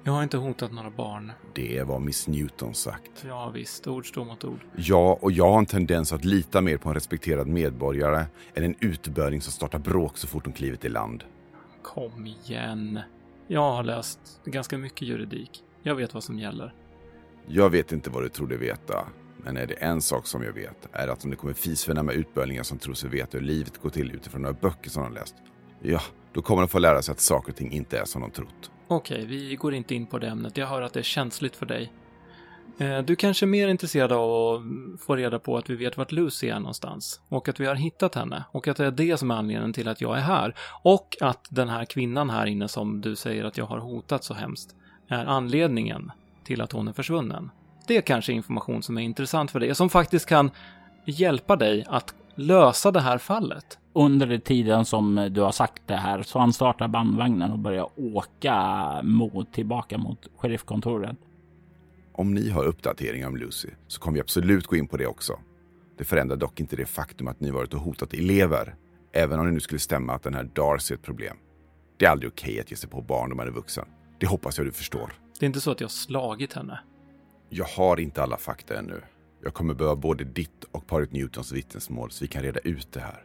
jag 0.08 0.12
har 0.12 0.22
inte 0.22 0.36
hotat 0.36 0.72
några 0.72 0.90
barn. 0.90 1.32
Det 1.54 1.82
vad 1.82 2.00
Miss 2.00 2.28
Newton 2.28 2.74
sagt. 2.74 3.24
Ja, 3.26 3.50
visst. 3.54 3.86
Ord 3.86 4.08
står 4.08 4.24
mot 4.24 4.44
ord. 4.44 4.58
Ja, 4.76 5.18
och 5.20 5.32
jag 5.32 5.50
har 5.50 5.58
en 5.58 5.66
tendens 5.66 6.12
att 6.12 6.24
lita 6.24 6.60
mer 6.60 6.76
på 6.76 6.88
en 6.88 6.94
respekterad 6.94 7.46
medborgare 7.46 8.24
än 8.54 8.64
en 8.64 8.74
utbörling 8.80 9.40
som 9.40 9.52
startar 9.52 9.78
bråk 9.78 10.18
så 10.18 10.26
fort 10.26 10.44
de 10.44 10.52
klivit 10.52 10.84
i 10.84 10.88
land. 10.88 11.24
Kom 11.82 12.26
igen. 12.26 13.00
Jag 13.46 13.72
har 13.72 13.82
läst 13.82 14.40
ganska 14.44 14.78
mycket 14.78 15.08
juridik. 15.08 15.64
Jag 15.82 15.94
vet 15.94 16.14
vad 16.14 16.24
som 16.24 16.38
gäller. 16.38 16.74
Jag 17.46 17.70
vet 17.70 17.92
inte 17.92 18.10
vad 18.10 18.22
du 18.22 18.28
tror 18.28 18.46
dig 18.46 18.58
veta, 18.58 19.08
men 19.36 19.56
är 19.56 19.66
det 19.66 19.74
en 19.74 20.02
sak 20.02 20.26
som 20.26 20.42
jag 20.42 20.52
vet 20.52 20.88
är 20.92 21.08
att 21.08 21.24
om 21.24 21.30
det 21.30 21.36
kommer 21.36 21.54
fisförnamma 21.54 22.06
med 22.06 22.16
utbörlingar 22.16 22.62
som 22.62 22.78
tror 22.78 22.94
sig 22.94 23.10
veta 23.10 23.38
hur 23.38 23.44
livet 23.44 23.82
går 23.82 23.90
till 23.90 24.12
utifrån 24.12 24.42
några 24.42 24.56
böcker 24.60 24.90
som 24.90 25.02
de 25.02 25.12
läst, 25.12 25.34
ja, 25.82 26.00
då 26.38 26.42
kommer 26.42 26.62
de 26.62 26.68
få 26.68 26.78
lära 26.78 27.02
sig 27.02 27.12
att 27.12 27.20
saker 27.20 27.52
och 27.52 27.56
ting 27.56 27.72
inte 27.72 27.98
är 27.98 28.04
som 28.04 28.22
de 28.22 28.30
trott. 28.30 28.70
Okej, 28.88 29.26
vi 29.26 29.56
går 29.56 29.74
inte 29.74 29.94
in 29.94 30.06
på 30.06 30.18
det 30.18 30.26
ämnet. 30.26 30.56
Jag 30.56 30.66
hör 30.66 30.82
att 30.82 30.92
det 30.92 31.00
är 31.00 31.02
känsligt 31.02 31.56
för 31.56 31.66
dig. 31.66 31.92
Eh, 32.78 32.98
du 32.98 33.16
kanske 33.16 33.44
är 33.44 33.48
mer 33.48 33.68
intresserad 33.68 34.12
av 34.12 34.54
att 34.54 34.62
få 35.00 35.16
reda 35.16 35.38
på 35.38 35.56
att 35.56 35.70
vi 35.70 35.76
vet 35.76 35.96
vart 35.96 36.12
Lucy 36.12 36.48
är 36.48 36.60
någonstans 36.60 37.20
och 37.28 37.48
att 37.48 37.60
vi 37.60 37.66
har 37.66 37.74
hittat 37.74 38.14
henne 38.14 38.44
och 38.52 38.68
att 38.68 38.76
det 38.76 38.86
är 38.86 38.90
det 38.90 39.16
som 39.16 39.30
är 39.30 39.34
anledningen 39.34 39.72
till 39.72 39.88
att 39.88 40.00
jag 40.00 40.16
är 40.16 40.20
här 40.20 40.54
och 40.82 41.16
att 41.20 41.46
den 41.50 41.68
här 41.68 41.84
kvinnan 41.84 42.30
här 42.30 42.46
inne 42.46 42.68
som 42.68 43.00
du 43.00 43.16
säger 43.16 43.44
att 43.44 43.58
jag 43.58 43.66
har 43.66 43.78
hotat 43.78 44.24
så 44.24 44.34
hemskt 44.34 44.74
är 45.08 45.24
anledningen 45.24 46.12
till 46.44 46.60
att 46.60 46.72
hon 46.72 46.88
är 46.88 46.92
försvunnen. 46.92 47.50
Det 47.86 47.96
är 47.96 48.00
kanske 48.00 48.32
information 48.32 48.82
som 48.82 48.98
är 48.98 49.02
intressant 49.02 49.50
för 49.50 49.60
dig 49.60 49.70
och 49.70 49.76
som 49.76 49.90
faktiskt 49.90 50.26
kan 50.26 50.50
hjälpa 51.04 51.56
dig 51.56 51.84
att 51.88 52.14
lösa 52.38 52.90
det 52.90 53.00
här 53.00 53.18
fallet. 53.18 53.78
Under 53.92 54.38
tiden 54.38 54.84
som 54.84 55.28
du 55.30 55.40
har 55.40 55.52
sagt 55.52 55.82
det 55.86 55.96
här 55.96 56.22
så 56.22 56.38
han 56.38 56.52
startar 56.52 56.88
bandvagnen 56.88 57.52
och 57.52 57.58
börjar 57.58 57.88
åka 57.96 59.00
mot, 59.02 59.52
tillbaka 59.52 59.98
mot 59.98 60.28
sheriffkontoret. 60.36 61.16
Om 62.12 62.34
ni 62.34 62.50
har 62.50 62.64
uppdateringar 62.64 63.28
om 63.28 63.36
Lucy 63.36 63.68
så 63.86 64.00
kommer 64.00 64.14
vi 64.14 64.20
absolut 64.20 64.66
gå 64.66 64.76
in 64.76 64.86
på 64.88 64.96
det 64.96 65.06
också. 65.06 65.38
Det 65.98 66.04
förändrar 66.04 66.36
dock 66.36 66.60
inte 66.60 66.76
det 66.76 66.86
faktum 66.86 67.28
att 67.28 67.40
ni 67.40 67.50
varit 67.50 67.74
och 67.74 67.80
hotat 67.80 68.14
elever, 68.14 68.74
även 69.12 69.40
om 69.40 69.46
det 69.46 69.52
nu 69.52 69.60
skulle 69.60 69.78
stämma 69.78 70.12
att 70.12 70.22
den 70.22 70.34
här 70.34 70.44
Darcy 70.54 70.94
är 70.94 70.98
ett 70.98 71.04
problem. 71.04 71.36
Det 71.96 72.06
är 72.06 72.10
aldrig 72.10 72.32
okej 72.32 72.60
att 72.60 72.70
ge 72.70 72.76
sig 72.76 72.90
på 72.90 73.02
barn 73.02 73.28
när 73.28 73.36
man 73.36 73.46
är 73.46 73.52
vuxen. 73.52 73.84
Det 74.18 74.26
hoppas 74.26 74.58
jag 74.58 74.66
du 74.66 74.72
förstår. 74.72 75.12
Det 75.38 75.44
är 75.44 75.46
inte 75.46 75.60
så 75.60 75.70
att 75.70 75.80
jag 75.80 75.88
har 75.88 75.90
slagit 75.90 76.52
henne. 76.52 76.80
Jag 77.48 77.64
har 77.64 78.00
inte 78.00 78.22
alla 78.22 78.36
fakta 78.36 78.78
ännu. 78.78 79.02
Jag 79.42 79.54
kommer 79.54 79.74
behöva 79.74 79.96
både 79.96 80.24
ditt 80.24 80.64
och 80.72 80.86
paret 80.86 81.12
Newtons 81.12 81.52
vittnesmål 81.52 82.10
så 82.10 82.24
vi 82.24 82.28
kan 82.28 82.42
reda 82.42 82.60
ut 82.60 82.92
det 82.92 83.00
här. 83.00 83.24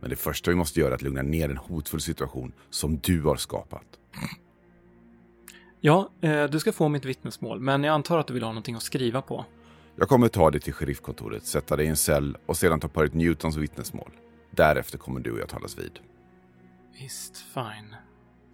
Men 0.00 0.10
det 0.10 0.16
första 0.16 0.50
vi 0.50 0.56
måste 0.56 0.80
göra 0.80 0.90
är 0.90 0.94
att 0.94 1.02
lugna 1.02 1.22
ner 1.22 1.48
en 1.48 1.56
hotfull 1.56 2.00
situation 2.00 2.52
som 2.70 2.98
du 2.98 3.22
har 3.22 3.36
skapat. 3.36 3.86
Ja, 5.80 6.10
eh, 6.20 6.44
du 6.44 6.60
ska 6.60 6.72
få 6.72 6.88
mitt 6.88 7.04
vittnesmål, 7.04 7.60
men 7.60 7.84
jag 7.84 7.94
antar 7.94 8.18
att 8.18 8.26
du 8.26 8.34
vill 8.34 8.42
ha 8.42 8.50
någonting 8.50 8.74
att 8.74 8.82
skriva 8.82 9.22
på. 9.22 9.44
Jag 9.96 10.08
kommer 10.08 10.28
ta 10.28 10.50
dig 10.50 10.60
till 10.60 10.72
sheriffkontoret, 10.72 11.46
sätta 11.46 11.76
dig 11.76 11.86
i 11.86 11.88
en 11.88 11.96
cell 11.96 12.36
och 12.46 12.56
sedan 12.56 12.80
ta 12.80 12.88
paret 12.88 13.14
Newtons 13.14 13.56
vittnesmål. 13.56 14.10
Därefter 14.50 14.98
kommer 14.98 15.20
du 15.20 15.32
och 15.32 15.38
jag 15.38 15.48
talas 15.48 15.78
vid. 15.78 15.98
Visst, 17.00 17.36
fine. 17.36 17.96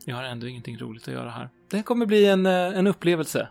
Jag 0.05 0.17
har 0.17 0.23
ändå 0.23 0.47
ingenting 0.47 0.79
roligt 0.79 1.09
att 1.09 1.15
göra 1.15 1.31
här. 1.31 1.49
Det 1.71 1.83
kommer 1.83 2.07
bli 2.07 2.27
en, 2.27 2.47
eh, 2.47 2.53
en 2.53 2.87
upplevelse. 2.87 3.49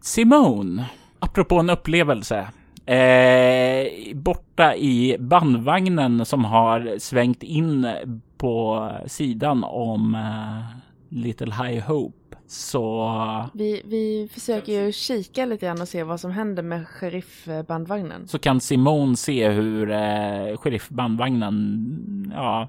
Simone, 0.00 0.90
apropå 1.18 1.58
en 1.58 1.70
upplevelse. 1.70 2.48
Eh, 2.88 4.14
borta 4.14 4.76
i 4.76 5.16
bandvagnen 5.18 6.24
som 6.24 6.44
har 6.44 6.98
svängt 6.98 7.42
in 7.42 7.88
på 8.36 8.90
sidan 9.06 9.64
om 9.64 10.14
eh, 10.14 10.78
Little 11.08 11.54
High 11.54 11.86
Hope. 11.86 12.36
Så 12.46 13.10
Vi, 13.54 13.82
vi 13.84 14.28
försöker 14.32 14.72
ju 14.72 14.92
kika 14.92 15.46
lite 15.46 15.66
grann 15.66 15.80
och 15.80 15.88
se 15.88 16.02
vad 16.02 16.20
som 16.20 16.30
händer 16.30 16.62
med 16.62 16.88
sheriffbandvagnen. 16.88 18.28
så 18.28 18.38
kan 18.38 18.60
Simone 18.60 19.16
se 19.16 19.48
hur 19.48 19.90
eh, 19.90 20.56
sheriffbandvagnen 20.56 22.32
ja, 22.34 22.68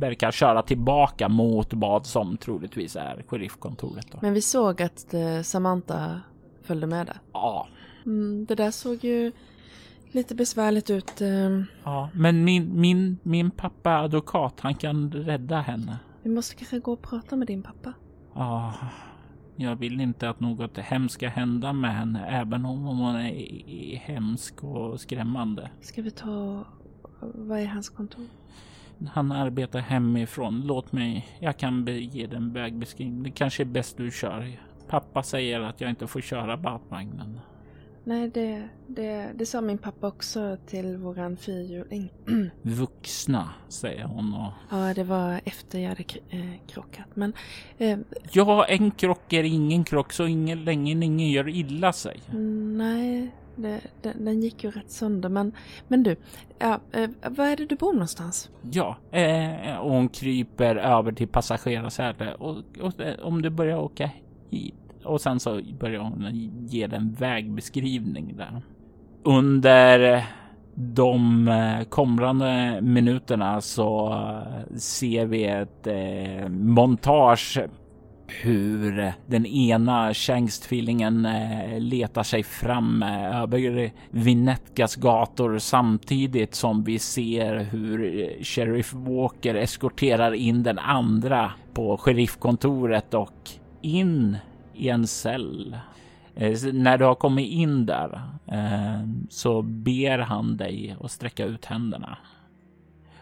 verkar 0.00 0.30
köra 0.30 0.62
tillbaka 0.62 1.28
mot 1.28 1.74
vad 1.74 2.06
som 2.06 2.36
troligtvis 2.36 2.96
är 2.96 3.24
sheriffkontoret. 3.28 4.06
Då. 4.12 4.18
Men 4.22 4.34
vi 4.34 4.42
såg 4.42 4.82
att 4.82 5.14
eh, 5.14 5.42
Samantha 5.42 6.20
följde 6.62 6.86
med 6.86 7.06
där. 7.06 7.16
Ja, 7.32 7.68
Mm, 8.08 8.46
det 8.46 8.54
där 8.54 8.70
såg 8.70 9.04
ju 9.04 9.32
lite 10.12 10.34
besvärligt 10.34 10.90
ut. 10.90 11.20
eh. 11.20 11.62
ja, 11.84 12.10
men 12.14 12.44
min, 12.44 12.80
min, 12.80 13.18
min 13.22 13.50
pappa 13.50 13.90
är 13.90 14.04
advokat, 14.04 14.60
han 14.60 14.74
kan 14.74 15.12
rädda 15.12 15.60
henne. 15.60 15.98
Vi 16.22 16.30
måste 16.30 16.54
kanske 16.54 16.78
gå 16.78 16.92
och 16.92 17.02
prata 17.02 17.36
med 17.36 17.46
din 17.46 17.62
pappa. 17.62 17.92
Ja, 18.34 18.74
jag 19.56 19.76
vill 19.76 20.00
inte 20.00 20.28
att 20.28 20.40
något 20.40 20.78
hemskt 20.78 21.14
ska 21.14 21.28
hända 21.28 21.72
med 21.72 21.94
henne, 21.94 22.26
även 22.26 22.64
om 22.64 22.84
hon 22.84 23.16
är 23.16 23.96
hemsk 23.96 24.64
och 24.64 25.00
skrämmande. 25.00 25.70
Ska 25.80 26.02
vi 26.02 26.10
ta... 26.10 26.64
Vad 27.20 27.58
är 27.60 27.66
hans 27.66 27.88
kontor? 27.88 28.24
Han 29.10 29.32
arbetar 29.32 29.78
hemifrån. 29.78 30.62
Låt 30.66 30.92
mig, 30.92 31.28
jag 31.40 31.58
kan 31.58 31.86
ge 31.86 32.26
dig 32.26 32.36
en 32.36 32.52
vägbeskrivning. 32.52 33.22
Det 33.22 33.30
kanske 33.30 33.62
är 33.62 33.64
bäst 33.64 33.96
du 33.96 34.10
kör. 34.10 34.60
Pappa 34.88 35.22
säger 35.22 35.60
att 35.60 35.80
jag 35.80 35.90
inte 35.90 36.06
får 36.06 36.20
köra 36.20 36.56
bandvagnen. 36.56 37.40
Nej, 38.08 38.28
det, 38.28 38.68
det, 38.86 39.32
det 39.34 39.46
sa 39.46 39.60
min 39.60 39.78
pappa 39.78 40.06
också 40.06 40.56
till 40.66 40.96
våran 40.96 41.36
fyrhjuling. 41.36 42.12
Vuxna, 42.62 43.48
säger 43.68 44.04
hon 44.04 44.34
och... 44.34 44.52
Ja, 44.70 44.94
det 44.94 45.04
var 45.04 45.40
efter 45.44 45.78
jag 45.78 45.88
hade 45.88 46.04
eh, 46.30 46.60
krockat. 46.66 47.06
Men 47.14 47.32
eh, 47.78 47.98
Ja, 48.32 48.64
en 48.64 48.90
krock 48.90 49.32
är 49.32 49.44
ingen 49.44 49.84
krock 49.84 50.12
så 50.12 50.26
ingen, 50.26 50.64
länge 50.64 50.92
ingen 50.92 51.30
gör 51.30 51.48
illa 51.48 51.92
sig. 51.92 52.20
nej, 52.76 53.30
det, 53.56 53.80
den, 54.02 54.24
den 54.24 54.40
gick 54.42 54.64
ju 54.64 54.70
rätt 54.70 54.90
sönder. 54.90 55.28
Men, 55.28 55.52
men 55.88 56.02
du, 56.02 56.16
ja, 56.58 56.80
eh, 56.92 57.10
var 57.22 57.46
är 57.46 57.56
det 57.56 57.66
du 57.66 57.76
bor 57.76 57.92
någonstans? 57.92 58.50
Ja, 58.70 58.96
eh, 59.10 59.76
och 59.76 59.90
hon 59.90 60.08
kryper 60.08 60.76
över 60.76 61.12
till 61.12 61.28
passagerarsätet 61.28 62.34
och, 62.40 62.56
och 62.80 63.00
eh, 63.00 63.18
om 63.20 63.42
du 63.42 63.50
börjar 63.50 63.78
åka 63.78 64.10
hit 64.50 64.74
och 65.08 65.20
sen 65.20 65.40
så 65.40 65.60
börjar 65.80 66.00
hon 66.00 66.26
ge 66.66 66.86
den 66.86 67.12
vägbeskrivning 67.12 68.36
där. 68.36 68.62
Under 69.22 70.24
de 70.74 71.48
eh, 71.48 71.84
kommande 71.84 72.80
minuterna 72.82 73.60
så 73.60 74.12
eh, 74.12 74.76
ser 74.76 75.26
vi 75.26 75.44
ett 75.44 75.86
eh, 75.86 76.48
montage 76.48 77.60
hur 78.26 79.12
den 79.26 79.46
ena 79.46 80.14
tjänstfilingen 80.14 81.26
eh, 81.26 81.80
letar 81.80 82.22
sig 82.22 82.42
fram 82.42 83.02
över 83.32 83.90
Vinetkas 84.10 84.96
gator 84.96 85.58
samtidigt 85.58 86.54
som 86.54 86.84
vi 86.84 86.98
ser 86.98 87.56
hur 87.56 88.28
Sheriff 88.44 88.94
Walker 88.94 89.54
eskorterar 89.54 90.32
in 90.32 90.62
den 90.62 90.78
andra 90.78 91.52
på 91.72 91.96
sheriffkontoret 91.96 93.14
och 93.14 93.50
in 93.82 94.36
i 94.78 94.88
en 94.88 95.06
cell. 95.06 95.76
Eh, 96.34 96.72
när 96.72 96.98
du 96.98 97.04
har 97.04 97.14
kommit 97.14 97.50
in 97.50 97.86
där 97.86 98.22
eh, 98.46 99.08
så 99.30 99.62
ber 99.62 100.18
han 100.18 100.56
dig 100.56 100.96
att 101.00 101.10
sträcka 101.10 101.44
ut 101.44 101.64
händerna 101.64 102.18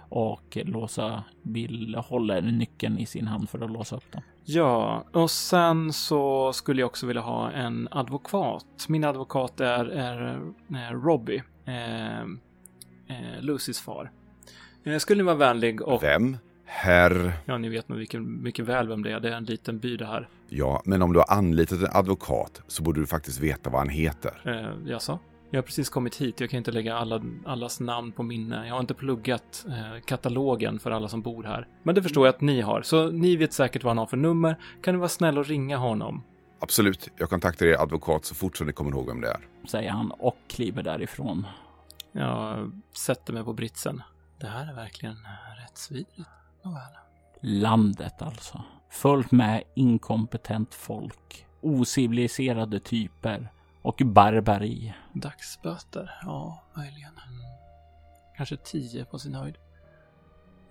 och 0.08 0.58
låsa. 0.64 1.24
Bill 1.42 1.94
håller 1.94 2.42
nyckeln 2.42 2.98
i 2.98 3.06
sin 3.06 3.26
hand 3.26 3.48
för 3.48 3.64
att 3.64 3.70
låsa 3.70 3.96
upp 3.96 4.12
dem. 4.12 4.22
Ja, 4.44 5.04
och 5.12 5.30
sen 5.30 5.92
så 5.92 6.52
skulle 6.52 6.82
jag 6.82 6.86
också 6.86 7.06
vilja 7.06 7.22
ha 7.22 7.50
en 7.50 7.88
advokat. 7.90 8.86
Min 8.88 9.04
advokat 9.04 9.60
är, 9.60 9.84
är, 9.84 10.40
är 10.74 10.92
Robbie, 10.92 11.42
eh, 11.64 12.20
eh, 12.20 13.40
Lucys 13.40 13.80
far. 13.80 14.10
Jag 14.82 15.00
skulle 15.00 15.22
ni 15.22 15.26
vara 15.26 15.36
vänlig 15.36 15.82
och... 15.82 16.02
Vem? 16.02 16.36
Herr... 16.66 17.32
Ja, 17.44 17.58
ni 17.58 17.68
vet 17.68 17.88
nog 17.88 17.98
mycket, 17.98 18.22
mycket 18.22 18.64
väl 18.64 18.88
vem 18.88 19.02
det 19.02 19.12
är. 19.12 19.20
Det 19.20 19.28
är 19.28 19.36
en 19.36 19.44
liten 19.44 19.78
by 19.78 19.96
det 19.96 20.06
här. 20.06 20.28
Ja, 20.48 20.82
men 20.84 21.02
om 21.02 21.12
du 21.12 21.18
har 21.18 21.30
anlitat 21.30 21.80
en 21.80 21.88
advokat 21.92 22.62
så 22.66 22.82
borde 22.82 23.00
du 23.00 23.06
faktiskt 23.06 23.40
veta 23.40 23.70
vad 23.70 23.80
han 23.80 23.88
heter. 23.88 24.42
Eh, 24.44 24.90
jaså? 24.90 25.18
Jag 25.50 25.58
har 25.58 25.62
precis 25.62 25.88
kommit 25.88 26.16
hit. 26.16 26.40
Jag 26.40 26.50
kan 26.50 26.58
inte 26.58 26.72
lägga 26.72 26.96
alla, 26.96 27.22
allas 27.44 27.80
namn 27.80 28.12
på 28.12 28.22
minne. 28.22 28.66
Jag 28.66 28.74
har 28.74 28.80
inte 28.80 28.94
pluggat 28.94 29.66
eh, 29.68 30.00
katalogen 30.04 30.78
för 30.78 30.90
alla 30.90 31.08
som 31.08 31.22
bor 31.22 31.44
här. 31.44 31.68
Men 31.82 31.94
det 31.94 32.02
förstår 32.02 32.26
jag 32.26 32.34
att 32.34 32.40
ni 32.40 32.60
har. 32.60 32.82
Så 32.82 33.10
ni 33.10 33.36
vet 33.36 33.52
säkert 33.52 33.84
vad 33.84 33.90
han 33.90 33.98
har 33.98 34.06
för 34.06 34.16
nummer. 34.16 34.56
Kan 34.82 34.94
du 34.94 34.98
vara 34.98 35.08
snäll 35.08 35.38
och 35.38 35.46
ringa 35.46 35.76
honom? 35.76 36.22
Absolut, 36.58 37.10
jag 37.16 37.30
kontaktar 37.30 37.66
er 37.66 37.82
advokat 37.82 38.24
så 38.24 38.34
fort 38.34 38.56
som 38.56 38.66
ni 38.66 38.72
kommer 38.72 38.90
ihåg 38.90 39.06
vem 39.06 39.20
det 39.20 39.28
är. 39.28 39.40
Säger 39.68 39.90
han 39.90 40.10
och 40.10 40.36
kliver 40.48 40.82
därifrån. 40.82 41.46
Jag 42.12 42.72
sätter 42.96 43.32
mig 43.32 43.44
på 43.44 43.52
britsen. 43.52 44.02
Det 44.40 44.46
här 44.46 44.70
är 44.70 44.74
verkligen 44.74 45.16
rättsvidrigt. 45.62 46.28
Landet 47.40 48.22
alltså. 48.22 48.62
Fullt 48.90 49.32
med 49.32 49.62
inkompetent 49.74 50.74
folk. 50.74 51.46
Ociviliserade 51.60 52.80
typer. 52.80 53.52
Och 53.82 54.02
barbari. 54.04 54.94
Dagsböter? 55.12 56.10
Ja, 56.22 56.62
möjligen. 56.76 57.12
Kanske 58.36 58.56
tio 58.56 59.04
på 59.04 59.18
sin 59.18 59.34
höjd. 59.34 59.54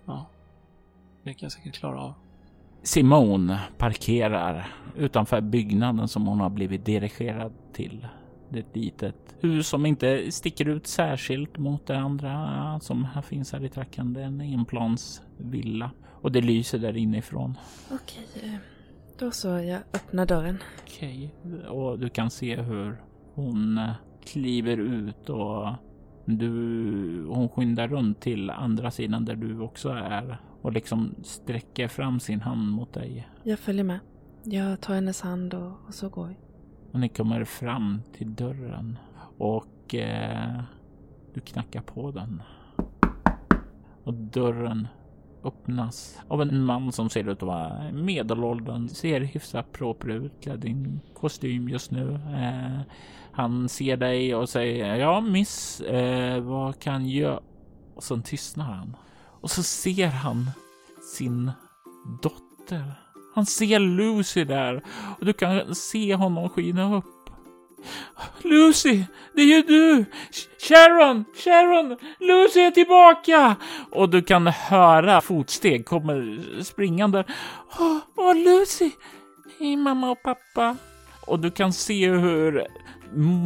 Ja, 0.06 0.26
det 1.22 1.34
kan 1.34 1.46
jag 1.46 1.52
säkert 1.52 1.74
klara 1.74 2.00
av. 2.00 2.14
Simone 2.82 3.60
parkerar 3.78 4.74
utanför 4.96 5.40
byggnaden 5.40 6.08
som 6.08 6.26
hon 6.26 6.40
har 6.40 6.50
blivit 6.50 6.84
dirigerad 6.84 7.52
till. 7.72 8.08
Det 8.48 8.58
är 8.58 8.62
ett 8.62 8.76
litet 8.76 9.36
hus 9.40 9.68
som 9.68 9.86
inte 9.86 10.32
sticker 10.32 10.68
ut 10.68 10.86
särskilt 10.86 11.58
mot 11.58 11.86
det 11.86 11.98
andra 11.98 12.80
som 12.80 13.04
här 13.04 13.22
finns 13.22 13.52
här 13.52 13.64
i 13.64 13.68
tracken. 13.68 14.12
Det 14.12 14.20
är 14.20 14.24
en 14.24 14.40
enplansvilla 14.40 15.90
och 16.22 16.32
det 16.32 16.40
lyser 16.40 16.78
där 16.78 16.96
inifrån. 16.96 17.58
Okej, 17.90 18.26
eh, 18.42 18.58
då 19.18 19.30
så. 19.30 19.48
Jag 19.48 19.80
öppnar 19.92 20.26
dörren. 20.26 20.58
Okej, 20.82 21.34
och 21.68 21.98
du 21.98 22.08
kan 22.08 22.30
se 22.30 22.56
hur 22.56 22.96
hon 23.34 23.78
eh, 23.78 23.92
kliver 24.24 24.76
ut 24.76 25.30
och 25.30 25.68
du, 26.24 27.26
hon 27.28 27.48
skyndar 27.48 27.88
runt 27.88 28.20
till 28.20 28.50
andra 28.50 28.90
sidan 28.90 29.24
där 29.24 29.36
du 29.36 29.60
också 29.60 29.88
är 29.88 30.40
och 30.62 30.72
liksom 30.72 31.14
sträcker 31.22 31.88
fram 31.88 32.20
sin 32.20 32.40
hand 32.40 32.70
mot 32.70 32.92
dig. 32.92 33.28
Jag 33.42 33.58
följer 33.58 33.84
med. 33.84 33.98
Jag 34.42 34.80
tar 34.80 34.94
hennes 34.94 35.20
hand 35.20 35.54
och, 35.54 35.72
och 35.86 35.94
så 35.94 36.08
går 36.08 36.26
vi. 36.26 36.36
Och 36.96 37.00
ni 37.00 37.08
kommer 37.08 37.44
fram 37.44 38.02
till 38.12 38.34
dörren 38.34 38.98
och 39.38 39.94
eh, 39.94 40.60
du 41.34 41.40
knackar 41.40 41.80
på 41.80 42.10
den. 42.10 42.42
Och 44.04 44.14
dörren 44.14 44.88
öppnas 45.44 46.18
av 46.28 46.42
en 46.42 46.64
man 46.64 46.92
som 46.92 47.10
ser 47.10 47.28
ut 47.28 47.42
att 47.42 47.42
vara 47.42 47.92
medelåldern, 47.92 48.88
ser 48.88 49.20
hyfsat 49.20 49.72
proper 49.72 50.08
ut, 50.08 50.32
klädd 50.40 50.64
i 50.64 50.70
en 50.70 51.00
kostym 51.14 51.68
just 51.68 51.90
nu. 51.90 52.14
Eh, 52.14 52.80
han 53.32 53.68
ser 53.68 53.96
dig 53.96 54.34
och 54.34 54.48
säger 54.48 54.96
ja 54.96 55.20
miss, 55.20 55.80
eh, 55.80 56.40
vad 56.40 56.80
kan 56.80 57.08
jag? 57.08 57.40
Och 57.94 58.04
sen 58.04 58.22
tystnar 58.22 58.64
han. 58.64 58.96
Och 59.40 59.50
så 59.50 59.62
ser 59.62 60.08
han 60.08 60.50
sin 61.16 61.50
dotter. 62.22 63.05
Han 63.36 63.46
ser 63.46 63.78
Lucy 63.78 64.44
där 64.44 64.82
och 65.18 65.26
du 65.26 65.32
kan 65.32 65.74
se 65.74 66.14
honom 66.14 66.48
skina 66.48 66.96
upp. 66.96 67.30
Lucy, 68.42 69.02
det 69.34 69.42
är 69.42 69.46
ju 69.46 69.62
du! 69.62 70.04
Sharon, 70.68 71.24
Sharon, 71.44 71.96
Lucy 72.20 72.60
är 72.60 72.70
tillbaka! 72.70 73.56
Och 73.90 74.08
du 74.08 74.22
kan 74.22 74.46
höra 74.46 75.20
fotsteg 75.20 75.86
kommer 75.86 76.40
springande. 76.62 77.24
Åh, 77.78 77.98
åh 78.16 78.34
Lucy! 78.34 78.90
Hej 79.58 79.76
mamma 79.76 80.10
och 80.10 80.22
pappa. 80.22 80.76
Och 81.26 81.40
du 81.40 81.50
kan 81.50 81.72
se 81.72 82.10
hur 82.10 82.66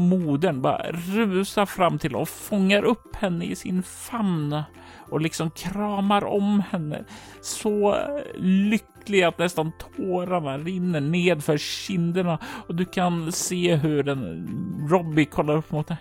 modern 0.09 0.62
bara 0.62 0.93
rusar 0.93 1.66
fram 1.66 1.99
till 1.99 2.16
och 2.16 2.28
fångar 2.28 2.82
upp 2.82 3.16
henne 3.16 3.45
i 3.45 3.57
sin 3.57 3.82
famn 3.82 4.62
och 5.11 5.20
liksom 5.20 5.50
kramar 5.50 6.24
om 6.24 6.62
henne. 6.70 7.04
Så 7.40 7.96
lycklig 8.36 9.22
att 9.22 9.38
nästan 9.38 9.72
tårarna 9.96 10.58
rinner 10.58 11.00
ned 11.00 11.44
för 11.44 11.58
kinderna 11.58 12.38
och 12.66 12.74
du 12.74 12.84
kan 12.84 13.32
se 13.32 13.76
hur 13.76 14.08
en 14.08 14.48
Robbie 14.90 15.24
kollar 15.24 15.56
upp 15.56 15.70
mot 15.70 15.88
dig. 15.88 15.96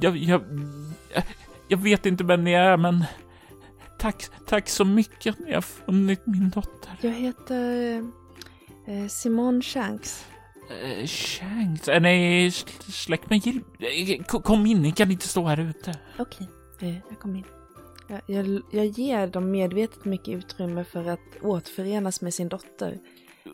Jag, 0.00 0.16
jag, 0.16 0.42
jag, 1.14 1.22
jag 1.68 1.78
vet 1.78 2.06
inte 2.06 2.24
vem 2.24 2.44
ni 2.44 2.52
är, 2.52 2.76
men 2.76 3.04
tack, 3.98 4.24
tack 4.46 4.68
så 4.68 4.84
mycket 4.84 5.34
att 5.34 5.46
ni 5.46 5.54
har 5.54 5.60
funnit 5.60 6.26
min 6.26 6.50
dotter. 6.50 6.92
Jag 7.00 7.10
heter 7.12 8.02
eh, 8.86 9.06
Simone 9.08 9.62
Shanks. 9.62 10.26
Uh, 10.70 11.06
Shanks? 11.06 11.88
Är 11.88 12.00
ni 12.00 12.50
släkt 12.88 13.30
med 13.30 13.46
Jill? 13.46 13.60
Eh, 13.78 14.24
Kom 14.24 14.66
in, 14.66 14.82
ni 14.82 14.92
kan 14.92 15.10
inte 15.10 15.28
stå 15.28 15.46
här 15.46 15.60
ute. 15.60 15.98
Okej, 16.18 16.48
eh, 16.80 16.94
jag 16.94 17.18
kommer 17.20 17.38
in. 17.38 17.44
Jag, 18.08 18.20
jag, 18.26 18.62
jag 18.70 18.86
ger 18.86 19.26
dem 19.26 19.50
medvetet 19.50 20.04
mycket 20.04 20.28
utrymme 20.28 20.84
för 20.84 21.08
att 21.08 21.42
återförenas 21.42 22.20
med 22.20 22.34
sin 22.34 22.48
dotter. 22.48 22.98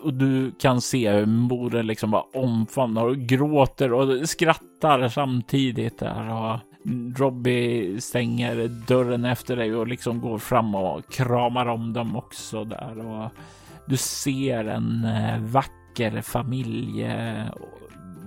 Och 0.02 0.14
du 0.14 0.52
kan 0.58 0.80
se 0.80 1.12
hur 1.12 1.26
modern 1.26 1.86
liksom 1.86 2.10
bara 2.10 2.24
omfamnar 2.34 3.04
och 3.04 3.16
gråter 3.16 3.92
och 3.92 4.28
skrattar 4.28 5.08
samtidigt 5.08 5.98
där. 5.98 6.34
Och 6.34 6.58
Robbie 7.16 8.00
stänger 8.00 8.68
dörren 8.68 9.24
efter 9.24 9.56
dig 9.56 9.74
och 9.74 9.86
liksom 9.86 10.20
går 10.20 10.38
fram 10.38 10.74
och 10.74 11.12
kramar 11.12 11.66
om 11.66 11.92
dem 11.92 12.16
också 12.16 12.64
där. 12.64 13.06
Och 13.06 13.30
du 13.86 13.96
ser 13.96 14.64
en 14.64 15.04
eh, 15.04 15.38
vacker 15.40 16.20
familje. 16.20 17.44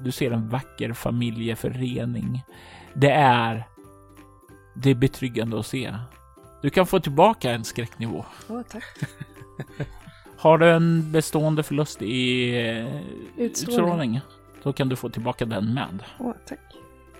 Du 0.03 0.11
ser 0.11 0.31
en 0.31 0.49
vacker 0.49 0.93
familjeförening. 0.93 2.43
Det 2.93 3.11
är 3.11 3.63
det 4.75 4.89
är 4.89 4.95
betryggande 4.95 5.59
att 5.59 5.65
se. 5.65 5.95
Du 6.61 6.69
kan 6.69 6.87
få 6.87 6.99
tillbaka 6.99 7.51
en 7.51 7.63
skräcknivå. 7.63 8.25
Åh, 8.49 8.61
tack. 8.69 8.83
Har 10.37 10.57
du 10.57 10.71
en 10.71 11.11
bestående 11.11 11.63
förlust 11.63 12.01
i 12.01 12.49
eh, 12.59 12.85
Utstrålning. 13.37 13.45
utstrålning, 13.45 14.19
då 14.63 14.73
kan 14.73 14.89
du 14.89 14.95
få 14.95 15.09
tillbaka 15.09 15.45
den 15.45 15.73
med. 15.73 16.03
Åh, 16.19 16.33
tack. 16.47 16.59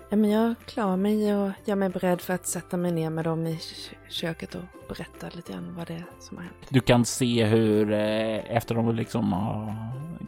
Ja, 0.08 0.16
men 0.16 0.30
jag 0.30 0.54
klarar 0.66 0.96
mig 0.96 1.34
och 1.34 1.50
gör 1.64 1.76
mig 1.76 1.88
beredd 1.88 2.20
för 2.20 2.34
att 2.34 2.46
sätta 2.46 2.76
mig 2.76 2.92
ner 2.92 3.10
med 3.10 3.24
dem 3.24 3.46
i 3.46 3.60
köket 4.08 4.54
och 4.54 4.62
berätta 4.88 5.26
lite 5.32 5.52
grann 5.52 5.74
vad 5.76 5.86
det 5.86 5.94
är 5.94 6.04
som 6.20 6.36
har 6.36 6.44
hänt. 6.44 6.66
Du 6.68 6.80
kan 6.80 7.04
se 7.04 7.44
hur 7.44 7.92
eh, 7.92 8.56
efter 8.56 8.74
de 8.74 8.94
liksom 8.94 9.32
har 9.32 9.74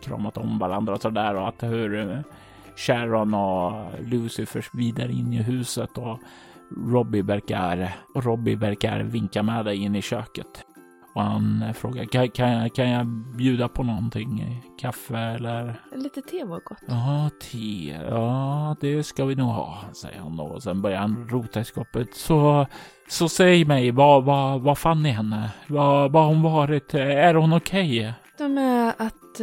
kramat 0.02 0.36
om 0.36 0.58
varandra 0.58 0.94
och 0.94 1.02
sådär 1.02 1.34
och 1.34 1.48
att 1.48 1.62
hur 1.62 2.10
eh, 2.10 2.18
Sharon 2.76 3.34
och 3.34 3.72
Lucy 4.00 4.46
förs 4.46 4.70
vidare 4.74 5.12
in 5.12 5.32
i 5.32 5.42
huset 5.42 5.98
och 5.98 6.18
Robbie 6.76 7.22
verkar, 7.22 7.96
och 8.14 8.24
Robbie 8.24 8.56
verkar 8.56 9.00
vinka 9.00 9.42
med 9.42 9.64
dig 9.64 9.76
in 9.76 9.96
i 9.96 10.02
köket. 10.02 10.64
Och 11.14 11.22
han 11.22 11.62
eh, 11.62 11.72
frågar, 11.72 12.04
kan, 12.04 12.28
kan, 12.28 12.52
jag, 12.52 12.74
kan 12.74 12.90
jag 12.90 13.06
bjuda 13.36 13.68
på 13.68 13.82
någonting? 13.82 14.62
Kaffe 14.78 15.18
eller? 15.18 15.80
Lite 15.94 16.22
te 16.22 16.44
var 16.44 16.60
gott. 16.64 16.78
Ja, 16.86 17.30
te. 17.42 17.98
Ja, 18.10 18.76
det 18.80 19.02
ska 19.02 19.24
vi 19.24 19.34
nog 19.34 19.48
ha, 19.48 19.78
säger 19.92 20.20
han 20.20 20.36
då. 20.36 20.44
Och 20.44 20.62
sen 20.62 20.82
börjar 20.82 20.98
han 20.98 21.28
rota 21.28 21.60
i 21.60 21.64
skåpet. 21.64 22.14
Så, 22.14 22.66
så 23.08 23.28
säg 23.28 23.64
mig, 23.64 23.90
vad, 23.90 24.24
vad, 24.24 24.60
vad 24.60 24.78
fann 24.78 25.02
ni 25.02 25.10
henne? 25.10 25.50
Vad, 25.66 26.12
vad 26.12 26.22
har 26.22 26.28
hon 26.28 26.42
varit? 26.42 26.94
Är 26.94 27.34
hon 27.34 27.52
okej? 27.52 28.12
De 28.38 28.58
är 28.58 28.88
att... 28.98 29.40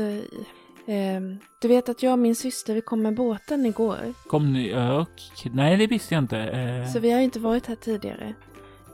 Eh, 0.88 1.21
du 1.59 1.67
vet 1.67 1.89
att 1.89 2.03
jag 2.03 2.11
och 2.13 2.19
min 2.19 2.36
syster, 2.36 2.73
vi 2.75 2.81
kom 2.81 3.01
med 3.01 3.15
båten 3.15 3.65
igår. 3.65 3.97
Kom 4.27 4.53
ni? 4.53 4.73
Okej. 4.75 5.51
Nej, 5.53 5.77
det 5.77 5.88
visste 5.88 6.13
jag 6.15 6.23
inte. 6.23 6.39
Eh, 6.39 6.88
Så 6.91 6.99
vi 6.99 7.11
har 7.11 7.19
inte 7.19 7.39
varit 7.39 7.65
här 7.67 7.75
tidigare. 7.75 8.33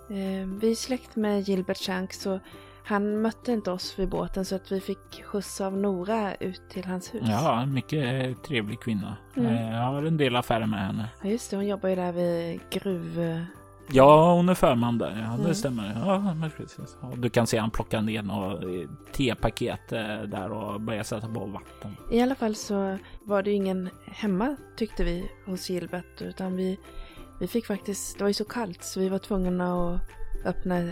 Eh, 0.09 0.47
vi 0.61 0.71
är 0.71 0.75
släkt 0.75 1.15
med 1.15 1.41
Gilbert 1.41 1.77
Shanks 1.85 2.21
så 2.21 2.39
han 2.83 3.21
mötte 3.21 3.51
inte 3.51 3.71
oss 3.71 3.99
vid 3.99 4.09
båten 4.09 4.45
så 4.45 4.55
att 4.55 4.71
vi 4.71 4.81
fick 4.81 5.23
skjuts 5.23 5.61
av 5.61 5.77
Nora 5.77 6.35
ut 6.35 6.61
till 6.69 6.85
hans 6.85 7.13
hus. 7.13 7.23
Ja, 7.25 7.65
mycket 7.65 8.27
eh, 8.29 8.35
trevlig 8.47 8.79
kvinna. 8.81 9.17
Mm. 9.37 9.55
Eh, 9.55 9.71
Jag 9.75 9.83
har 9.83 10.03
en 10.03 10.17
del 10.17 10.35
affärer 10.35 10.65
med 10.65 10.79
henne. 10.79 11.09
Ja, 11.21 11.29
just 11.29 11.49
det, 11.51 11.55
hon 11.57 11.67
jobbar 11.67 11.89
ju 11.89 11.95
där 11.95 12.11
vid 12.11 12.59
gruv... 12.69 13.19
Ja, 13.93 14.33
hon 14.33 14.49
är 14.49 14.53
förman 14.53 14.97
där. 14.97 15.09
Ja, 15.09 15.35
det 15.37 15.43
Mm. 15.43 15.53
stämmer. 15.55 16.01
Ja, 16.05 16.49
precis. 16.57 16.97
Du 17.17 17.29
kan 17.29 17.47
se 17.47 17.57
han 17.57 17.71
plocka 17.71 18.01
ner 18.01 18.23
något 18.23 18.63
eh, 18.63 18.89
tepaket 19.11 19.91
eh, 19.91 20.21
där 20.27 20.51
och 20.51 20.81
börja 20.81 21.03
sätta 21.03 21.27
på 21.27 21.45
vatten. 21.45 21.95
I 22.11 22.21
alla 22.21 22.35
fall 22.35 22.55
så 22.55 22.97
var 23.23 23.43
det 23.43 23.49
ju 23.49 23.55
ingen 23.55 23.89
hemma 24.05 24.55
tyckte 24.77 25.03
vi 25.03 25.31
hos 25.45 25.69
Gilbert 25.69 26.21
utan 26.21 26.55
vi, 26.55 26.79
vi 27.39 27.47
fick 27.47 27.65
faktiskt, 27.65 28.17
det 28.17 28.23
var 28.23 28.29
ju 28.29 28.33
så 28.33 28.45
kallt 28.45 28.83
så 28.83 28.99
vi 28.99 29.09
var 29.09 29.19
tvungna 29.19 29.73
att 29.95 30.01
öppna, 30.45 30.77
eh, 30.79 30.85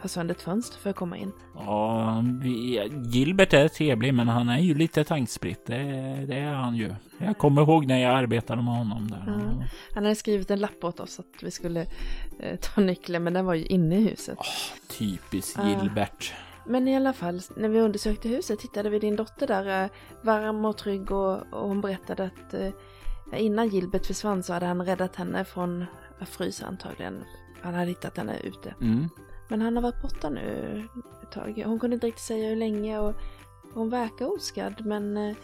ha 0.00 0.08
sönder 0.08 0.34
ett 0.34 0.42
fönster 0.42 0.78
för 0.78 0.90
att 0.90 0.96
komma 0.96 1.16
in. 1.16 1.32
Ja, 1.54 2.24
Gilbert 3.04 3.52
är 3.52 3.68
trevlig, 3.68 4.14
men 4.14 4.28
han 4.28 4.48
är 4.48 4.58
ju 4.58 4.74
lite 4.74 5.04
tankspritt. 5.04 5.66
Det, 5.66 5.76
det 6.28 6.36
är 6.36 6.52
han 6.52 6.76
ju. 6.76 6.94
Jag 7.18 7.38
kommer 7.38 7.62
ihåg 7.62 7.86
när 7.86 7.98
jag 7.98 8.14
arbetade 8.14 8.62
med 8.62 8.74
honom 8.74 9.10
där. 9.10 9.22
Ja. 9.26 9.64
Han 9.94 10.04
hade 10.04 10.14
skrivit 10.14 10.50
en 10.50 10.60
lapp 10.60 10.84
åt 10.84 11.00
oss 11.00 11.20
att 11.20 11.42
vi 11.42 11.50
skulle 11.50 11.86
eh, 12.40 12.56
ta 12.56 12.80
nyckeln, 12.80 13.24
men 13.24 13.32
den 13.32 13.46
var 13.46 13.54
ju 13.54 13.64
inne 13.64 13.96
i 13.96 14.08
huset. 14.08 14.38
Oh, 14.38 14.46
typiskt 14.98 15.58
Ja. 15.62 15.68
Gilbert. 15.82 16.32
Men 16.66 16.88
i 16.88 16.96
alla 16.96 17.12
fall, 17.12 17.40
när 17.56 17.68
vi 17.68 17.80
undersökte 17.80 18.28
huset 18.28 18.58
tittade 18.58 18.90
vi 18.90 18.98
din 18.98 19.16
dotter 19.16 19.46
där 19.46 19.84
eh, 19.84 19.90
varm 20.22 20.64
och 20.64 20.76
trygg 20.76 21.10
och, 21.12 21.36
och 21.52 21.68
hon 21.68 21.80
berättade 21.80 22.24
att 22.24 22.54
innan 23.32 23.68
Gilbert 23.68 24.06
försvann 24.06 24.42
så 24.42 24.52
hade 24.52 24.66
han 24.66 24.86
räddat 24.86 25.16
henne 25.16 25.44
från 25.44 25.84
att 26.18 26.28
frysa 26.28 26.66
antagligen. 26.66 27.24
Han 27.60 27.74
hade 27.74 27.86
hittat 27.86 28.16
henne 28.16 28.40
ute. 28.40 28.74
Mm. 28.80 29.08
Men 29.48 29.62
han 29.62 29.76
har 29.76 29.82
varit 29.82 30.02
borta 30.02 30.30
nu 30.30 30.84
ett 31.22 31.30
tag. 31.32 31.62
Hon 31.66 31.78
kunde 31.78 31.94
inte 31.94 32.06
riktigt 32.06 32.24
säga 32.24 32.48
hur 32.48 32.56
länge 32.56 32.98
och 32.98 33.14
hon 33.74 33.90
verkar 33.90 34.34
oskadd 34.34 34.86
men 34.86 35.16
eh, 35.16 35.36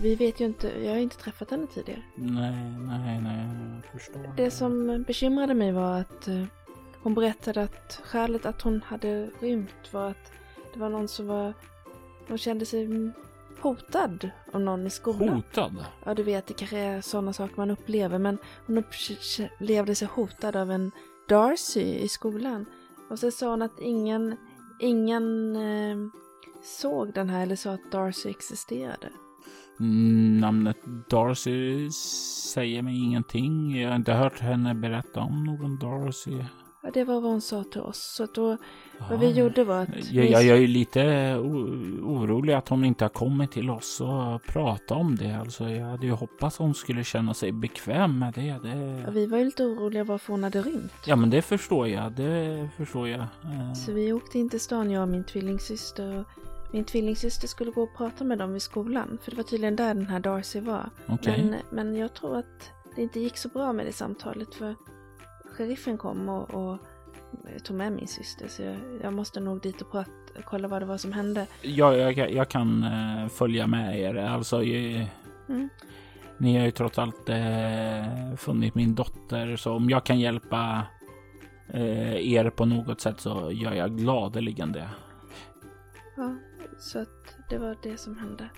vi 0.00 0.14
vet 0.14 0.40
ju 0.40 0.44
inte, 0.44 0.84
jag 0.84 0.92
har 0.92 0.98
inte 0.98 1.16
träffat 1.16 1.50
henne 1.50 1.66
tidigare. 1.66 2.02
Nej, 2.14 2.74
nej, 2.78 3.20
nej, 3.22 3.46
jag 3.82 4.00
förstår. 4.00 4.32
Det 4.36 4.50
som 4.50 5.04
bekymrade 5.06 5.54
mig 5.54 5.72
var 5.72 6.00
att 6.00 6.28
eh, 6.28 6.44
hon 7.02 7.14
berättade 7.14 7.62
att 7.62 8.00
skälet 8.04 8.46
att 8.46 8.62
hon 8.62 8.82
hade 8.86 9.30
rymt 9.40 9.92
var 9.92 10.10
att 10.10 10.32
det 10.74 10.80
var 10.80 10.88
någon 10.88 11.08
som 11.08 11.26
var, 11.26 11.54
hon 12.28 12.38
kände 12.38 12.66
sig 12.66 12.88
hotad 13.60 14.30
av 14.52 14.60
någon 14.60 14.86
i 14.86 14.90
skolan. 14.90 15.28
Hotad? 15.28 15.84
Ja, 16.04 16.14
du 16.14 16.22
vet, 16.22 16.46
det 16.46 16.54
kanske 16.54 16.78
är 16.78 17.00
sådana 17.00 17.32
saker 17.32 17.56
man 17.56 17.70
upplever, 17.70 18.18
men 18.18 18.38
hon 18.66 18.78
upplevde 18.78 19.94
sig 19.94 20.08
hotad 20.08 20.56
av 20.56 20.70
en 20.70 20.90
Darcy 21.28 21.80
i 21.80 22.08
skolan. 22.08 22.66
Och 23.10 23.18
så 23.18 23.30
sa 23.30 23.50
hon 23.50 23.62
att 23.62 23.80
ingen, 23.80 24.36
ingen 24.80 25.56
eh, 25.56 25.96
såg 26.62 27.12
den 27.14 27.28
här 27.28 27.42
eller 27.42 27.56
sa 27.56 27.70
att 27.70 27.92
Darcy 27.92 28.30
existerade. 28.30 29.10
Mm, 29.80 30.40
namnet 30.40 30.78
Darcy 31.10 31.90
säger 32.54 32.82
mig 32.82 32.98
ingenting. 32.98 33.80
Jag 33.80 33.88
har 33.88 33.96
inte 33.96 34.12
hört 34.12 34.40
henne 34.40 34.74
berätta 34.74 35.20
om 35.20 35.44
någon 35.44 35.78
Darcy. 35.78 36.44
Ja, 36.84 36.90
det 36.94 37.04
var 37.04 37.14
vad 37.20 37.30
hon 37.30 37.40
sa 37.40 37.64
till 37.64 37.80
oss. 37.80 37.98
Så 38.16 38.26
då, 38.34 38.56
vad 39.10 39.20
vi 39.20 39.30
gjorde 39.30 39.64
var 39.64 39.82
att... 39.82 39.88
Jag, 40.12 40.22
vi- 40.22 40.32
jag, 40.32 40.44
jag 40.44 40.58
är 40.58 40.66
lite 40.66 41.00
orolig 42.02 42.52
att 42.52 42.68
hon 42.68 42.84
inte 42.84 43.04
har 43.04 43.08
kommit 43.08 43.52
till 43.52 43.70
oss 43.70 44.00
och 44.00 44.42
pratat 44.42 44.90
om 44.98 45.16
det. 45.16 45.32
Alltså, 45.32 45.68
jag 45.68 45.86
hade 45.86 46.06
ju 46.06 46.12
hoppats 46.12 46.58
hon 46.58 46.74
skulle 46.74 47.04
känna 47.04 47.34
sig 47.34 47.52
bekväm 47.52 48.18
med 48.18 48.32
det. 48.34 48.44
Ja, 48.44 48.58
det... 48.58 49.10
vi 49.10 49.26
var 49.26 49.38
ju 49.38 49.44
lite 49.44 49.64
oroliga 49.64 50.04
varför 50.04 50.32
hon 50.32 50.44
hade 50.44 50.62
rymt. 50.62 50.92
Ja, 51.06 51.16
men 51.16 51.30
det 51.30 51.42
förstår 51.42 51.88
jag. 51.88 52.12
Det 52.12 52.68
förstår 52.76 53.08
jag. 53.08 53.20
Eh, 53.20 53.72
Så 53.72 53.92
vi 53.92 54.12
åkte 54.12 54.38
in 54.38 54.50
till 54.50 54.60
stan, 54.60 54.90
jag 54.90 55.02
och 55.02 55.08
min 55.08 55.24
tvillingsyster. 55.24 56.24
Min 56.72 56.84
tvillingsyster 56.84 57.48
skulle 57.48 57.70
gå 57.70 57.82
och 57.82 57.96
prata 57.96 58.24
med 58.24 58.38
dem 58.38 58.56
i 58.56 58.60
skolan. 58.60 59.18
För 59.22 59.30
det 59.30 59.36
var 59.36 59.44
tydligen 59.44 59.76
där 59.76 59.94
den 59.94 60.06
här 60.06 60.20
Darcy 60.20 60.60
var. 60.60 60.90
Okej. 61.06 61.44
Men, 61.44 61.60
men 61.70 61.96
jag 61.96 62.14
tror 62.14 62.36
att 62.38 62.70
det 62.96 63.02
inte 63.02 63.20
gick 63.20 63.36
så 63.36 63.48
bra 63.48 63.72
med 63.72 63.86
det 63.86 63.92
samtalet. 63.92 64.54
För 64.54 64.74
sheriffen 65.54 65.98
kom 65.98 66.28
och, 66.28 66.54
och 66.54 66.78
tog 67.64 67.76
med 67.76 67.92
min 67.92 68.08
syster. 68.08 68.48
Så 68.48 68.62
jag, 68.62 68.76
jag 69.02 69.12
måste 69.12 69.40
nog 69.40 69.60
dit 69.60 69.82
och 69.82 69.90
prata, 69.90 70.10
kolla 70.44 70.68
vad 70.68 70.82
det 70.82 70.86
var 70.86 70.96
som 70.98 71.12
hände. 71.12 71.46
Ja, 71.62 71.96
jag, 71.96 72.30
jag 72.32 72.48
kan 72.48 72.82
eh, 72.82 73.28
följa 73.28 73.66
med 73.66 74.00
er. 74.00 74.14
Alltså, 74.14 74.62
eh, 74.62 75.06
Mm. 75.48 75.68
ni 76.38 76.58
har 76.58 76.64
ju 76.64 76.70
trots 76.70 76.98
allt 76.98 77.28
eh, 77.28 78.36
funnit 78.36 78.74
min 78.74 78.94
dotter. 78.94 79.56
Så 79.56 79.72
om 79.72 79.90
jag 79.90 80.04
kan 80.04 80.20
hjälpa 80.20 80.82
eh, 81.68 82.32
er 82.32 82.50
på 82.50 82.64
något 82.64 83.00
sätt 83.00 83.20
så 83.20 83.50
gör 83.52 83.72
jag 83.72 83.96
gladeligen 83.98 84.72
det. 84.72 84.88
Ja, 86.16 86.34
så 86.78 86.98
att 86.98 87.36
det 87.50 87.58
var 87.58 87.76
det 87.82 87.96
som 87.96 88.18
hände. 88.18 88.48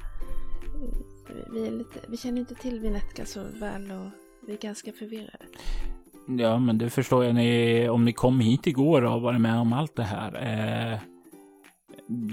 Vi, 1.52 1.70
lite, 1.70 2.00
vi 2.08 2.16
känner 2.16 2.38
inte 2.40 2.54
till 2.54 2.80
Vinetka 2.80 3.24
så 3.24 3.40
väl 3.60 3.90
och 3.90 4.10
vi 4.46 4.52
är 4.52 4.58
ganska 4.58 4.92
förvirrade. 4.92 5.44
Ja, 6.26 6.58
men 6.58 6.78
det 6.78 6.90
förstår 6.90 7.24
jag. 7.24 7.34
Ni, 7.34 7.88
om 7.88 8.04
ni 8.04 8.12
kom 8.12 8.40
hit 8.40 8.66
igår 8.66 9.02
och 9.02 9.10
har 9.10 9.20
varit 9.20 9.40
med 9.40 9.58
om 9.58 9.72
allt 9.72 9.96
det 9.96 10.02
här. 10.02 10.32
Eh, 10.92 10.98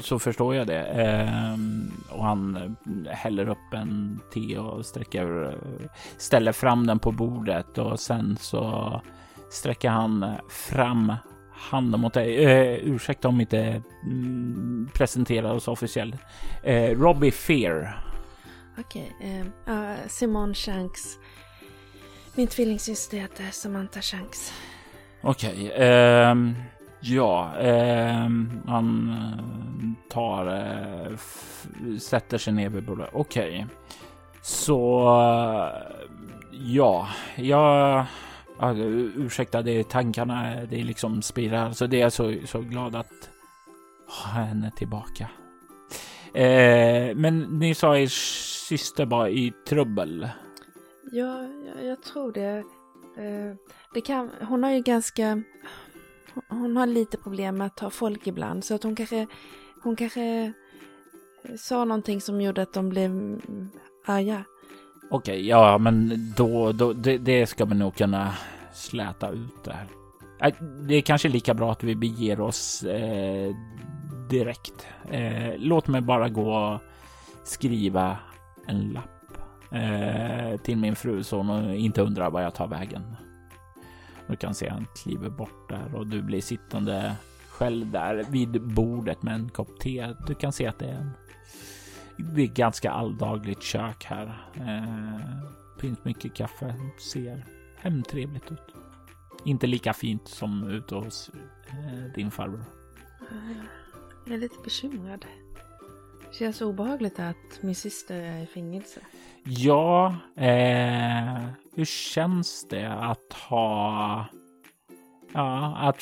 så 0.02 0.20
förstår 0.20 0.56
jag 0.56 0.68
det. 0.68 0.84
Eh, 0.84 1.58
och 2.18 2.26
han 2.26 2.56
eh, 2.56 3.12
häller 3.12 3.50
upp 3.50 3.74
en 3.74 4.20
te 4.34 4.58
och 4.58 4.86
sträcker, 4.86 5.46
eh, 5.46 5.89
ställer 6.18 6.52
fram 6.52 6.88
den 6.88 7.00
på 7.00 7.12
bordet 7.12 7.78
och 7.78 8.00
sen 8.00 8.38
så 8.39 9.02
sträcker 9.52 9.89
han 9.89 10.26
fram 10.50 11.14
handen 11.52 12.00
mot 12.00 12.14
dig. 12.14 12.46
Eh, 12.46 12.80
ursäkta 12.84 13.28
om 13.28 13.41
inte 13.41 13.82
mm, 14.04 14.89
presenterar 14.94 15.54
oss 15.54 15.68
officiellt. 15.68 16.16
Eh, 16.64 17.00
Robbie 17.00 17.32
Fear. 17.32 18.04
Okej, 18.80 19.16
eh, 19.22 19.46
ja, 19.66 19.96
Simone 20.08 20.54
Shanks. 20.54 21.18
Min 22.36 22.47
tvillingsyster 22.47 23.17
heter 23.17 23.51
Samantha 23.51 24.01
Shanks. 24.01 24.53
Okej. 25.21 25.71
ehm, 25.75 26.53
ja, 27.01 27.55
ehm, 27.59 28.61
han 28.67 29.09
eh, 29.09 30.09
tar, 30.13 30.47
eh, 30.47 31.13
f- 31.13 31.67
sätter 32.01 32.38
sig 32.38 32.53
ner 32.53 32.69
vid 32.69 32.84
bordet. 32.84 33.09
Okej. 33.13 33.65
Så, 34.41 35.03
ja, 36.51 37.07
jag... 37.36 38.05
Ja, 38.59 38.73
ursäkta, 39.15 39.61
det 39.61 39.71
är 39.71 39.84
tankarna, 39.84 40.55
det 40.69 40.79
är 40.79 40.84
liksom 40.84 41.21
spirar. 41.21 41.71
Så 41.71 41.88
det 41.88 41.97
är 41.97 42.01
jag 42.01 42.13
så, 42.13 42.34
så 42.45 42.59
glad 42.59 42.95
att 42.95 43.29
ha 44.07 44.41
henne 44.41 44.71
tillbaka. 44.77 45.29
Eh, 46.34 47.15
men 47.15 47.39
ni 47.59 47.75
sa 47.75 47.97
er 47.97 48.07
syster 48.07 49.05
var 49.05 49.27
i 49.27 49.53
trubbel. 49.67 50.29
Ja, 51.16 51.47
jag, 51.66 51.86
jag 51.86 52.03
tror 52.03 52.32
det. 52.32 52.64
Eh, 53.18 53.55
det 53.93 54.01
kan, 54.01 54.30
hon 54.41 54.64
har 54.64 54.72
ju 54.72 54.82
ganska... 54.82 55.41
Hon 56.49 56.78
har 56.78 56.86
lite 56.86 57.18
problem 57.18 57.57
med 57.57 57.68
att 57.68 57.78
ta 57.78 57.89
folk 57.89 58.28
ibland. 58.28 58.64
Så 58.64 58.76
att 58.76 58.84
hon 58.84 58.95
kanske... 58.95 59.28
Hon 59.84 59.95
kanske 59.95 60.53
eh, 61.43 61.55
sa 61.57 61.86
någonting 61.86 62.22
som 62.22 62.41
gjorde 62.41 62.61
att 62.61 62.74
de 62.74 62.89
blev 62.89 63.41
arga. 64.05 64.43
Okej, 65.09 65.47
ja, 65.47 65.78
men 65.78 66.11
då, 66.38 66.72
då 66.72 66.93
det, 66.93 67.18
det 67.18 67.47
ska 67.47 67.66
vi 67.66 67.76
nog 67.76 67.95
kunna 67.95 68.34
släta 68.74 69.30
ut 69.30 69.64
det 69.64 69.74
här. 69.74 69.88
Äh, 70.47 70.64
det 70.88 70.95
är 70.95 71.01
kanske 71.01 71.30
lika 71.30 71.53
bra 71.53 71.72
att 71.72 71.84
vi 71.84 71.95
beger 71.95 72.39
oss 72.39 72.84
eh, 72.84 73.55
direkt. 74.30 74.88
Eh, 75.11 75.53
låt 75.57 75.88
mig 75.88 76.01
bara 76.01 76.30
gå 76.30 76.55
och 76.55 76.80
skriva 77.43 78.18
en 78.68 78.89
lapp 78.89 79.22
eh, 79.74 80.57
till 80.57 80.78
min 80.78 80.95
fru 80.95 81.24
så 81.24 81.38
hon 81.38 81.74
inte 81.74 82.01
undrar 82.01 82.30
var 82.30 82.41
jag 82.41 82.53
tar 82.53 82.67
vägen. 82.67 83.15
Du 84.28 84.36
kan 84.36 84.53
se 84.53 84.69
han 84.69 84.88
kliver 85.03 85.30
bort 85.30 85.69
där 85.69 85.95
och 85.95 86.07
du 86.07 86.21
blir 86.21 86.41
sittande 86.41 87.15
själv 87.49 87.91
där 87.91 88.26
vid 88.30 88.61
bordet 88.61 89.24
med 89.24 89.34
en 89.34 89.49
kopp 89.49 89.80
te. 89.80 90.13
Du 90.28 90.36
kan 90.36 90.53
se 90.53 90.67
att 90.67 90.80
det 90.80 90.86
är 90.86 90.95
en 90.95 91.11
det 92.17 92.41
är 92.41 92.47
ganska 92.47 92.91
alldagligt 92.91 93.63
kök 93.63 94.05
här. 94.05 94.47
Eh, 94.55 95.49
finns 95.80 96.05
mycket 96.05 96.34
kaffe. 96.34 96.76
Ser 97.11 97.45
hemtrevligt 97.78 98.51
ut. 98.51 98.76
Inte 99.45 99.67
lika 99.67 99.93
fint 99.93 100.28
som 100.28 100.67
ute 100.69 100.95
hos 100.95 101.32
eh, 101.69 102.13
din 102.15 102.32
farbror. 102.32 102.65
Jag 104.26 104.34
är 104.34 104.38
lite 104.38 104.55
bekymrad. 104.63 105.26
Det 106.30 106.36
känns 106.36 106.61
obehagligt 106.61 107.19
att 107.19 107.61
min 107.61 107.76
syster 107.76 108.21
är 108.21 108.43
i 108.43 108.45
fängelse. 108.45 108.99
Ja, 109.46 110.16
eh, 110.38 111.44
hur 111.76 111.86
känns 111.86 112.68
det 112.70 112.94
att 112.94 113.34
ha... 113.50 114.26
Ja, 115.34 115.78
att 115.78 116.02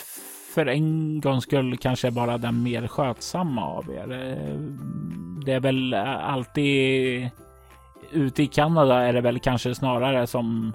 för 0.54 0.66
en 0.66 1.22
gångs 1.22 1.44
skull 1.44 1.78
kanske 1.78 2.10
vara 2.10 2.38
den 2.38 2.64
mer 2.64 2.88
skötsamma 2.88 3.66
av 3.66 3.90
er. 3.90 4.12
Eh, 4.12 4.56
det 5.46 5.54
är 5.54 5.60
väl 5.60 5.94
alltid... 5.94 7.30
Ute 8.12 8.44
i 8.44 8.48
Kanada 8.48 9.02
är 9.02 9.14
det 9.14 9.22
väl 9.22 9.40
kanske 9.40 9.76
snarare 9.76 10.28
som 10.28 10.74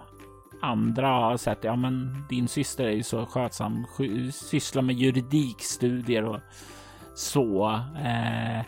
andra 0.62 1.08
har 1.08 1.36
sett. 1.36 1.64
Ja, 1.64 1.76
men 1.76 2.24
din 2.28 2.48
syster 2.48 2.84
är 2.84 2.90
ju 2.90 3.02
så 3.02 3.26
skötsam. 3.26 3.86
Sysslar 4.32 4.82
med 4.82 4.96
juridikstudier 4.96 6.24
och 6.24 6.40
så. 7.14 7.80
Eh, 8.04 8.64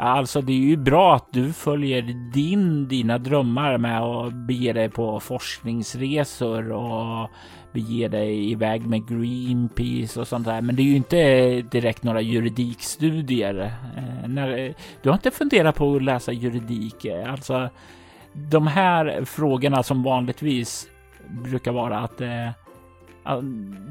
Alltså 0.00 0.40
det 0.40 0.52
är 0.52 0.56
ju 0.56 0.76
bra 0.76 1.14
att 1.14 1.32
du 1.32 1.52
följer 1.52 2.02
din, 2.32 2.88
dina 2.88 3.18
drömmar 3.18 3.78
med 3.78 4.00
att 4.02 4.32
bege 4.32 4.72
dig 4.72 4.88
på 4.88 5.20
forskningsresor 5.20 6.72
och 6.72 7.30
bege 7.72 8.08
dig 8.08 8.50
iväg 8.50 8.86
med 8.86 9.08
Greenpeace 9.08 10.20
och 10.20 10.28
sånt 10.28 10.46
där. 10.46 10.60
Men 10.60 10.76
det 10.76 10.82
är 10.82 10.84
ju 10.84 10.96
inte 10.96 11.62
direkt 11.62 12.02
några 12.02 12.20
juridikstudier. 12.20 13.72
Eh, 13.96 14.28
när, 14.28 14.74
du 15.02 15.08
har 15.08 15.14
inte 15.14 15.30
funderat 15.30 15.76
på 15.76 15.96
att 15.96 16.02
läsa 16.02 16.32
juridik? 16.32 17.06
Alltså 17.26 17.68
de 18.32 18.66
här 18.66 19.24
frågorna 19.24 19.82
som 19.82 20.02
vanligtvis 20.02 20.86
brukar 21.28 21.72
vara 21.72 21.98
att, 21.98 22.20
eh, 22.20 22.50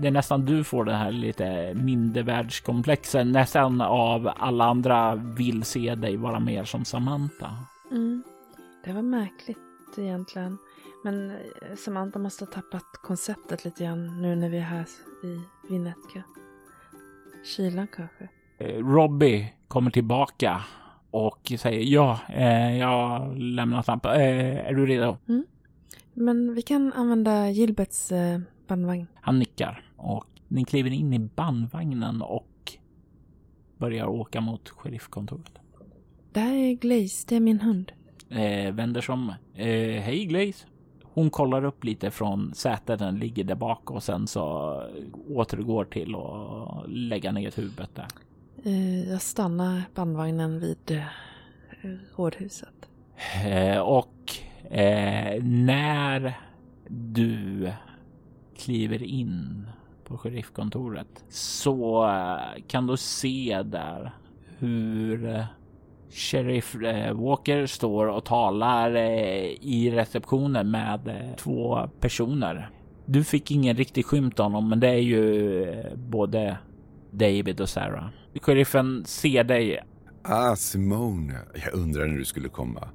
det 0.01 0.07
är 0.07 0.11
nästan 0.11 0.45
du 0.45 0.63
får 0.63 0.85
det 0.85 0.93
här 0.93 1.11
lite 1.11 1.73
mindervärldskomplexen 1.73 3.31
nästan 3.31 3.81
av 3.81 4.31
alla 4.38 4.65
andra 4.65 5.15
vill 5.15 5.63
se 5.63 5.95
dig 5.95 6.17
vara 6.17 6.39
mer 6.39 6.63
som 6.63 6.85
Samantha. 6.85 7.57
Mm. 7.91 8.23
Det 8.85 8.93
var 8.93 9.01
märkligt 9.01 9.57
egentligen. 9.97 10.57
Men 11.03 11.29
eh, 11.29 11.35
Samantha 11.77 12.19
måste 12.19 12.45
ha 12.45 12.51
tappat 12.51 12.85
konceptet 13.03 13.65
lite 13.65 13.83
grann 13.83 14.21
nu 14.21 14.35
när 14.35 14.49
vi 14.49 14.57
är 14.57 14.61
här 14.61 14.85
i 15.23 15.41
Vinnetka. 15.69 16.23
Kylan 17.55 17.88
kanske. 17.95 18.29
Eh, 18.57 18.85
Robbie 18.85 19.53
kommer 19.67 19.91
tillbaka 19.91 20.61
och 21.11 21.53
säger 21.59 21.81
ja, 21.81 22.19
eh, 22.29 22.77
jag 22.79 23.38
lämnar 23.38 23.81
snabbt. 23.81 24.05
Eh, 24.05 24.67
är 24.67 24.73
du 24.73 24.85
redo? 24.85 25.17
Mm. 25.27 25.45
Men 26.13 26.53
vi 26.53 26.61
kan 26.61 26.93
använda 26.93 27.49
Gilberts 27.49 28.11
eh, 28.11 28.39
bandvagn. 28.68 29.07
Han 29.22 29.39
nickar 29.39 29.84
och 29.95 30.26
ni 30.47 30.65
kliver 30.65 30.91
in 30.93 31.13
i 31.13 31.20
bandvagnen 31.20 32.22
och 32.22 32.74
börjar 33.78 34.07
åka 34.07 34.41
mot 34.41 34.70
sheriffkontoret. 34.70 35.51
Det 36.32 36.39
här 36.39 36.53
är 36.55 36.74
Glaze, 36.74 37.26
det 37.30 37.36
är 37.36 37.39
min 37.39 37.59
hund. 37.59 37.91
Eh, 38.30 38.74
vänder 38.74 39.01
som. 39.01 39.30
Eh, 39.53 40.01
Hej 40.01 40.26
Glaze. 40.26 40.65
Hon 41.03 41.30
kollar 41.30 41.65
upp 41.65 41.84
lite 41.84 42.11
från 42.11 42.53
sätet 42.53 42.99
den 42.99 43.20
ligger 43.20 43.43
där 43.43 43.55
bak 43.55 43.91
och 43.91 44.03
sen 44.03 44.28
så 44.28 44.84
återgår 45.30 45.86
till 45.86 46.15
att 46.15 46.89
lägga 46.89 47.32
ner 47.32 47.51
huvudet 47.55 47.95
där. 47.95 48.07
Eh, 48.63 49.09
jag 49.09 49.22
stannar 49.22 49.82
bandvagnen 49.95 50.59
vid 50.59 50.91
eh, 50.91 51.89
rådhuset. 52.15 52.89
Eh, 53.45 53.80
och 53.80 54.32
eh, 54.72 55.43
när 55.43 56.38
du 56.89 57.72
kliver 58.58 59.03
in 59.03 59.68
på 60.03 60.18
sheriffkontoret 60.18 61.26
så 61.30 62.05
eh, 62.05 62.64
kan 62.68 62.88
du 62.88 62.97
se 62.97 63.62
där 63.66 64.12
hur 64.60 65.30
eh, 65.30 65.45
Sheriff 66.10 66.76
eh, 66.76 67.14
Walker 67.14 67.66
står 67.66 68.08
och 68.08 68.26
talar 68.26 68.97
i 68.97 69.91
receptionen 69.93 70.72
med 70.72 71.34
två 71.38 71.89
personer. 71.99 72.70
Du 73.05 73.24
fick 73.24 73.51
ingen 73.51 73.78
riktig 73.78 74.05
skymt 74.05 74.39
av 74.39 74.45
honom, 74.45 74.70
men 74.70 74.80
det 74.80 74.88
är 74.88 75.01
ju 75.01 75.66
både 75.95 76.58
David 77.12 77.62
och 77.62 77.70
Sarah. 77.70 78.10
Sheriffen 78.41 79.05
ser 79.05 79.43
dig. 79.43 79.80
Ah, 80.24 80.55
Simone. 80.55 81.39
Jag 81.66 81.74
undrar 81.74 82.05
när 82.05 82.18
du 82.18 82.26
skulle 82.26 82.49
komma. 82.49 82.89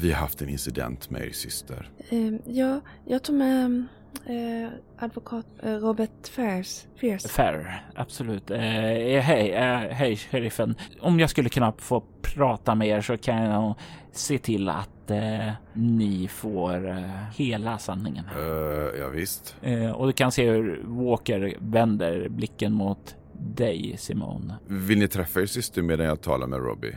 Vi 0.00 0.12
har 0.12 0.20
haft 0.20 0.42
en 0.42 0.48
incident 0.48 1.10
med 1.10 1.26
er 1.26 1.30
syster. 1.30 1.90
Eh, 2.08 2.34
ja, 2.46 2.80
jag 3.06 3.22
tog 3.22 3.34
med 3.34 3.86
eh, 4.26 4.68
advokat 4.98 5.46
eh, 5.62 5.72
Robert 5.72 6.28
Fairs. 6.28 6.86
Fierce. 6.96 7.28
Fair, 7.28 7.84
absolut. 7.94 8.50
Eh, 8.50 8.60
hej, 8.60 9.50
eh, 9.50 9.78
hej 9.78 10.16
sheriffen. 10.16 10.74
Om 11.00 11.20
jag 11.20 11.30
skulle 11.30 11.48
kunna 11.48 11.72
få 11.72 12.02
prata 12.22 12.74
med 12.74 12.88
er 12.88 13.00
så 13.00 13.16
kan 13.16 13.42
jag 13.42 13.74
se 14.12 14.38
till 14.38 14.68
att 14.68 15.10
eh, 15.10 15.52
ni 15.72 16.28
får 16.28 16.88
eh, 16.88 17.00
hela 17.36 17.78
sanningen. 17.78 18.24
Uh, 18.38 19.00
ja, 19.00 19.08
visst. 19.08 19.56
Eh, 19.62 19.90
och 19.90 20.06
du 20.06 20.12
kan 20.12 20.32
se 20.32 20.50
hur 20.50 20.82
Walker 20.84 21.56
vänder 21.58 22.28
blicken 22.28 22.72
mot 22.72 23.16
dig, 23.32 23.96
Simone. 23.98 24.54
Vill 24.66 24.98
ni 24.98 25.08
träffa 25.08 25.40
er 25.40 25.46
syster 25.46 25.82
medan 25.82 26.06
jag 26.06 26.20
talar 26.20 26.46
med 26.46 26.58
Robbie? 26.58 26.96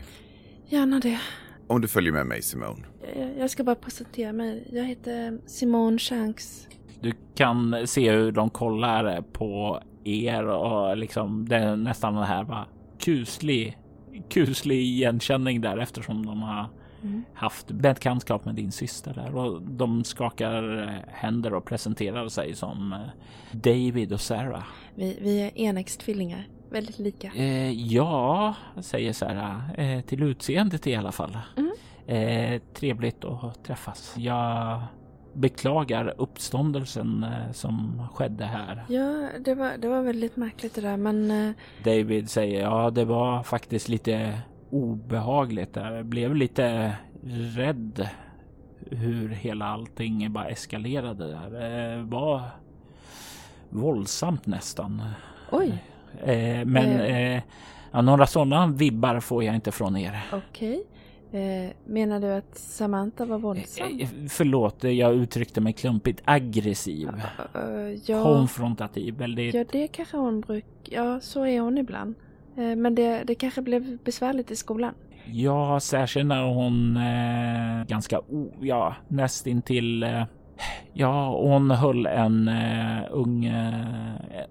Gärna 0.68 1.00
det. 1.00 1.20
Om 1.68 1.82
du 1.82 1.88
följer 1.88 2.14
med 2.14 2.26
mig, 2.26 2.42
Simone. 2.42 2.86
Jag, 3.16 3.38
jag 3.38 3.50
ska 3.50 3.64
bara 3.64 3.76
presentera 3.76 4.34
mig. 4.34 4.68
Jag 4.72 4.84
heter 4.84 5.40
Simone 5.46 6.00
Shanks. 6.00 6.68
Du 7.06 7.14
kan 7.36 7.88
se 7.88 8.12
hur 8.12 8.32
de 8.32 8.50
kollar 8.50 9.22
på 9.22 9.80
er 10.04 10.46
och 10.48 10.98
liksom 10.98 11.50
det 11.50 11.56
är 11.56 11.76
nästan 11.76 12.16
den 12.16 12.24
här 12.24 12.44
va, 12.44 12.66
kuslig, 13.00 13.78
kuslig 14.30 14.78
igenkänning 14.82 15.62
där 15.62 15.78
eftersom 15.78 16.26
de 16.26 16.42
har 16.42 16.70
Mm. 17.04 17.24
haft 17.34 17.72
bekantskap 17.72 18.46
med 18.46 18.56
din 18.56 18.72
syster 18.72 19.14
där 19.14 19.36
och 19.36 19.62
de 19.62 20.04
skakar 20.04 20.64
händer 21.08 21.54
och 21.54 21.66
presenterar 21.66 22.28
sig 22.28 22.56
som 22.56 22.94
eh, 22.94 23.00
David 23.52 24.14
och 24.14 24.22
Sarah. 24.22 24.64
Vi, 24.96 25.18
vi 25.22 25.42
är 25.42 25.58
enäggstvillingar. 25.58 26.48
Väldigt 26.70 27.00
lika. 27.00 27.32
Eh, 27.36 27.72
ja, 27.72 28.56
säger 28.82 29.14
Sarah, 29.14 29.72
eh, 29.74 30.02
till 30.02 30.24
utseendet 30.24 30.88
i 30.88 30.96
alla 30.96 31.12
fall. 31.12 31.38
Mm. 31.58 31.72
Eh, 32.08 32.62
trevligt 32.74 33.26
att 33.26 33.64
träffas. 33.64 34.14
Jag 34.18 34.82
beklagar 35.36 36.14
uppståndelsen 36.18 37.24
eh, 37.24 37.52
som 37.52 38.02
skedde 38.14 38.46
här. 38.46 38.86
Ja, 38.90 39.28
det 39.40 39.56
var, 39.56 39.78
det 39.78 39.88
var 39.88 40.02
väldigt 40.02 40.36
märkligt 40.38 40.76
det 40.76 40.82
där 40.82 40.98
men 40.98 41.32
eh, 41.32 41.52
David 41.84 42.30
säger 42.30 42.62
ja, 42.62 42.90
det 42.90 43.06
var 43.06 43.44
faktiskt 43.44 43.88
lite 43.90 44.40
obehagligt. 44.70 45.76
Jag 45.76 46.06
blev 46.06 46.36
lite 46.36 46.96
rädd 47.56 48.08
hur 48.92 49.30
hela 49.30 49.66
allting 49.66 50.34
bara 50.34 50.48
eskalerade 50.50 51.28
där. 51.32 51.50
Det 51.50 52.04
var 52.04 52.42
våldsamt 53.70 54.46
nästan. 54.48 55.02
oj, 55.52 55.84
Eh, 56.24 56.66
men 56.66 57.00
Eh. 57.00 57.36
eh, 57.94 58.02
några 58.02 58.28
sådana 58.28 58.68
vibbar 58.68 59.20
får 59.20 59.44
jag 59.44 59.56
inte 59.56 59.72
från 59.72 59.98
er. 59.98 60.22
okej. 60.34 60.74
Eh, 60.76 60.95
menar 61.86 62.20
du 62.20 62.34
att 62.34 62.58
Samantha 62.58 63.26
var 63.26 63.38
våldsam? 63.38 64.00
Eh, 64.00 64.10
förlåt, 64.30 64.84
jag 64.84 65.16
uttryckte 65.16 65.62
mig 65.62 65.74
klumpigt. 65.74 66.22
Aggressiv. 66.26 67.10
Eh, 67.54 67.62
ja, 68.06 68.24
Konfrontativ. 68.24 69.18
Väldigt... 69.18 69.54
ja, 69.54 69.66
det 69.72 69.88
kanske 69.88 70.18
hon 70.18 70.42
brukar... 70.42 70.70
Ja, 70.84 71.20
så 71.20 71.46
är 71.46 71.60
hon 71.60 71.78
ibland. 71.78 72.16
Eh, 72.58 72.76
men 72.76 72.96
det, 72.96 73.24
det 73.24 73.36
kanske 73.36 73.62
blev 73.62 73.98
besvärligt 74.04 74.52
i 74.52 74.56
skolan. 74.56 74.94
Ja, 75.26 75.80
särskilt 75.80 76.28
när 76.28 76.44
hon 76.44 76.98
eh, 76.98 77.88
ganska, 77.88 78.20
o, 78.20 78.52
ja, 78.62 78.96
nästintill 79.08 80.04
eh, 80.04 80.24
Ja, 80.94 81.30
hon 81.30 81.72
höll 81.72 82.06
en 82.06 82.48
uh, 82.48 83.02
ung... 83.12 83.52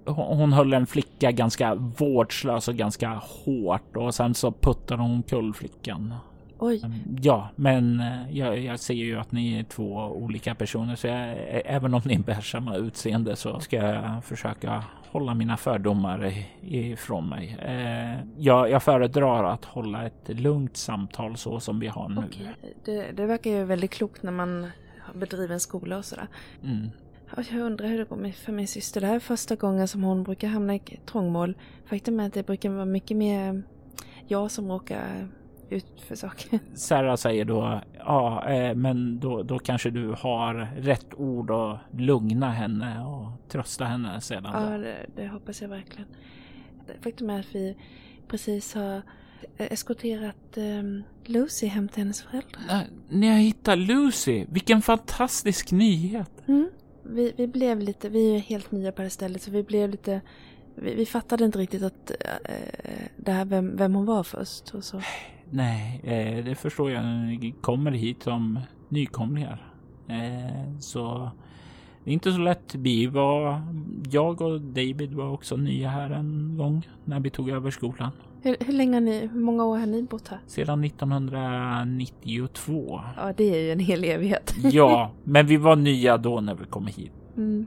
Hon 0.05 0.39
hon 0.39 0.53
höll 0.53 0.73
en 0.73 0.87
flicka 0.87 1.31
ganska 1.31 1.75
vårdslös 1.75 2.69
och 2.69 2.75
ganska 2.75 3.09
hårt 3.09 3.97
och 3.97 4.15
sen 4.15 4.35
så 4.35 4.53
puttade 4.53 5.03
hon 5.03 5.23
kull 5.23 5.55
flickan. 5.55 6.15
Oj, 6.67 6.83
Ja, 7.23 7.49
men 7.57 8.01
eh, 8.01 8.31
jag, 8.39 8.59
jag 8.59 8.81
ser 8.81 8.95
ju 8.95 9.19
att 9.19 9.33
ni 9.33 9.59
är 9.59 9.63
två 9.63 9.95
olika 9.97 10.55
personer 10.55 10.97
så 10.97 11.07
jag, 11.07 11.17
ä- 11.31 11.63
även 11.65 11.95
om 11.95 12.01
ni 12.05 12.19
bär 12.19 12.41
samma 12.41 12.77
utseende 12.77 13.37
så 13.37 13.61
ska 13.61 13.77
jag 13.77 14.25
försöka 14.25 14.85
hålla 15.11 15.35
mina 15.35 15.57
fördomar 15.57 16.33
ifrån 16.63 17.29
mig. 17.29 17.57
Eh, 17.67 18.19
jag, 18.39 18.71
jag 18.71 18.83
föredrar 18.83 19.45
att 19.45 19.65
hålla 19.65 20.07
ett 20.07 20.29
lugnt 20.29 20.77
samtal 20.77 21.37
så 21.37 21.61
som 21.61 21.81
vi 21.81 21.87
har 21.87 22.09
nu. 22.09 22.23
okej. 22.29 22.55
Det, 22.85 23.13
det 23.13 23.27
verkar 23.27 23.51
ju 23.51 23.65
väldigt 23.65 23.91
klokt 23.91 24.23
när 24.23 24.33
man 24.33 24.67
bedriver 25.15 25.55
en 25.55 25.61
skola 25.61 25.97
och 25.99 26.05
sådär. 26.05 26.27
Mm. 26.63 26.89
Ja, 27.37 27.43
Jag 27.51 27.61
undrar 27.61 27.87
hur 27.89 27.99
det 27.99 28.05
går 28.05 28.33
för 28.33 28.53
min 28.53 28.69
syster. 28.69 29.01
Det 29.01 29.07
här 29.07 29.15
är 29.15 29.19
första 29.21 29.57
gången 29.57 29.89
som 29.89 30.03
hon 30.03 30.23
brukar 30.23 30.49
hamna 30.49 30.75
i 30.75 30.81
trångmål. 31.07 31.55
Faktum 31.87 32.21
är 32.21 32.27
att 32.27 32.33
det 32.35 32.47
brukar 32.47 32.71
vara 32.71 32.85
mycket 32.85 33.17
mer 33.17 33.63
jag 34.27 34.51
som 34.51 34.69
råkar 34.71 35.29
ut 35.71 36.01
för 36.01 36.15
saker. 36.15 36.59
Sarah 36.75 37.17
säger 37.17 37.45
då, 37.45 37.81
ja, 37.99 38.49
eh, 38.49 38.75
men 38.75 39.21
då, 39.21 39.43
då 39.43 39.59
kanske 39.59 39.91
du 39.91 40.15
har 40.19 40.69
rätt 40.77 41.15
ord 41.15 41.51
att 41.51 41.79
lugna 41.91 42.51
henne 42.51 43.05
och 43.05 43.49
trösta 43.49 43.85
henne 43.85 44.21
sedan. 44.21 44.51
Ja, 44.53 44.79
det, 44.79 45.07
det 45.17 45.29
hoppas 45.29 45.63
jag 45.63 45.69
verkligen. 45.69 46.09
Faktum 47.01 47.31
är 47.31 47.41
att 47.41 47.55
vi 47.55 47.77
precis 48.29 48.75
har 48.75 49.03
eskorterat 49.57 50.57
um, 50.57 51.03
Lucy 51.25 51.67
hem 51.67 51.89
till 51.89 51.99
hennes 51.99 52.23
föräldrar. 52.23 52.87
Ni 53.09 53.29
har 53.29 53.37
hittat 53.37 53.79
Lucy, 53.79 54.47
vilken 54.49 54.83
fantastisk 54.83 55.73
nyhet! 55.73 56.31
Mm. 56.47 56.71
Vi, 57.03 57.33
vi 57.37 57.47
blev 57.47 57.81
lite, 57.81 58.09
vi 58.09 58.35
är 58.35 58.39
helt 58.39 58.71
nya 58.71 58.93
på 58.93 58.97
det 58.97 59.03
här 59.03 59.11
stället 59.11 59.43
så 59.43 59.51
vi 59.51 59.63
blev 59.63 59.91
lite, 59.91 60.21
vi, 60.75 60.95
vi 60.95 61.07
fattade 61.07 61.45
inte 61.45 61.59
riktigt 61.59 61.83
att 61.83 62.11
eh, 62.11 63.07
det 63.17 63.33
här 63.33 63.45
vem, 63.45 63.77
vem 63.77 63.95
hon 63.95 64.07
var 64.07 64.23
först 64.23 64.75
och 64.75 64.85
så. 64.85 65.01
Nej, 65.55 66.01
eh, 66.05 66.45
det 66.45 66.55
förstår 66.55 66.91
jag. 66.91 67.05
Ni 67.05 67.55
kommer 67.61 67.91
hit 67.91 68.23
som 68.23 68.61
nykomlingar. 68.89 69.73
Eh, 70.09 70.79
så 70.81 71.31
det 72.05 72.11
är 72.11 72.15
inte 72.15 72.33
så 72.33 72.39
lätt. 72.39 72.75
Vi 72.75 73.07
var, 73.07 73.63
jag 74.11 74.41
och 74.41 74.61
David 74.61 75.15
var 75.15 75.31
också 75.31 75.57
nya 75.57 75.89
här 75.89 76.11
en 76.11 76.57
gång 76.57 76.89
när 77.05 77.21
vi 77.21 77.31
tog 77.31 77.51
över 77.51 77.71
skolan. 77.71 78.11
Hur, 78.43 78.57
hur 78.61 78.73
länge 78.73 78.97
har 78.97 79.01
ni, 79.01 79.27
hur 79.27 79.41
många 79.41 79.65
år 79.65 79.79
har 79.79 79.87
ni 79.87 80.03
bott 80.03 80.29
här? 80.29 80.39
Sedan 80.47 80.85
1992. 80.85 83.01
Ja, 83.17 83.33
det 83.37 83.45
är 83.45 83.63
ju 83.63 83.73
en 83.73 83.79
hel 83.79 84.05
evighet. 84.05 84.55
Ja, 84.73 85.11
men 85.25 85.47
vi 85.47 85.57
var 85.57 85.77
nya 85.77 86.17
då 86.17 86.41
när 86.41 86.55
vi 86.55 86.65
kom 86.65 86.87
hit. 86.87 87.13
Mm. 87.37 87.67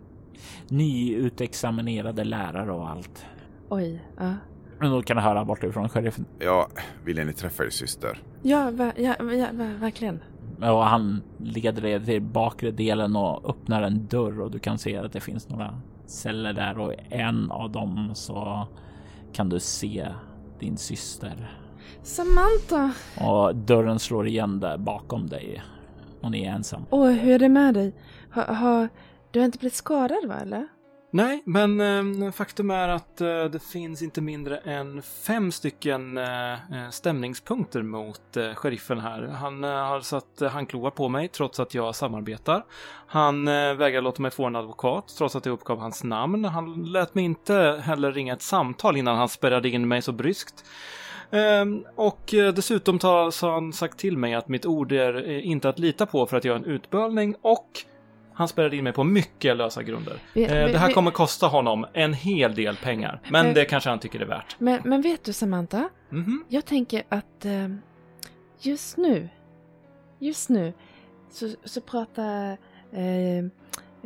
Nyutexaminerade 0.67 2.23
lärare 2.23 2.71
och 2.71 2.89
allt. 2.89 3.25
Oj, 3.69 4.01
ja. 4.17 4.33
Men 4.79 4.91
då 4.91 5.01
kan 5.01 5.17
jag 5.17 5.23
höra 5.23 5.45
bortifrån 5.45 5.89
sheriffen. 5.89 6.25
Ja, 6.39 6.67
vill 7.03 7.25
ni 7.25 7.33
träffa 7.33 7.65
er 7.65 7.69
syster? 7.69 8.19
Ja, 8.41 8.71
va, 8.71 8.91
ja, 8.97 9.15
ja 9.33 9.47
verkligen. 9.79 10.19
Och 10.61 10.83
han 10.83 11.21
leder 11.37 11.85
er 11.85 11.99
till 11.99 12.21
bakre 12.21 12.71
delen 12.71 13.15
och 13.15 13.49
öppnar 13.49 13.81
en 13.81 14.07
dörr 14.07 14.41
och 14.41 14.51
du 14.51 14.59
kan 14.59 14.77
se 14.77 14.97
att 14.97 15.13
det 15.13 15.19
finns 15.19 15.49
några 15.49 15.81
celler 16.05 16.53
där 16.53 16.79
och 16.79 16.93
i 16.93 16.97
en 17.09 17.51
av 17.51 17.71
dem 17.71 18.11
så 18.13 18.67
kan 19.33 19.49
du 19.49 19.59
se 19.59 20.07
din 20.59 20.77
syster. 20.77 21.51
Samantha! 22.03 22.91
Och 23.21 23.55
dörren 23.55 23.99
slår 23.99 24.27
igen 24.27 24.59
där 24.59 24.77
bakom 24.77 25.27
dig. 25.27 25.63
Och 26.21 26.31
ni 26.31 26.45
är 26.45 26.51
ensam. 26.51 26.85
Åh, 26.89 27.09
hur 27.09 27.33
är 27.33 27.39
det 27.39 27.49
med 27.49 27.73
dig? 27.73 27.93
Ha, 28.33 28.53
ha, 28.53 28.87
du 29.31 29.39
har 29.39 29.45
inte 29.45 29.57
blivit 29.57 29.75
skadad 29.75 30.27
va, 30.27 30.35
eller? 30.41 30.67
Nej, 31.11 31.43
men 31.45 31.81
eh, 32.21 32.31
faktum 32.31 32.71
är 32.71 32.89
att 32.89 33.21
eh, 33.21 33.43
det 33.43 33.63
finns 33.63 34.01
inte 34.01 34.21
mindre 34.21 34.57
än 34.57 35.01
fem 35.01 35.51
stycken 35.51 36.17
eh, 36.17 36.53
eh 36.53 36.89
stämningspunkter 36.91 37.81
mot 37.81 38.37
eh, 38.37 38.53
sheriffen 38.53 38.99
här. 38.99 39.21
Han 39.21 39.63
eh, 39.63 39.69
har 39.69 40.01
satt 40.01 40.41
handklovar 40.51 40.91
på 40.91 41.09
mig 41.09 41.27
trots 41.27 41.59
att 41.59 41.73
jag 41.73 41.95
samarbetar. 41.95 42.65
Han 43.07 43.47
eh, 43.47 43.73
vägrar 43.73 44.01
låta 44.01 44.21
mig 44.21 44.31
få 44.31 44.45
en 44.45 44.55
advokat 44.55 45.13
trots 45.17 45.35
att 45.35 45.45
jag 45.45 45.53
uppgav 45.53 45.79
hans 45.79 46.03
namn. 46.03 46.45
Han 46.45 46.83
lät 46.83 47.15
mig 47.15 47.25
inte 47.25 47.81
heller 47.83 48.11
ringa 48.11 48.33
ett 48.33 48.41
samtal 48.41 48.97
innan 48.97 49.17
han 49.17 49.29
spärrade 49.29 49.69
in 49.69 49.87
mig 49.87 50.01
så 50.01 50.11
bryskt. 50.11 50.65
Ehm, 51.31 51.83
och 51.95 52.33
eh, 52.33 52.53
dessutom 52.53 52.99
har 53.03 53.51
han 53.51 53.73
sagt 53.73 53.99
till 53.99 54.17
mig 54.17 54.33
att 54.33 54.47
mitt 54.47 54.65
ord 54.65 54.91
är 54.91 55.29
eh, 55.29 55.47
inte 55.47 55.69
att 55.69 55.79
lita 55.79 56.05
på 56.05 56.25
för 56.27 56.37
att 56.37 56.45
jag 56.45 56.53
är 56.53 56.59
en 56.59 56.65
utbölning 56.65 57.35
och 57.41 57.85
han 58.37 58.47
spärrade 58.47 58.75
in 58.77 58.83
mig 58.83 58.93
på 58.93 59.03
mycket 59.03 59.57
lösa 59.57 59.83
grunder. 59.83 60.19
Vi- 60.33 60.43
Eh, 60.43 60.49
det 60.51 60.77
här 60.77 60.91
kommer 60.93 61.11
kosta 61.11 61.47
honom 61.47 61.85
en 61.93 62.13
hel 62.13 62.55
del 62.55 62.75
pengar, 62.75 63.21
men 63.31 63.45
Eh. 63.47 63.53
det 63.53 63.65
kanske 63.65 63.89
han 63.89 63.99
tycker 63.99 64.19
är 64.19 64.25
värt. 64.25 64.55
Men, 64.59 64.81
men 64.85 65.01
vet 65.01 65.23
du 65.23 65.33
Samantha? 65.33 65.89
Mhm. 66.09 66.45
Jag 66.49 66.65
tänker 66.65 67.03
att 67.09 67.45
eh, 67.45 67.67
just 68.59 68.97
nu, 68.97 69.29
just 70.19 70.49
nu 70.49 70.73
så, 71.31 71.49
så 71.63 71.81
pratar 71.81 72.57
eh, 72.91 73.37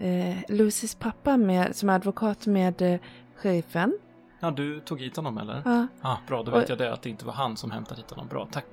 eh, 0.05 0.38
Lucys 0.47 0.95
pappa 0.95 1.38
med, 1.38 1.75
som 1.75 1.89
är 1.89 1.93
advokat 1.95 2.45
med 2.47 2.82
eh, 2.82 2.99
sheriffen. 3.36 3.97
Ja, 4.39 4.51
du 4.51 4.79
tog 4.79 4.99
hit 5.01 5.15
honom 5.15 5.38
eller? 5.38 5.61
Ja, 5.65 5.88
Ah, 6.01 6.17
bra, 6.27 6.43
då 6.43 6.51
Och- 6.51 6.57
vet 6.61 6.69
jag 6.69 6.77
det 6.77 6.93
att 6.93 7.01
det 7.01 7.09
inte 7.09 7.25
var 7.25 7.34
han 7.34 7.57
som 7.57 7.71
hämtade 7.71 8.01
hit 8.01 8.09
honom. 8.11 8.27
Bra, 8.27 8.47
tack. 8.51 8.65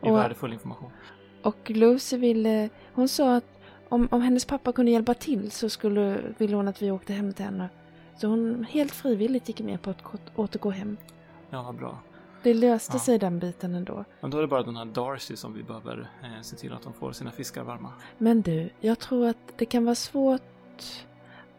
Det 0.00 0.06
är 0.08 0.12
Och- 0.12 0.18
värdefull 0.18 0.52
information. 0.52 0.90
och 1.42 1.70
Lucy 1.70 2.16
ville, 2.16 2.68
hon 2.92 3.08
sa 3.08 3.36
att 3.36 3.55
om, 3.88 4.08
om 4.10 4.20
hennes 4.22 4.44
pappa 4.44 4.72
kunde 4.72 4.90
hjälpa 4.92 5.14
till 5.14 5.50
så 5.50 5.68
skulle, 5.70 6.18
ville 6.38 6.56
hon 6.56 6.68
att 6.68 6.82
vi 6.82 6.90
åkte 6.90 7.12
hem 7.12 7.32
till 7.32 7.44
henne. 7.44 7.68
Så 8.16 8.26
hon 8.26 8.64
helt 8.70 8.92
frivilligt 8.92 9.48
gick 9.48 9.60
med 9.60 9.82
på 9.82 9.90
att 9.90 10.02
återgå 10.36 10.70
hem. 10.70 10.96
Ja, 11.50 11.62
vad 11.62 11.74
bra. 11.74 11.98
Det 12.42 12.54
löste 12.54 12.96
Ja. 12.96 12.98
sig 13.00 13.18
den 13.18 13.38
biten 13.38 13.74
ändå. 13.74 14.04
Men 14.20 14.30
då 14.30 14.38
är 14.38 14.42
det 14.42 14.48
bara 14.48 14.62
den 14.62 14.76
här 14.76 14.84
Darcy 14.84 15.36
som 15.36 15.54
vi 15.54 15.62
behöver 15.62 16.10
eh, 16.22 16.42
se 16.42 16.56
till 16.56 16.72
att 16.72 16.82
de 16.82 16.92
får 16.92 17.12
sina 17.12 17.30
fiskar 17.30 17.62
varma. 17.64 17.92
Men 18.18 18.42
du, 18.42 18.70
jag 18.80 18.98
tror 18.98 19.26
att 19.28 19.36
det 19.56 19.64
kan 19.64 19.84
vara 19.84 19.94
svårt 19.94 20.42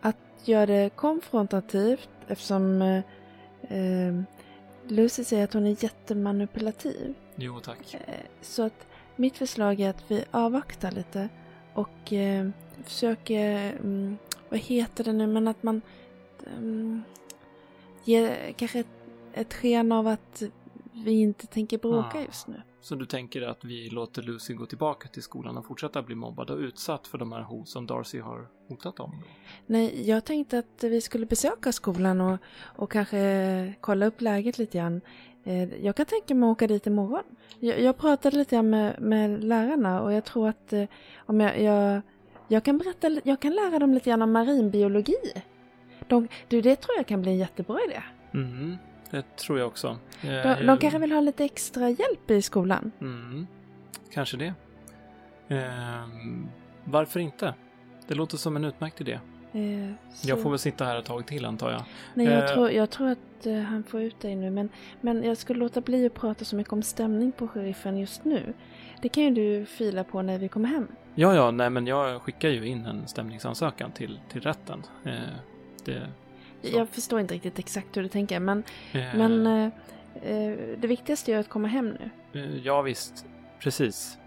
att 0.01 0.17
göra 0.45 0.65
det 0.65 0.89
konfrontativt 0.95 2.09
eftersom 2.27 2.81
eh, 2.81 2.97
eh, 3.77 4.21
Lucy 4.87 5.23
säger 5.23 5.43
att 5.43 5.53
hon 5.53 5.65
är 5.65 5.83
jättemanipulativ. 5.83 7.13
Jo, 7.35 7.59
tack. 7.59 7.93
Eh, 7.93 8.13
så 8.41 8.63
att 8.63 8.87
mitt 9.15 9.37
förslag 9.37 9.79
är 9.79 9.89
att 9.89 10.03
vi 10.11 10.23
avvaktar 10.31 10.91
lite 10.91 11.29
och 11.77 12.13
eh, 12.13 12.49
försöker, 12.83 13.71
mm, 13.71 14.17
vad 14.49 14.59
heter 14.59 15.03
det 15.03 15.13
nu, 15.13 15.27
men 15.27 15.47
att 15.47 15.63
man 15.63 15.81
mm, 16.57 17.03
ger 18.03 18.53
kanske 18.57 18.79
ett, 18.79 18.87
ett 19.33 19.53
sken 19.53 19.91
av 19.91 20.07
att 20.07 20.43
vi 21.05 21.11
inte 21.11 21.47
tänker 21.47 21.77
bråka 21.77 22.17
Ah. 22.17 22.21
just 22.21 22.47
nu. 22.47 22.61
Så 22.81 22.95
du 22.95 23.05
tänker 23.05 23.41
att 23.41 23.65
vi 23.65 23.89
låter 23.89 24.21
Lucy 24.21 24.53
gå 24.53 24.65
tillbaka 24.65 25.07
till 25.07 25.23
skolan 25.23 25.57
och 25.57 25.65
fortsätta 25.65 26.01
bli 26.01 26.15
mobbad 26.15 26.49
och 26.49 26.57
utsatt 26.57 27.07
för 27.07 27.17
de 27.17 27.31
här 27.31 27.41
hot 27.41 27.69
som 27.69 27.87
Darcy 27.87 28.19
har 28.19 28.47
hotat 28.67 28.99
om? 28.99 29.23
Nej, 29.65 30.09
jag 30.09 30.25
tänkte 30.25 30.59
att 30.59 30.83
vi 30.83 31.01
skulle 31.01 31.25
besöka 31.25 31.71
skolan 31.71 32.21
och, 32.21 32.39
och 32.59 32.91
kanske 32.91 33.73
kolla 33.81 34.05
upp 34.05 34.21
läget 34.21 34.57
lite 34.57 34.77
grann. 34.77 35.01
Eh, 35.47 35.85
Jag 35.85 35.95
kan 35.95 36.05
tänka 36.05 36.35
mig 36.35 36.47
att 36.49 36.51
åka 36.51 36.67
dit 36.67 36.87
imorgon. 36.87 37.23
Jag, 37.59 37.81
jag 37.81 37.97
pratade 37.97 38.37
lite 38.37 38.61
med, 38.61 39.01
med 39.01 39.43
lärarna 39.43 40.01
och 40.01 40.13
jag 40.13 40.23
tror 40.25 40.49
att 40.49 40.73
eh, 40.73 40.83
om 41.25 41.39
jag, 41.39 41.61
jag, 41.61 42.01
jag 42.47 42.63
kan 42.63 42.77
berätta, 42.77 43.09
jag 43.23 43.39
kan 43.39 43.53
lära 43.53 43.79
dem 43.79 43.93
lite 43.93 44.09
grann 44.09 44.21
om 44.21 44.31
marinbiologi. 44.31 45.15
De, 46.07 46.27
du, 46.47 46.61
det 46.61 46.75
tror 46.75 46.97
jag 46.97 47.07
kan 47.07 47.21
bli 47.21 47.31
en 47.31 47.37
jättebra 47.37 47.79
idé. 47.87 48.01
Mm, 48.33 48.77
det 49.11 49.35
tror 49.35 49.59
jag 49.59 49.67
också. 49.67 49.97
De, 50.21 50.65
de 50.67 50.77
kanske 50.77 50.99
vill 50.99 51.11
ha 51.11 51.21
lite 51.21 51.45
extra 51.45 51.89
hjälp 51.89 52.31
i 52.31 52.41
skolan. 52.41 52.91
Mm, 53.01 53.47
kanske 54.13 54.37
det. 54.37 54.53
Ehm, 55.47 56.47
varför 56.83 57.19
inte? 57.19 57.53
Det 58.07 58.15
låter 58.15 58.37
som 58.37 58.55
en 58.55 58.65
utmärkt 58.65 59.01
idé. 59.01 59.19
Eh, 59.57 59.91
Jag 60.21 60.41
får 60.41 60.49
väl 60.49 60.59
sitta 60.59 60.85
här 60.85 60.99
ett 60.99 61.05
tag 61.05 61.25
till 61.27 61.45
antar 61.45 61.71
jag. 61.71 61.83
Nej, 62.13 62.25
jag, 62.27 62.43
eh, 62.43 62.53
tror, 62.53 62.71
jag 62.71 62.89
tror 62.89 63.07
att 63.07 63.45
eh, 63.45 63.59
han 63.59 63.83
får 63.83 64.01
ut 64.01 64.19
dig 64.19 64.35
nu. 64.35 64.49
Men, 64.49 64.69
men 65.01 65.23
jag 65.23 65.37
skulle 65.37 65.59
låta 65.59 65.81
bli 65.81 66.05
att 66.05 66.13
prata 66.13 66.45
så 66.45 66.55
mycket 66.55 66.73
om 66.73 66.83
stämning 66.83 67.31
på 67.31 67.47
sheriffen 67.47 67.97
just 67.97 68.25
nu. 68.25 68.53
Det 69.01 69.09
kan 69.09 69.23
ju 69.23 69.29
du 69.29 69.65
fila 69.65 70.03
på 70.03 70.21
när 70.21 70.37
vi 70.39 70.47
kommer 70.47 70.69
hem. 70.69 70.87
Ja, 71.15 71.35
ja, 71.35 71.51
nej 71.51 71.69
men 71.69 71.87
jag 71.87 72.21
skickar 72.21 72.49
ju 72.49 72.67
in 72.67 72.85
en 72.85 73.07
stämningsansökan 73.07 73.91
till, 73.91 74.19
till 74.29 74.41
rätten. 74.41 74.83
Eh, 75.05 75.11
det. 75.85 76.07
Jag 76.61 76.89
förstår 76.89 77.19
inte 77.19 77.33
riktigt 77.33 77.59
exakt 77.59 77.97
hur 77.97 78.03
du 78.03 78.09
tänker. 78.09 78.39
Men, 78.39 78.63
eh, 78.93 79.01
men 79.15 79.43
det 80.77 80.87
viktigaste 80.87 81.33
är 81.33 81.39
att 81.39 81.49
komma 81.49 81.67
hem 81.67 81.97
nu. 82.31 82.61
ja, 82.63 82.81
visst. 82.81 83.25
Precis. 83.59 84.17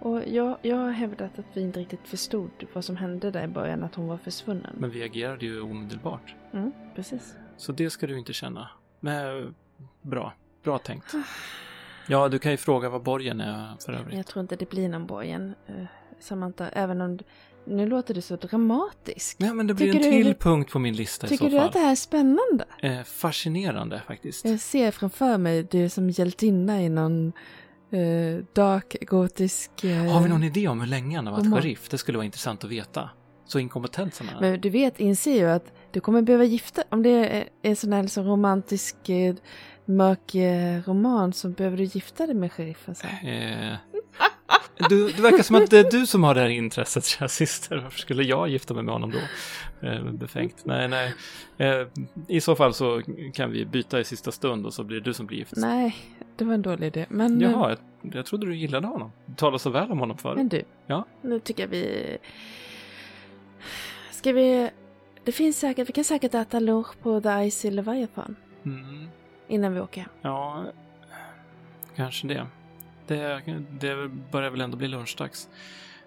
Och 0.00 0.22
jag, 0.28 0.56
jag 0.62 0.76
har 0.76 0.90
hävdat 0.90 1.38
att 1.38 1.44
vi 1.52 1.60
inte 1.60 1.80
riktigt 1.80 2.08
förstod 2.08 2.50
vad 2.72 2.84
som 2.84 2.96
hände 2.96 3.30
där 3.30 3.44
i 3.44 3.48
början, 3.48 3.82
att 3.84 3.94
hon 3.94 4.06
var 4.06 4.16
försvunnen. 4.16 4.76
Men 4.78 4.90
vi 4.90 5.02
agerade 5.02 5.46
ju 5.46 5.60
omedelbart. 5.60 6.34
Mm, 6.52 6.72
precis. 6.94 7.34
Så 7.56 7.72
det 7.72 7.90
ska 7.90 8.06
du 8.06 8.18
inte 8.18 8.32
känna. 8.32 8.68
Men 9.00 9.42
eh, 9.42 9.48
bra. 10.02 10.32
Bra 10.64 10.78
tänkt. 10.78 11.14
Ja, 12.08 12.28
du 12.28 12.38
kan 12.38 12.50
ju 12.50 12.56
fråga 12.56 12.88
vad 12.88 13.02
borgen 13.02 13.40
är 13.40 13.74
för 13.84 13.92
övrigt. 13.92 14.16
Jag 14.16 14.26
tror 14.26 14.40
inte 14.42 14.56
det 14.56 14.70
blir 14.70 14.88
någon 14.88 15.06
borgen, 15.06 15.54
eh, 15.66 15.74
Samantha. 16.20 16.68
Även 16.68 17.00
om... 17.00 17.18
Nu 17.68 17.86
låter 17.86 18.14
det 18.14 18.22
så 18.22 18.36
dramatiskt. 18.36 19.40
Nej, 19.40 19.54
men 19.54 19.66
det 19.66 19.74
blir 19.74 19.92
Tycker 19.92 20.08
en 20.08 20.16
du- 20.16 20.24
till 20.24 20.34
punkt 20.34 20.72
på 20.72 20.78
min 20.78 20.94
lista 20.96 21.26
i 21.26 21.30
Tycker 21.30 21.44
så 21.44 21.50
du 21.50 21.56
fall. 21.58 21.66
att 21.66 21.72
det 21.72 21.78
här 21.78 21.90
är 21.90 21.94
spännande? 21.94 22.64
Eh, 22.82 23.02
fascinerande 23.02 24.02
faktiskt. 24.06 24.44
Jag 24.44 24.60
ser 24.60 24.90
framför 24.90 25.38
mig 25.38 25.62
det 25.70 25.90
som 25.90 26.10
hjältinna 26.10 26.82
i 26.82 26.88
någon 26.88 27.32
eh, 27.90 28.44
dark 28.52 28.96
gotisk... 29.00 29.84
Eh, 29.84 30.04
Har 30.12 30.20
vi 30.22 30.28
någon 30.28 30.44
idé 30.44 30.68
om 30.68 30.80
hur 30.80 30.86
länge 30.88 31.16
han 31.16 31.26
har 31.26 31.32
varit 31.32 31.52
sheriff? 31.54 31.88
Det 31.88 31.98
skulle 31.98 32.18
vara 32.18 32.24
intressant 32.24 32.64
att 32.64 32.70
veta. 32.70 33.10
Så 33.46 33.58
inkompetent 33.58 34.14
som 34.14 34.28
han 34.28 34.36
är. 34.44 34.50
Men 34.50 34.60
du 34.60 34.70
vet, 34.70 35.00
inser 35.00 35.34
ju 35.34 35.50
att 35.50 35.72
du 35.92 36.00
kommer 36.00 36.22
behöva 36.22 36.44
gifta 36.44 36.82
Om 36.88 37.02
det 37.02 37.10
är 37.10 37.48
en 37.62 37.76
sån 37.76 37.92
här 37.92 38.02
liksom 38.02 38.24
romantisk 38.24 39.08
eh, 39.08 39.34
mörk 39.84 40.34
eh, 40.34 40.82
roman 40.86 41.32
så 41.32 41.48
behöver 41.48 41.76
du 41.76 41.84
gifta 41.84 42.26
dig 42.26 42.34
med 42.34 42.52
sheriffen 42.52 42.94
sen. 42.94 43.10
Eh, 43.28 43.76
du, 44.88 45.10
det 45.12 45.22
verkar 45.22 45.42
som 45.42 45.56
att 45.56 45.70
det 45.70 45.78
är 45.78 45.90
du 45.90 46.06
som 46.06 46.24
har 46.24 46.34
det 46.34 46.40
här 46.40 46.48
intresset, 46.48 47.04
kära 47.04 47.28
syster. 47.28 47.76
Varför 47.76 47.98
skulle 47.98 48.22
jag 48.22 48.48
gifta 48.48 48.74
mig 48.74 48.82
med 48.82 48.92
honom 48.94 49.12
då? 49.12 49.18
Eh, 49.88 50.02
befängt. 50.04 50.64
Nej, 50.64 50.88
nej. 50.88 51.14
Eh, 51.58 51.86
I 52.28 52.40
så 52.40 52.56
fall 52.56 52.74
så 52.74 53.02
kan 53.34 53.50
vi 53.50 53.64
byta 53.64 54.00
i 54.00 54.04
sista 54.04 54.32
stund 54.32 54.66
och 54.66 54.74
så 54.74 54.84
blir 54.84 54.96
det 55.00 55.04
du 55.04 55.14
som 55.14 55.26
blir 55.26 55.38
gift. 55.38 55.52
Nej, 55.56 55.96
det 56.36 56.44
var 56.44 56.54
en 56.54 56.62
dålig 56.62 56.86
idé. 56.86 57.06
Men, 57.08 57.42
eh, 57.42 57.50
Jaha, 57.50 57.76
jag, 58.02 58.14
jag 58.14 58.26
trodde 58.26 58.46
du 58.46 58.56
gillade 58.56 58.86
honom. 58.86 59.12
Du 59.26 59.34
talade 59.34 59.58
så 59.58 59.70
väl 59.70 59.90
om 59.92 59.98
honom 59.98 60.18
förut. 60.18 60.36
men 60.36 60.48
du. 60.48 60.62
Ja? 60.86 61.04
Nu 61.22 61.40
tycker 61.40 61.62
jag 61.62 61.68
vi... 61.68 62.16
Ska 64.10 64.32
vi... 64.32 64.70
Det 65.24 65.32
finns 65.32 65.58
säkert, 65.58 65.88
vi 65.88 65.92
kan 65.92 66.04
säkert 66.04 66.34
äta 66.34 66.60
lunch 66.60 67.00
på 67.02 67.20
The 67.20 67.28
Icy 67.44 67.70
Leviathan 67.70 68.36
Mm, 68.64 69.08
innan 69.48 69.74
vi 69.74 69.80
åker 69.80 70.06
ja, 70.22 70.64
kanske 71.96 72.26
det 72.26 72.46
det. 73.08 73.42
Det 73.80 74.08
börjar 74.32 74.50
väl 74.50 74.60
ändå 74.60 74.76
bli 74.76 74.88
lunchdags. 74.88 75.48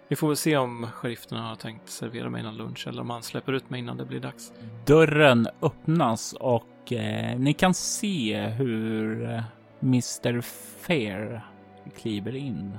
Vi 0.08 0.16
får 0.16 0.28
väl 0.28 0.36
se 0.36 0.56
om 0.56 0.86
sheriffen 0.92 1.38
har 1.38 1.56
tänkt 1.56 1.88
servera 1.88 2.30
mig 2.30 2.40
innan 2.40 2.56
lunch 2.56 2.88
eller 2.88 3.02
om 3.02 3.10
han 3.10 3.22
släpper 3.22 3.52
ut 3.52 3.70
mig 3.70 3.80
innan 3.80 3.96
det 3.96 4.04
blir 4.04 4.20
dags. 4.20 4.52
Dörren 4.86 5.48
öppnas 5.62 6.32
och 6.32 6.92
eh, 6.92 7.38
ni 7.38 7.52
kan 7.52 7.74
se 7.74 8.40
hur 8.40 9.30
eh, 9.30 9.42
Mr 9.82 10.40
Fair 10.80 11.42
kliver 11.96 12.36
in. 12.36 12.78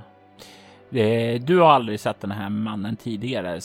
Eh, 0.91 1.41
du 1.41 1.59
har 1.59 1.69
aldrig 1.71 1.99
sett 1.99 2.21
den 2.21 2.31
här 2.31 2.49
mannen 2.49 2.95
tidigare, 2.95 3.61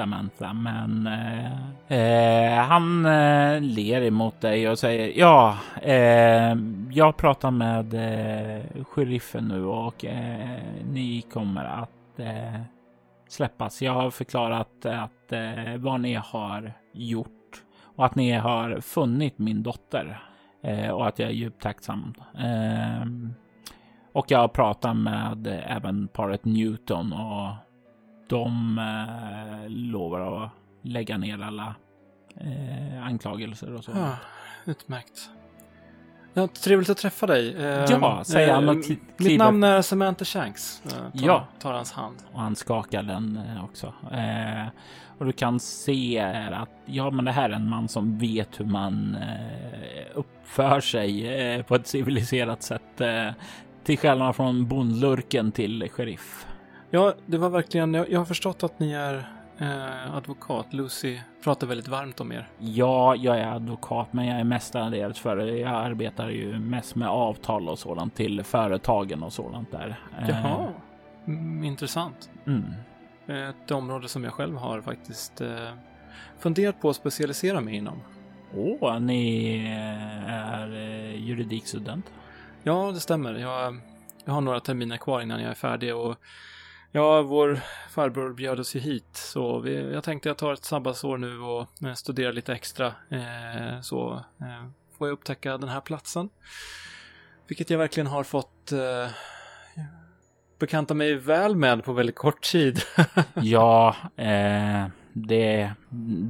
Samantha, 0.00 0.52
men 0.52 1.06
eh, 1.06 1.98
eh, 1.98 2.64
han 2.64 3.06
eh, 3.06 3.60
ler 3.60 4.02
emot 4.02 4.40
dig 4.40 4.68
och 4.68 4.78
säger 4.78 5.18
ja, 5.18 5.58
eh, 5.82 6.56
jag 6.90 7.16
pratar 7.16 7.50
med 7.50 7.94
eh, 7.94 8.84
sheriffen 8.84 9.48
nu 9.48 9.64
och 9.64 10.04
eh, 10.04 10.58
ni 10.92 11.22
kommer 11.32 11.64
att 11.64 12.18
eh, 12.18 12.60
släppas. 13.28 13.82
Jag 13.82 13.92
har 13.92 14.10
förklarat 14.10 14.86
att 14.86 15.32
eh, 15.32 15.76
vad 15.76 16.00
ni 16.00 16.14
har 16.14 16.72
gjort 16.92 17.62
och 17.96 18.06
att 18.06 18.14
ni 18.14 18.32
har 18.32 18.80
funnit 18.80 19.38
min 19.38 19.62
dotter 19.62 20.22
eh, 20.62 20.90
och 20.90 21.08
att 21.08 21.18
jag 21.18 21.28
är 21.28 21.34
djupt 21.34 21.62
tacksam. 21.62 22.14
Eh, 22.38 23.06
och 24.12 24.30
jag 24.30 24.38
har 24.38 24.48
pratat 24.48 24.96
med 24.96 25.46
eh, 25.46 25.76
även 25.76 26.08
paret 26.08 26.44
Newton 26.44 27.12
och 27.12 27.69
de 28.30 28.78
eh, 28.78 29.68
lovar 29.70 30.44
att 30.44 30.50
lägga 30.82 31.16
ner 31.18 31.42
alla 31.42 31.74
eh, 32.40 33.06
anklagelser 33.06 33.74
och 33.74 33.84
så. 33.84 33.90
Ja, 33.94 34.14
utmärkt. 34.64 35.30
Ja, 36.34 36.48
trevligt 36.48 36.90
att 36.90 36.96
träffa 36.98 37.26
dig. 37.26 37.54
Eh, 37.54 37.84
Ja, 37.90 38.24
säger 38.24 38.54
han 38.54 38.68
och 38.68 38.76
Mitt 39.16 39.38
namn 39.38 39.62
är 39.64 39.82
Samantha 39.82 40.24
Shanks. 40.24 40.82
Eh, 40.84 40.90
tar, 40.90 41.10
Ja. 41.26 41.46
tar 41.58 41.72
hans 41.72 41.92
hand. 41.92 42.16
Och 42.32 42.40
han 42.40 42.56
skakar 42.56 43.02
den 43.02 43.40
också. 43.62 43.92
Och 45.18 45.26
du 45.26 45.32
kan 45.32 45.60
se 45.60 46.20
att 46.52 46.70
ja, 46.86 47.10
men 47.10 47.24
det 47.24 47.32
här 47.32 47.50
är 47.50 47.54
en 47.54 47.68
man 47.68 47.88
som 47.88 48.18
vet 48.18 48.60
hur 48.60 48.64
man 48.64 49.16
uppför 50.14 50.80
sig 50.80 51.62
på 51.68 51.74
ett 51.74 51.86
civiliserat 51.86 52.62
sätt. 52.62 53.00
Till 53.84 53.98
skillnad 53.98 54.36
från 54.36 54.66
bondlurken 54.68 55.52
till 55.52 55.88
sheriff. 55.90 56.46
Ja, 56.90 57.14
det 57.26 57.38
var 57.38 57.50
verkligen... 57.50 57.94
Jag, 57.94 58.10
jag 58.10 58.20
har 58.20 58.24
förstått 58.24 58.62
att 58.62 58.78
ni 58.78 58.92
är 58.92 59.28
eh, 59.58 60.14
advokat. 60.16 60.72
Lucy 60.72 61.18
pratar 61.44 61.66
väldigt 61.66 61.88
varmt 61.88 62.20
om 62.20 62.32
er. 62.32 62.48
Ja, 62.58 63.16
jag 63.16 63.38
är 63.38 63.46
advokat, 63.46 64.12
men 64.12 64.26
jag 64.26 64.40
är 64.40 64.44
mestadels 64.44 65.18
för 65.18 65.36
Jag 65.36 65.72
arbetar 65.72 66.28
ju 66.28 66.58
mest 66.58 66.94
med 66.94 67.08
avtal 67.08 67.68
och 67.68 67.78
sådant 67.78 68.14
till 68.14 68.44
företagen 68.44 69.22
och 69.22 69.32
sådant 69.32 69.70
där. 69.70 70.00
Eh, 70.18 70.30
Jaha. 70.30 70.68
Mm, 71.26 71.64
intressant. 71.64 72.30
Mm. 72.46 72.64
Ett 73.26 73.70
område 73.70 74.08
som 74.08 74.24
jag 74.24 74.32
själv 74.32 74.56
har 74.56 74.80
faktiskt 74.80 75.40
eh, 75.40 75.70
funderat 76.38 76.80
på 76.80 76.90
att 76.90 76.96
specialisera 76.96 77.60
mig 77.60 77.74
inom. 77.74 78.02
Åh, 78.54 79.00
ni 79.00 79.54
eh, 79.64 80.34
är 80.34 80.72
eh, 80.72 81.24
juridikstudent? 81.24 82.12
Ja, 82.62 82.90
det 82.92 83.00
stämmer. 83.00 83.34
Jag, 83.34 83.80
jag 84.24 84.32
har 84.32 84.40
några 84.40 84.60
terminer 84.60 84.96
kvar 84.96 85.20
innan 85.20 85.40
jag 85.40 85.50
är 85.50 85.54
färdig 85.54 85.96
och 85.96 86.16
ja, 86.92 87.22
vår 87.22 87.60
farbror 87.90 88.32
bjöd 88.32 88.60
oss 88.60 88.76
ju 88.76 88.80
hit 88.80 89.10
så 89.12 89.58
vi, 89.58 89.92
jag 89.92 90.04
tänkte 90.04 90.28
jag 90.28 90.38
tar 90.38 90.52
ett 90.52 90.64
sabbatsår 90.64 91.18
nu 91.18 91.38
och 91.40 91.86
eh, 91.86 91.94
studerar 91.94 92.32
lite 92.32 92.52
extra 92.52 92.86
eh, 92.86 93.80
så 93.80 94.12
eh, 94.40 94.70
får 94.98 95.08
jag 95.08 95.12
upptäcka 95.12 95.58
den 95.58 95.68
här 95.68 95.80
platsen. 95.80 96.28
Vilket 97.48 97.70
jag 97.70 97.78
verkligen 97.78 98.06
har 98.06 98.24
fått 98.24 98.72
eh, 98.72 99.10
bekanta 100.58 100.94
mig 100.94 101.14
väl 101.14 101.56
med 101.56 101.84
på 101.84 101.92
väldigt 101.92 102.16
kort 102.16 102.42
tid. 102.42 102.80
Ja, 103.34 103.96
eh, 104.16 104.86
det 105.12 105.72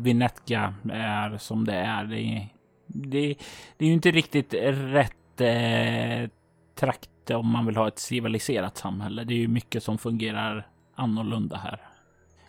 Vinetka 0.03 0.75
är 0.93 1.39
som 1.39 1.65
det 1.65 1.75
är. 1.75 2.05
Det, 2.05 2.49
det, 2.87 3.35
det 3.77 3.85
är 3.85 3.89
ju 3.89 3.95
inte 3.95 4.11
riktigt 4.11 4.55
rätt 4.55 5.41
eh, 5.41 6.31
trakt 6.75 7.11
om 7.37 7.49
man 7.49 7.67
vill 7.67 7.77
ha 7.77 7.89
ett 7.89 7.99
civiliserat 7.99 8.77
samhälle. 8.77 9.25
Det 9.25 9.35
är 9.35 9.39
ju 9.39 9.49
mycket 9.49 9.83
som 9.83 9.99
fungerar 9.99 10.67
annorlunda 10.95 11.57
här. 11.57 11.81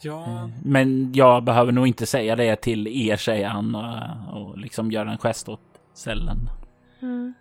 ja, 0.01 0.23
Eh, 0.25 0.47
Men 0.63 1.13
jag 1.13 1.43
behöver 1.43 1.71
nog 1.71 1.87
inte 1.87 2.05
säga 2.05 2.35
det 2.35 2.55
till 2.55 2.87
er, 2.87 3.15
säger 3.17 3.47
han 3.49 3.75
och, 3.75 4.41
och 4.41 4.57
liksom 4.57 4.91
gör 4.91 5.05
en 5.05 5.17
gest 5.17 5.49
åt 5.49 5.61
cellen. 5.93 6.37
Mm. 7.01 7.33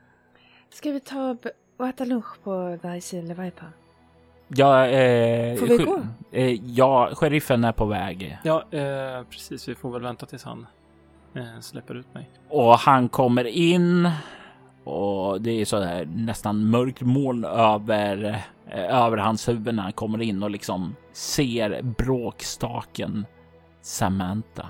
Ska 0.71 0.91
vi 0.91 1.01
ta 1.01 1.37
och 1.77 1.87
äta 1.89 2.05
lunch 2.05 2.43
på 2.45 2.79
Vaisi 2.83 3.23
Levaipa? 3.23 3.67
Ja, 4.49 4.87
eh, 4.87 5.57
Får 5.59 5.67
vi 5.67 5.77
gå? 5.85 6.01
Eh, 6.33 6.51
ja, 6.65 7.11
sheriffen 7.15 7.65
är 7.65 7.73
på 7.73 7.85
väg. 7.85 8.39
ja 8.45 8.65
eh, 8.71 9.25
precis. 9.31 9.69
Vi 9.69 9.75
får 9.75 9.91
väl 9.91 10.03
vänta 10.03 10.27
tills 10.27 10.45
han 10.45 10.67
eh, 11.35 11.61
släpper 11.61 11.95
ut 11.95 12.15
mig. 12.15 12.31
Och 12.49 12.79
han 12.79 13.09
kommer 13.09 13.45
in 13.47 14.11
och 14.85 15.43
det 15.43 15.61
är 15.61 15.65
så 15.65 15.81
där 15.81 16.05
nästan 16.05 16.71
mörkt 16.71 17.01
moln 17.01 17.45
över, 17.45 18.43
eh, 18.71 19.05
över 19.05 19.17
hans 19.17 19.49
huvud 19.49 19.75
när 19.75 19.83
han 19.83 19.93
kommer 19.93 20.23
in 20.23 20.43
och 20.43 20.51
liksom 20.51 20.97
ser 21.13 21.83
bråkstaken 21.83 23.27
Samantha. 23.83 24.67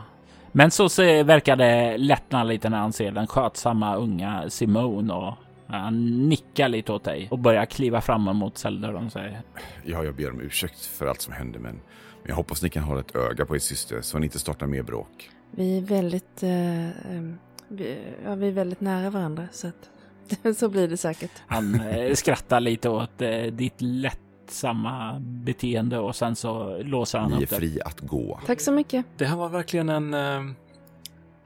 Men 0.52 0.70
så 0.70 0.82
verkar 1.24 1.56
det 1.56 1.98
lättna 1.98 2.44
lite 2.44 2.68
när 2.68 2.78
han 2.78 2.92
ser 2.92 3.12
den 3.12 3.26
skötsamma 3.26 3.96
unga 3.96 4.50
Simone 4.50 5.12
och 5.14 5.34
han 5.66 6.28
nickar 6.28 6.68
lite 6.68 6.92
åt 6.92 7.04
dig 7.04 7.28
och 7.30 7.38
börjar 7.38 7.64
kliva 7.64 8.00
fram 8.00 8.22
mot 8.22 8.58
celldörren 8.58 9.06
och 9.06 9.12
säger 9.12 9.42
Ja, 9.84 10.04
jag 10.04 10.14
ber 10.14 10.30
om 10.30 10.40
ursäkt 10.40 10.86
för 10.86 11.06
allt 11.06 11.20
som 11.20 11.32
hände, 11.32 11.58
men, 11.58 11.80
jag 12.26 12.36
hoppas 12.36 12.62
ni 12.62 12.68
kan 12.68 12.82
hålla 12.82 13.00
ett 13.00 13.16
öga 13.16 13.46
på 13.46 13.54
er 13.54 13.58
syster 13.58 14.00
så 14.00 14.18
ni 14.18 14.26
inte 14.26 14.38
startar 14.38 14.66
mer 14.66 14.82
bråk. 14.82 15.30
Vi 15.50 15.78
är 15.78 15.82
väldigt, 15.82 16.42
eh, 16.42 17.16
em, 17.16 17.38
vi, 17.68 17.98
ja, 18.24 18.34
vi 18.34 18.48
är 18.48 18.52
väldigt 18.52 18.80
nära 18.80 19.10
varandra 19.10 19.48
så 19.52 19.68
att 19.68 19.90
så 20.56 20.68
blir 20.68 20.88
det 20.88 20.96
säkert. 20.96 21.30
Han 21.46 21.80
eh, 21.80 22.14
skrattar 22.14 22.60
lite 22.60 22.88
åt 22.88 23.22
eh, 23.22 23.42
ditt 23.42 23.74
lättsamma 23.78 25.16
beteende 25.20 25.98
och 25.98 26.16
sen 26.16 26.36
så 26.36 26.82
låser 26.82 27.18
han 27.18 27.30
Ni 27.30 27.36
är 27.36 27.42
upp 27.42 27.50
det. 27.50 27.56
fri 27.56 27.80
att 27.84 28.00
gå. 28.00 28.40
Tack 28.46 28.60
så 28.60 28.72
mycket. 28.72 29.06
Det 29.16 29.24
här 29.24 29.36
var 29.36 29.48
verkligen 29.48 29.88
en 29.88 30.14
eh, 30.14 30.52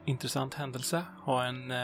intressant 0.04 0.54
händelse. 0.54 1.02
Ha 1.24 1.44
en 1.44 1.70
eh, 1.70 1.76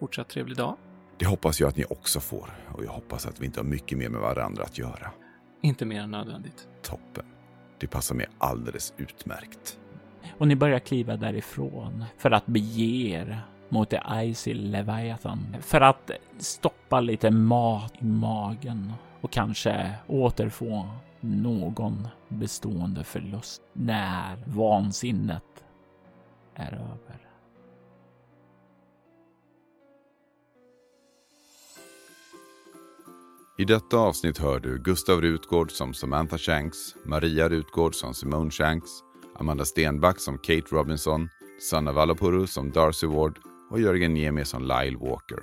fortsatt 0.00 0.28
trevlig 0.28 0.56
dag. 0.56 0.76
Det 1.18 1.26
hoppas 1.26 1.60
jag 1.60 1.68
att 1.68 1.76
ni 1.76 1.84
också 1.90 2.20
får. 2.20 2.50
Och 2.72 2.84
jag 2.84 2.90
hoppas 2.92 3.26
att 3.26 3.40
vi 3.40 3.46
inte 3.46 3.60
har 3.60 3.64
mycket 3.64 3.98
mer 3.98 4.08
med 4.08 4.20
varandra 4.20 4.62
att 4.64 4.78
göra. 4.78 5.10
Inte 5.62 5.84
mer 5.84 6.00
än 6.00 6.10
nödvändigt. 6.10 6.68
Toppen. 6.82 7.24
Det 7.80 7.86
passar 7.86 8.14
mig 8.14 8.26
alldeles 8.38 8.94
utmärkt. 8.96 9.78
Och 10.38 10.48
ni 10.48 10.56
börjar 10.56 10.78
kliva 10.78 11.16
därifrån 11.16 12.04
för 12.18 12.30
att 12.30 12.46
bege 12.46 13.08
er 13.10 13.40
mot 13.70 13.90
The 13.90 14.00
Icy 14.14 14.54
Leviathan. 14.54 15.56
För 15.60 15.80
att 15.80 16.10
stoppa 16.38 17.00
lite 17.00 17.30
mat 17.30 17.92
i 17.98 18.04
magen 18.04 18.92
och 19.20 19.30
kanske 19.30 19.94
återfå 20.06 20.86
någon 21.20 22.08
bestående 22.28 23.04
förlust 23.04 23.62
när 23.72 24.36
vansinnet 24.46 25.64
är 26.54 26.72
över. 26.72 27.20
I 33.58 33.64
detta 33.64 33.96
avsnitt 33.96 34.38
hör 34.38 34.60
du 34.60 34.78
Gustav 34.78 35.20
Rutgård 35.20 35.70
som 35.72 35.94
Samantha 35.94 36.38
Shanks, 36.38 36.78
Maria 37.04 37.48
Rutgård 37.48 37.94
som 37.94 38.14
Simone 38.14 38.50
Shanks, 38.50 38.90
Amanda 39.38 39.64
Stenback 39.64 40.20
som 40.20 40.38
Kate 40.38 40.66
Robinson, 40.70 41.28
Sanna 41.70 41.92
Valopuru 41.92 42.46
som 42.46 42.70
Darcy 42.70 43.06
Ward 43.06 43.38
och 43.70 43.80
Jörgen 43.80 44.14
Niemi 44.14 44.44
som 44.44 44.62
Lyle 44.62 44.98
Walker. 44.98 45.40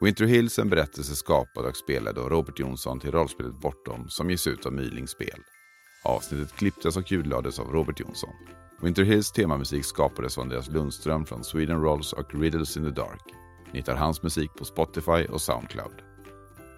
Winter 0.00 0.24
Hills 0.24 0.58
är 0.58 0.62
en 0.62 0.70
berättelse 0.70 1.16
skapad 1.16 1.64
och 1.64 1.76
spelad 1.76 2.18
av 2.18 2.28
Robert 2.28 2.58
Jonsson 2.58 3.00
till 3.00 3.10
rollspelet 3.10 3.60
Bortom 3.60 4.08
som 4.08 4.30
ges 4.30 4.46
ut 4.46 4.66
av 4.66 4.72
Myling 4.72 5.08
Spel. 5.08 5.40
Avsnittet 6.04 6.56
klipptes 6.56 6.96
och 6.96 7.12
ljudlades 7.12 7.58
av 7.58 7.72
Robert 7.72 8.00
Jonsson. 8.00 8.30
Winter 8.82 9.02
Hills 9.02 9.32
temamusik 9.32 9.84
skapades 9.84 10.38
av 10.38 10.42
Andreas 10.42 10.70
Lundström 10.70 11.26
från 11.26 11.44
Sweden 11.44 11.82
Rolls 11.82 12.12
och 12.12 12.34
Riddles 12.34 12.76
in 12.76 12.84
the 12.84 12.90
Dark. 12.90 13.22
Ni 13.72 13.78
hittar 13.78 13.96
hans 13.96 14.22
musik 14.22 14.50
på 14.58 14.64
Spotify 14.64 15.24
och 15.30 15.40
Soundcloud. 15.40 16.02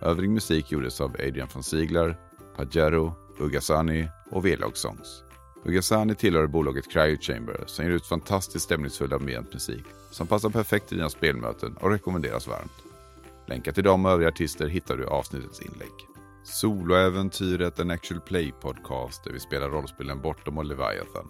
Övrig 0.00 0.30
musik 0.30 0.72
gjordes 0.72 1.00
av 1.00 1.10
Adrian 1.10 1.48
von 1.54 1.62
Ziegler, 1.62 2.16
Pajero, 2.56 3.14
Ugasani 3.38 4.08
och 4.30 4.46
Velag 4.46 4.76
Songs. 4.76 5.29
Ugasani 5.64 6.14
tillhör 6.14 6.46
bolaget 6.46 6.92
Cryo 6.92 7.16
Chamber 7.20 7.64
som 7.66 7.84
ger 7.84 7.92
ut 7.92 8.06
fantastiskt 8.06 8.64
stämningsfull 8.64 9.12
ambient 9.12 9.52
musik 9.52 9.84
som 10.10 10.26
passar 10.26 10.50
perfekt 10.50 10.88
till 10.88 10.96
dina 10.96 11.10
spelmöten 11.10 11.76
och 11.76 11.90
rekommenderas 11.90 12.46
varmt. 12.46 12.84
Länkar 13.46 13.72
till 13.72 13.84
dem 13.84 14.06
och 14.06 14.12
övriga 14.12 14.28
artister 14.28 14.68
hittar 14.68 14.96
du 14.96 15.02
i 15.02 15.06
avsnittets 15.06 15.60
inlägg. 15.60 15.92
Soloäventyret 16.44 17.78
en 17.78 17.90
actual 17.90 18.20
play 18.20 18.52
podcast 18.60 19.24
där 19.24 19.32
vi 19.32 19.40
spelar 19.40 19.68
rollspelen 19.68 20.20
Bortom 20.20 20.58
och 20.58 20.64
Leviathan. 20.64 21.26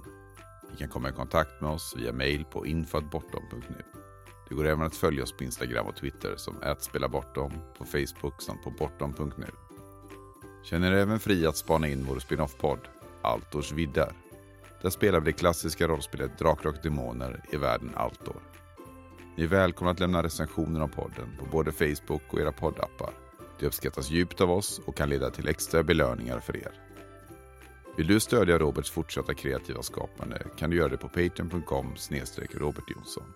Ni 0.70 0.76
kan 0.78 0.88
komma 0.88 1.08
i 1.08 1.12
kontakt 1.12 1.60
med 1.60 1.70
oss 1.70 1.94
via 1.96 2.12
mail 2.12 2.44
på 2.44 2.66
info.bortom.nu. 2.66 3.84
Det 4.48 4.54
går 4.54 4.66
även 4.66 4.86
att 4.86 4.96
följa 4.96 5.22
oss 5.22 5.32
på 5.32 5.44
Instagram 5.44 5.86
och 5.86 5.96
Twitter 5.96 6.34
som 6.36 6.54
@spelabortom, 6.78 7.52
på 7.78 7.84
Facebook 7.84 8.42
samt 8.42 8.64
på 8.64 8.70
bortom.nu. 8.70 9.46
Känner 10.64 10.92
er 10.92 10.96
även 10.96 11.20
fri 11.20 11.46
att 11.46 11.56
spana 11.56 11.88
in 11.88 12.06
vår 12.08 12.18
spin-off-podd 12.18 12.80
Altors 13.22 13.72
viddar. 13.72 14.12
Där 14.82 14.90
spelar 14.90 15.20
vi 15.20 15.32
det 15.32 15.38
klassiska 15.38 15.88
rollspelet 15.88 16.38
Drakar 16.38 16.68
och 16.68 16.76
Demoner 16.82 17.44
i 17.52 17.56
världen 17.56 17.92
Altor. 17.94 18.42
Ni 19.36 19.44
är 19.44 19.48
välkomna 19.48 19.90
att 19.90 20.00
lämna 20.00 20.22
recensioner 20.22 20.82
om 20.82 20.90
podden 20.90 21.36
på 21.38 21.44
både 21.44 21.72
Facebook 21.72 22.22
och 22.32 22.40
era 22.40 22.52
poddappar. 22.52 23.10
Det 23.58 23.66
uppskattas 23.66 24.10
djupt 24.10 24.40
av 24.40 24.50
oss 24.50 24.80
och 24.86 24.96
kan 24.96 25.08
leda 25.08 25.30
till 25.30 25.48
extra 25.48 25.82
belöningar 25.82 26.40
för 26.40 26.56
er. 26.56 26.72
Vill 27.96 28.06
du 28.06 28.20
stödja 28.20 28.58
Roberts 28.58 28.90
fortsatta 28.90 29.34
kreativa 29.34 29.82
skapande 29.82 30.42
kan 30.56 30.70
du 30.70 30.76
göra 30.76 30.88
det 30.88 30.96
på 30.96 31.08
patreon.com 31.08 31.94
Robert 32.52 32.90
Jonsson. 32.96 33.32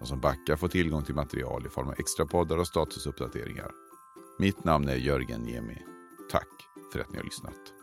De 0.00 0.06
som 0.06 0.20
backar 0.20 0.56
får 0.56 0.68
tillgång 0.68 1.02
till 1.02 1.14
material 1.14 1.66
i 1.66 1.68
form 1.68 1.88
av 1.88 1.94
extra 1.98 2.26
poddar 2.26 2.58
och 2.58 2.66
statusuppdateringar. 2.66 3.70
Mitt 4.38 4.64
namn 4.64 4.88
är 4.88 4.96
Jörgen 4.96 5.42
Niemi. 5.42 5.82
Tack 6.30 6.48
för 6.92 7.00
att 7.00 7.10
ni 7.10 7.16
har 7.16 7.24
lyssnat. 7.24 7.81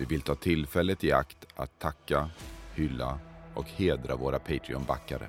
Vi 0.00 0.06
vill 0.06 0.20
ta 0.20 0.34
tillfället 0.34 1.04
i 1.04 1.12
akt 1.12 1.46
att 1.56 1.78
tacka, 1.78 2.30
hylla 2.74 3.18
och 3.54 3.68
hedra 3.68 4.16
våra 4.16 4.38
Patreon-backare. 4.38 5.28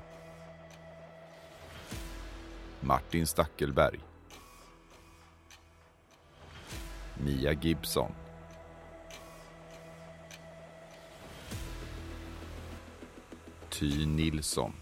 Martin 2.80 3.28
Stackelberg. 3.28 3.99
Mia 7.24 7.53
Gibson. 7.53 8.11
Ty 13.69 14.05
Nilsson. 14.05 14.74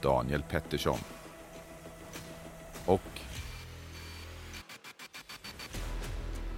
Daniel 0.00 0.42
Pettersson. 0.42 0.98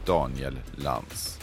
Daniel 0.07 0.59
Lantz. 0.77 1.39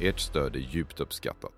Ert 0.00 0.20
stöd 0.20 0.56
är 0.56 0.60
djupt 0.60 1.00
uppskattat. 1.00 1.55